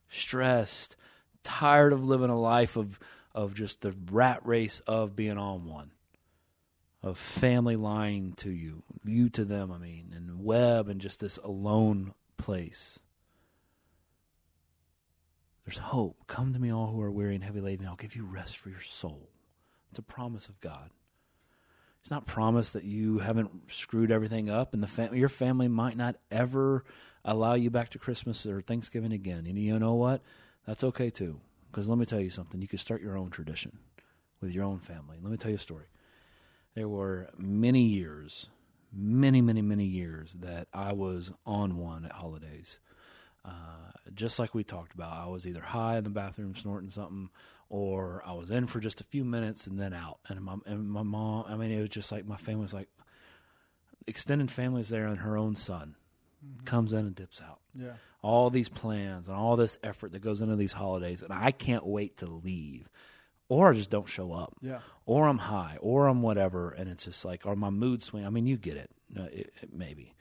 stressed, 0.08 0.96
tired 1.42 1.92
of 1.92 2.04
living 2.04 2.30
a 2.30 2.38
life 2.38 2.76
of, 2.76 2.98
of 3.34 3.54
just 3.54 3.80
the 3.80 3.94
rat 4.10 4.40
race 4.44 4.80
of 4.80 5.16
being 5.16 5.38
on 5.38 5.66
one, 5.66 5.90
of 7.02 7.18
family 7.18 7.76
lying 7.76 8.32
to 8.34 8.50
you, 8.50 8.82
you 9.04 9.28
to 9.30 9.44
them, 9.44 9.70
I 9.70 9.78
mean, 9.78 10.12
and 10.14 10.44
web 10.44 10.88
and 10.88 11.00
just 11.00 11.20
this 11.20 11.38
alone 11.38 12.14
place. 12.36 12.98
There's 15.64 15.78
hope. 15.78 16.26
Come 16.26 16.52
to 16.54 16.58
me, 16.58 16.72
all 16.72 16.88
who 16.88 17.00
are 17.02 17.10
weary 17.10 17.34
and 17.34 17.44
heavy 17.44 17.60
laden, 17.60 17.80
and 17.80 17.90
I'll 17.90 17.96
give 17.96 18.16
you 18.16 18.24
rest 18.24 18.56
for 18.56 18.70
your 18.70 18.80
soul. 18.80 19.28
It's 19.90 19.98
a 19.98 20.02
promise 20.02 20.48
of 20.48 20.60
God. 20.60 20.90
It's 22.00 22.10
not 22.10 22.26
promise 22.26 22.72
that 22.72 22.84
you 22.84 23.18
haven't 23.18 23.50
screwed 23.70 24.10
everything 24.10 24.48
up, 24.48 24.72
and 24.72 24.82
the 24.82 24.86
fam- 24.86 25.14
your 25.14 25.28
family 25.28 25.68
might 25.68 25.96
not 25.96 26.16
ever 26.30 26.84
allow 27.24 27.54
you 27.54 27.70
back 27.70 27.90
to 27.90 27.98
Christmas 27.98 28.46
or 28.46 28.62
Thanksgiving 28.62 29.12
again. 29.12 29.46
And 29.46 29.58
you 29.58 29.78
know 29.78 29.94
what? 29.94 30.22
That's 30.66 30.84
okay 30.84 31.10
too. 31.10 31.40
Because 31.70 31.86
let 31.86 31.98
me 31.98 32.06
tell 32.06 32.20
you 32.20 32.30
something. 32.30 32.62
You 32.62 32.68
can 32.68 32.78
start 32.78 33.02
your 33.02 33.18
own 33.18 33.30
tradition 33.30 33.78
with 34.40 34.52
your 34.52 34.64
own 34.64 34.78
family. 34.78 35.18
Let 35.20 35.30
me 35.30 35.36
tell 35.36 35.50
you 35.50 35.56
a 35.56 35.60
story. 35.60 35.84
There 36.78 36.88
were 36.88 37.28
many 37.36 37.82
years, 37.82 38.46
many, 38.92 39.40
many, 39.40 39.62
many 39.62 39.84
years 39.84 40.32
that 40.34 40.68
I 40.72 40.92
was 40.92 41.32
on 41.44 41.76
one 41.76 42.04
at 42.04 42.12
holidays. 42.12 42.78
Uh, 43.44 43.90
just 44.14 44.38
like 44.38 44.54
we 44.54 44.62
talked 44.62 44.94
about, 44.94 45.12
I 45.12 45.26
was 45.26 45.44
either 45.44 45.60
high 45.60 45.98
in 45.98 46.04
the 46.04 46.10
bathroom 46.10 46.54
snorting 46.54 46.92
something, 46.92 47.30
or 47.68 48.22
I 48.24 48.34
was 48.34 48.52
in 48.52 48.68
for 48.68 48.78
just 48.78 49.00
a 49.00 49.04
few 49.04 49.24
minutes 49.24 49.66
and 49.66 49.76
then 49.76 49.92
out. 49.92 50.20
And 50.28 50.40
my 50.40 50.54
and 50.66 50.88
my 50.88 51.02
mom, 51.02 51.46
I 51.48 51.56
mean, 51.56 51.72
it 51.72 51.80
was 51.80 51.88
just 51.88 52.12
like 52.12 52.28
my 52.28 52.36
family 52.36 52.62
was 52.62 52.74
like 52.74 52.88
extended 54.06 54.48
families 54.48 54.88
there, 54.88 55.08
and 55.08 55.18
her 55.18 55.36
own 55.36 55.56
son 55.56 55.96
comes 56.64 56.92
in 56.92 57.00
and 57.00 57.14
dips 57.16 57.42
out. 57.42 57.58
Yeah. 57.74 57.94
All 58.22 58.50
these 58.50 58.68
plans 58.68 59.26
and 59.26 59.36
all 59.36 59.56
this 59.56 59.78
effort 59.82 60.12
that 60.12 60.20
goes 60.20 60.40
into 60.40 60.54
these 60.54 60.74
holidays, 60.74 61.22
and 61.22 61.32
I 61.32 61.50
can't 61.50 61.84
wait 61.84 62.18
to 62.18 62.26
leave, 62.26 62.88
or 63.48 63.70
I 63.70 63.74
just 63.74 63.90
don't 63.90 64.08
show 64.08 64.32
up 64.32 64.54
Yeah. 64.60 64.80
or 65.06 65.26
I'm 65.28 65.38
high, 65.38 65.78
or 65.80 66.06
I'm 66.06 66.22
whatever, 66.22 66.70
and 66.70 66.88
it's 66.88 67.04
just 67.06 67.24
like, 67.24 67.46
or 67.46 67.56
my 67.56 67.70
mood 67.70 68.02
swing. 68.02 68.26
I 68.26 68.30
mean, 68.30 68.46
you 68.46 68.56
get 68.56 68.76
it, 68.76 68.90
it, 69.16 69.52
it 69.62 69.72
maybe. 69.72 70.14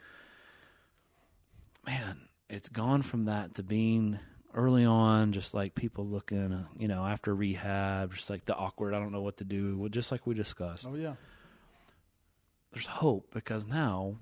Man, 1.86 2.28
it's 2.50 2.70
gone 2.70 3.02
from 3.02 3.26
that 3.26 3.56
to 3.56 3.64
being 3.64 4.20
early 4.54 4.86
on, 4.86 5.32
just 5.32 5.54
like 5.54 5.76
people 5.76 6.06
looking, 6.06 6.52
uh, 6.52 6.66
you 6.78 6.88
know, 6.88 7.06
after 7.06 7.34
rehab, 7.34 8.14
just 8.14 8.30
like 8.30 8.46
the 8.46 8.56
awkward. 8.56 8.94
I 8.94 9.00
don't 9.00 9.12
know 9.12 9.22
what 9.22 9.38
to 9.38 9.46
do. 9.46 9.78
Well, 9.78 9.90
just 9.90 10.12
like 10.12 10.28
we 10.28 10.34
discussed, 10.36 10.88
Oh 10.90 10.96
yeah. 10.96 11.14
there's 12.74 12.88
hope 12.88 13.30
because 13.34 13.66
now 13.68 14.18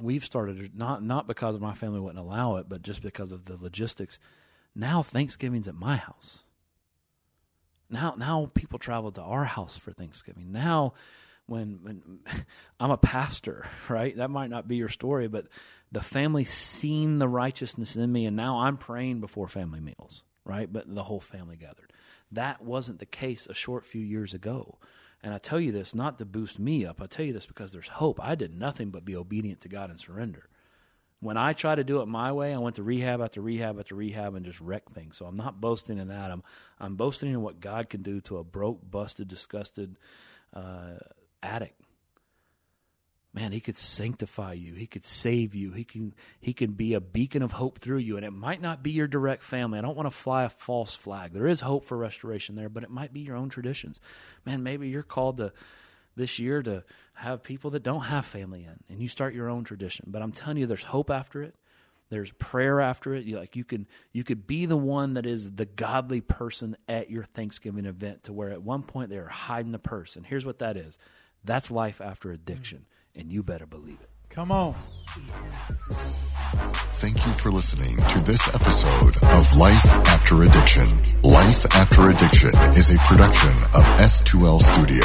we've 0.00 0.24
started 0.24 0.76
not 0.76 1.02
not 1.02 1.26
because 1.26 1.58
my 1.60 1.74
family 1.74 2.00
wouldn't 2.00 2.18
allow 2.24 2.56
it, 2.56 2.68
but 2.68 2.82
just 2.82 3.02
because 3.02 3.32
of 3.32 3.44
the 3.44 3.56
logistics. 3.58 4.18
Now 4.74 5.02
Thanksgiving's 5.02 5.68
at 5.68 5.74
my 5.74 5.96
house. 5.96 6.44
Now 7.90 8.14
now 8.16 8.50
people 8.54 8.78
travel 8.78 9.12
to 9.12 9.22
our 9.22 9.44
house 9.44 9.76
for 9.76 9.92
Thanksgiving. 9.92 10.52
Now 10.52 10.94
when 11.46 11.78
when 11.82 12.20
I'm 12.80 12.90
a 12.90 12.96
pastor, 12.96 13.66
right? 13.88 14.16
That 14.16 14.30
might 14.30 14.50
not 14.50 14.68
be 14.68 14.76
your 14.76 14.88
story, 14.88 15.28
but 15.28 15.46
the 15.92 16.00
family 16.00 16.44
seen 16.44 17.18
the 17.18 17.28
righteousness 17.28 17.96
in 17.96 18.12
me 18.12 18.26
and 18.26 18.36
now 18.36 18.60
I'm 18.60 18.76
praying 18.76 19.20
before 19.20 19.48
family 19.48 19.80
meals, 19.80 20.22
right? 20.44 20.70
But 20.72 20.92
the 20.92 21.04
whole 21.04 21.20
family 21.20 21.56
gathered. 21.56 21.92
That 22.32 22.62
wasn't 22.62 22.98
the 22.98 23.06
case 23.06 23.46
a 23.46 23.54
short 23.54 23.84
few 23.84 24.02
years 24.02 24.34
ago. 24.34 24.78
And 25.22 25.32
I 25.32 25.38
tell 25.38 25.60
you 25.60 25.72
this 25.72 25.94
not 25.94 26.18
to 26.18 26.24
boost 26.24 26.58
me 26.58 26.84
up. 26.84 27.00
I 27.00 27.06
tell 27.06 27.24
you 27.24 27.32
this 27.32 27.46
because 27.46 27.72
there's 27.72 27.88
hope. 27.88 28.20
I 28.22 28.34
did 28.34 28.54
nothing 28.54 28.90
but 28.90 29.04
be 29.04 29.16
obedient 29.16 29.60
to 29.62 29.68
God 29.68 29.90
and 29.90 29.98
surrender. 29.98 30.48
When 31.20 31.36
I 31.36 31.54
try 31.54 31.74
to 31.74 31.84
do 31.84 32.02
it 32.02 32.06
my 32.06 32.32
way, 32.32 32.52
I 32.52 32.58
went 32.58 32.76
to 32.76 32.82
rehab 32.82 33.20
after 33.22 33.40
rehab 33.40 33.78
after 33.78 33.94
rehab 33.94 34.34
and 34.34 34.44
just 34.44 34.60
wrecked 34.60 34.92
things. 34.92 35.16
So 35.16 35.24
I'm 35.24 35.34
not 35.34 35.60
boasting 35.60 35.98
in 35.98 36.10
Adam. 36.10 36.42
I'm 36.78 36.96
boasting 36.96 37.30
in 37.30 37.40
what 37.40 37.58
God 37.60 37.88
can 37.88 38.02
do 38.02 38.20
to 38.22 38.38
a 38.38 38.44
broke, 38.44 38.88
busted, 38.88 39.26
disgusted 39.26 39.96
uh, 40.52 40.98
addict. 41.42 41.80
Man, 43.32 43.52
he 43.52 43.60
could 43.60 43.76
sanctify 43.76 44.54
you. 44.54 44.72
He 44.74 44.86
could 44.86 45.04
save 45.04 45.54
you. 45.54 45.72
He 45.72 45.84
can 45.84 46.14
he 46.40 46.54
can 46.54 46.72
be 46.72 46.94
a 46.94 47.02
beacon 47.02 47.42
of 47.42 47.52
hope 47.52 47.78
through 47.78 47.98
you. 47.98 48.16
And 48.16 48.24
it 48.24 48.30
might 48.30 48.62
not 48.62 48.82
be 48.82 48.92
your 48.92 49.06
direct 49.06 49.42
family. 49.42 49.78
I 49.78 49.82
don't 49.82 49.96
want 49.96 50.06
to 50.06 50.16
fly 50.16 50.44
a 50.44 50.48
false 50.48 50.94
flag. 50.96 51.32
There 51.32 51.46
is 51.46 51.60
hope 51.60 51.84
for 51.84 51.98
restoration 51.98 52.56
there, 52.56 52.70
but 52.70 52.82
it 52.82 52.90
might 52.90 53.12
be 53.12 53.20
your 53.20 53.36
own 53.36 53.50
traditions. 53.50 54.00
Man, 54.46 54.62
maybe 54.62 54.88
you're 54.88 55.02
called 55.02 55.36
to 55.36 55.52
this 56.16 56.38
year 56.38 56.62
to 56.62 56.82
have 57.14 57.42
people 57.42 57.70
that 57.70 57.82
don't 57.82 58.02
have 58.02 58.24
family 58.24 58.64
in 58.64 58.78
and 58.88 59.00
you 59.00 59.08
start 59.08 59.34
your 59.34 59.48
own 59.48 59.64
tradition. 59.64 60.06
But 60.08 60.22
I'm 60.22 60.32
telling 60.32 60.56
you 60.56 60.66
there's 60.66 60.82
hope 60.82 61.10
after 61.10 61.42
it. 61.42 61.54
There's 62.08 62.32
prayer 62.32 62.80
after 62.80 63.14
it. 63.14 63.24
You 63.24 63.36
like 63.36 63.56
you 63.56 63.64
can 63.64 63.86
you 64.12 64.22
could 64.22 64.46
be 64.46 64.66
the 64.66 64.76
one 64.76 65.14
that 65.14 65.26
is 65.26 65.52
the 65.52 65.66
godly 65.66 66.20
person 66.20 66.76
at 66.88 67.10
your 67.10 67.24
Thanksgiving 67.24 67.84
event 67.84 68.24
to 68.24 68.32
where 68.32 68.50
at 68.50 68.62
one 68.62 68.82
point 68.82 69.10
they 69.10 69.18
are 69.18 69.28
hiding 69.28 69.72
the 69.72 69.78
purse. 69.78 70.16
And 70.16 70.24
here's 70.24 70.46
what 70.46 70.60
that 70.60 70.76
is. 70.76 70.98
That's 71.44 71.70
life 71.70 72.00
after 72.00 72.30
addiction, 72.30 72.86
and 73.16 73.32
you 73.32 73.42
better 73.42 73.66
believe 73.66 73.98
it. 74.00 74.10
Come 74.30 74.52
on. 74.52 74.74
Thank 76.98 77.26
you 77.26 77.32
for 77.32 77.50
listening 77.50 77.96
to 78.08 78.18
this 78.24 78.48
episode 78.54 79.16
of 79.34 79.56
Life 79.56 79.84
After 80.08 80.42
Addiction. 80.42 80.86
Life 81.22 81.64
After 81.74 82.08
Addiction 82.10 82.50
is 82.76 82.94
a 82.94 82.98
production 83.06 83.50
of 83.74 83.84
S2L 84.00 84.60
Studio. 84.60 85.04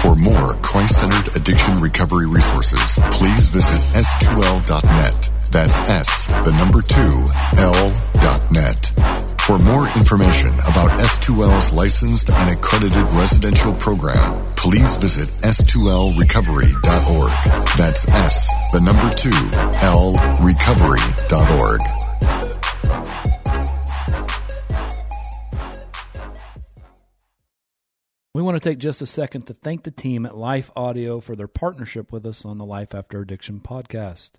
For 0.00 0.14
more 0.22 0.54
Christ-centered 0.62 1.36
addiction 1.36 1.80
recovery 1.80 2.26
resources, 2.26 2.98
please 3.10 3.48
visit 3.50 3.80
s2l.net. 3.98 5.30
That's 5.50 5.80
S, 5.90 6.26
the 6.26 6.52
number 6.58 6.80
two, 6.80 7.26
L 7.60 7.92
dot 8.20 8.50
net. 8.52 9.29
For 9.50 9.58
more 9.58 9.90
information 9.96 10.52
about 10.70 10.94
S2L's 11.02 11.72
licensed 11.72 12.30
and 12.30 12.56
accredited 12.56 13.02
residential 13.14 13.72
program, 13.72 14.44
please 14.54 14.96
visit 14.96 15.26
s2lrecovery.org. 15.44 17.76
That's 17.76 18.08
S, 18.08 18.48
the 18.72 18.80
number 18.80 19.10
two, 19.10 19.34
L. 19.82 20.12
We 28.32 28.42
want 28.42 28.62
to 28.62 28.70
take 28.70 28.78
just 28.78 29.02
a 29.02 29.06
second 29.06 29.48
to 29.48 29.54
thank 29.54 29.82
the 29.82 29.90
team 29.90 30.26
at 30.26 30.36
Life 30.36 30.70
Audio 30.76 31.18
for 31.18 31.34
their 31.34 31.48
partnership 31.48 32.12
with 32.12 32.24
us 32.24 32.44
on 32.44 32.58
the 32.58 32.64
Life 32.64 32.94
After 32.94 33.20
Addiction 33.20 33.58
podcast. 33.58 34.34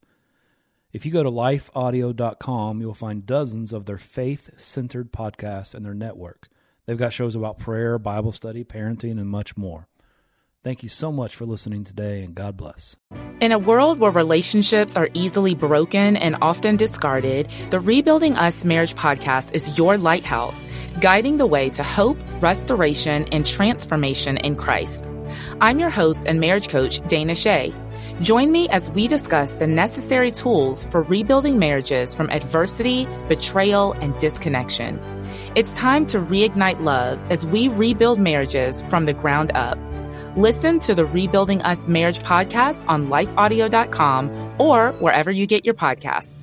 If 0.94 1.06
you 1.06 1.12
go 1.12 1.24
to 1.24 1.32
lifeaudio.com, 1.32 2.82
you'll 2.82 2.94
find 2.94 3.26
dozens 3.26 3.72
of 3.72 3.86
their 3.86 3.98
faith 3.98 4.50
centered 4.58 5.12
podcasts 5.12 5.74
and 5.74 5.86
their 5.86 5.94
network. 5.94 6.50
They've 6.86 6.98
got 6.98 7.14
shows 7.14 7.36
about 7.36 7.60
prayer, 7.60 7.98
Bible 7.98 8.34
study, 8.34 8.64
parenting, 8.64 9.12
and 9.12 9.28
much 9.28 9.56
more. 9.56 9.88
Thank 10.64 10.84
you 10.84 10.90
so 10.90 11.12
much 11.12 11.36
for 11.36 11.46
listening 11.46 11.86
today, 11.86 12.24
and 12.24 12.36
God 12.36 12.56
bless. 12.58 12.96
In 13.40 13.52
a 13.52 13.58
world 13.58 14.00
where 14.00 14.12
relationships 14.12 14.96
are 14.96 15.10
easily 15.14 15.56
broken 15.56 16.18
and 16.18 16.36
often 16.42 16.76
discarded, 16.76 17.48
the 17.72 17.80
Rebuilding 17.80 18.36
Us 18.36 18.64
Marriage 18.66 18.94
podcast 18.94 19.54
is 19.54 19.78
your 19.78 19.98
lighthouse, 19.98 20.68
guiding 21.00 21.38
the 21.38 21.48
way 21.48 21.70
to 21.72 21.82
hope, 21.82 22.18
restoration, 22.42 23.26
and 23.32 23.46
transformation 23.46 24.38
in 24.38 24.56
Christ. 24.56 25.06
I'm 25.62 25.80
your 25.80 25.90
host 25.90 26.24
and 26.28 26.40
marriage 26.40 26.68
coach, 26.68 27.00
Dana 27.08 27.34
Shea. 27.34 27.74
Join 28.22 28.52
me 28.52 28.70
as 28.70 28.92
we 28.92 29.08
discuss 29.08 29.54
the 29.54 29.66
necessary 29.66 30.30
tools 30.30 30.86
for 30.86 31.02
rebuilding 31.02 31.58
marriages 31.58 32.14
from 32.14 32.30
adversity, 32.30 33.08
betrayal, 33.28 33.94
and 33.94 34.16
disconnection. 34.20 35.00
It's 35.56 35.74
time 35.74 36.06
to 36.08 36.20
reignite 36.20 36.82
love 36.82 37.20
as 37.32 37.48
we 37.48 37.68
rebuild 37.70 38.20
marriages 38.20 38.80
from 38.84 39.06
the 39.06 39.14
ground 39.14 39.52
up. 39.56 39.80
Listen 40.38 40.78
to 40.80 40.94
the 40.94 41.06
Rebuilding 41.06 41.64
Us 41.64 41.90
Marriage 41.90 42.20
podcast 42.20 42.86
on 42.88 43.08
lifeaudio.com 43.08 44.56
or 44.60 44.92
wherever 45.00 45.32
you 45.32 45.48
get 45.48 45.66
your 45.66 45.74
podcasts. 45.74 46.36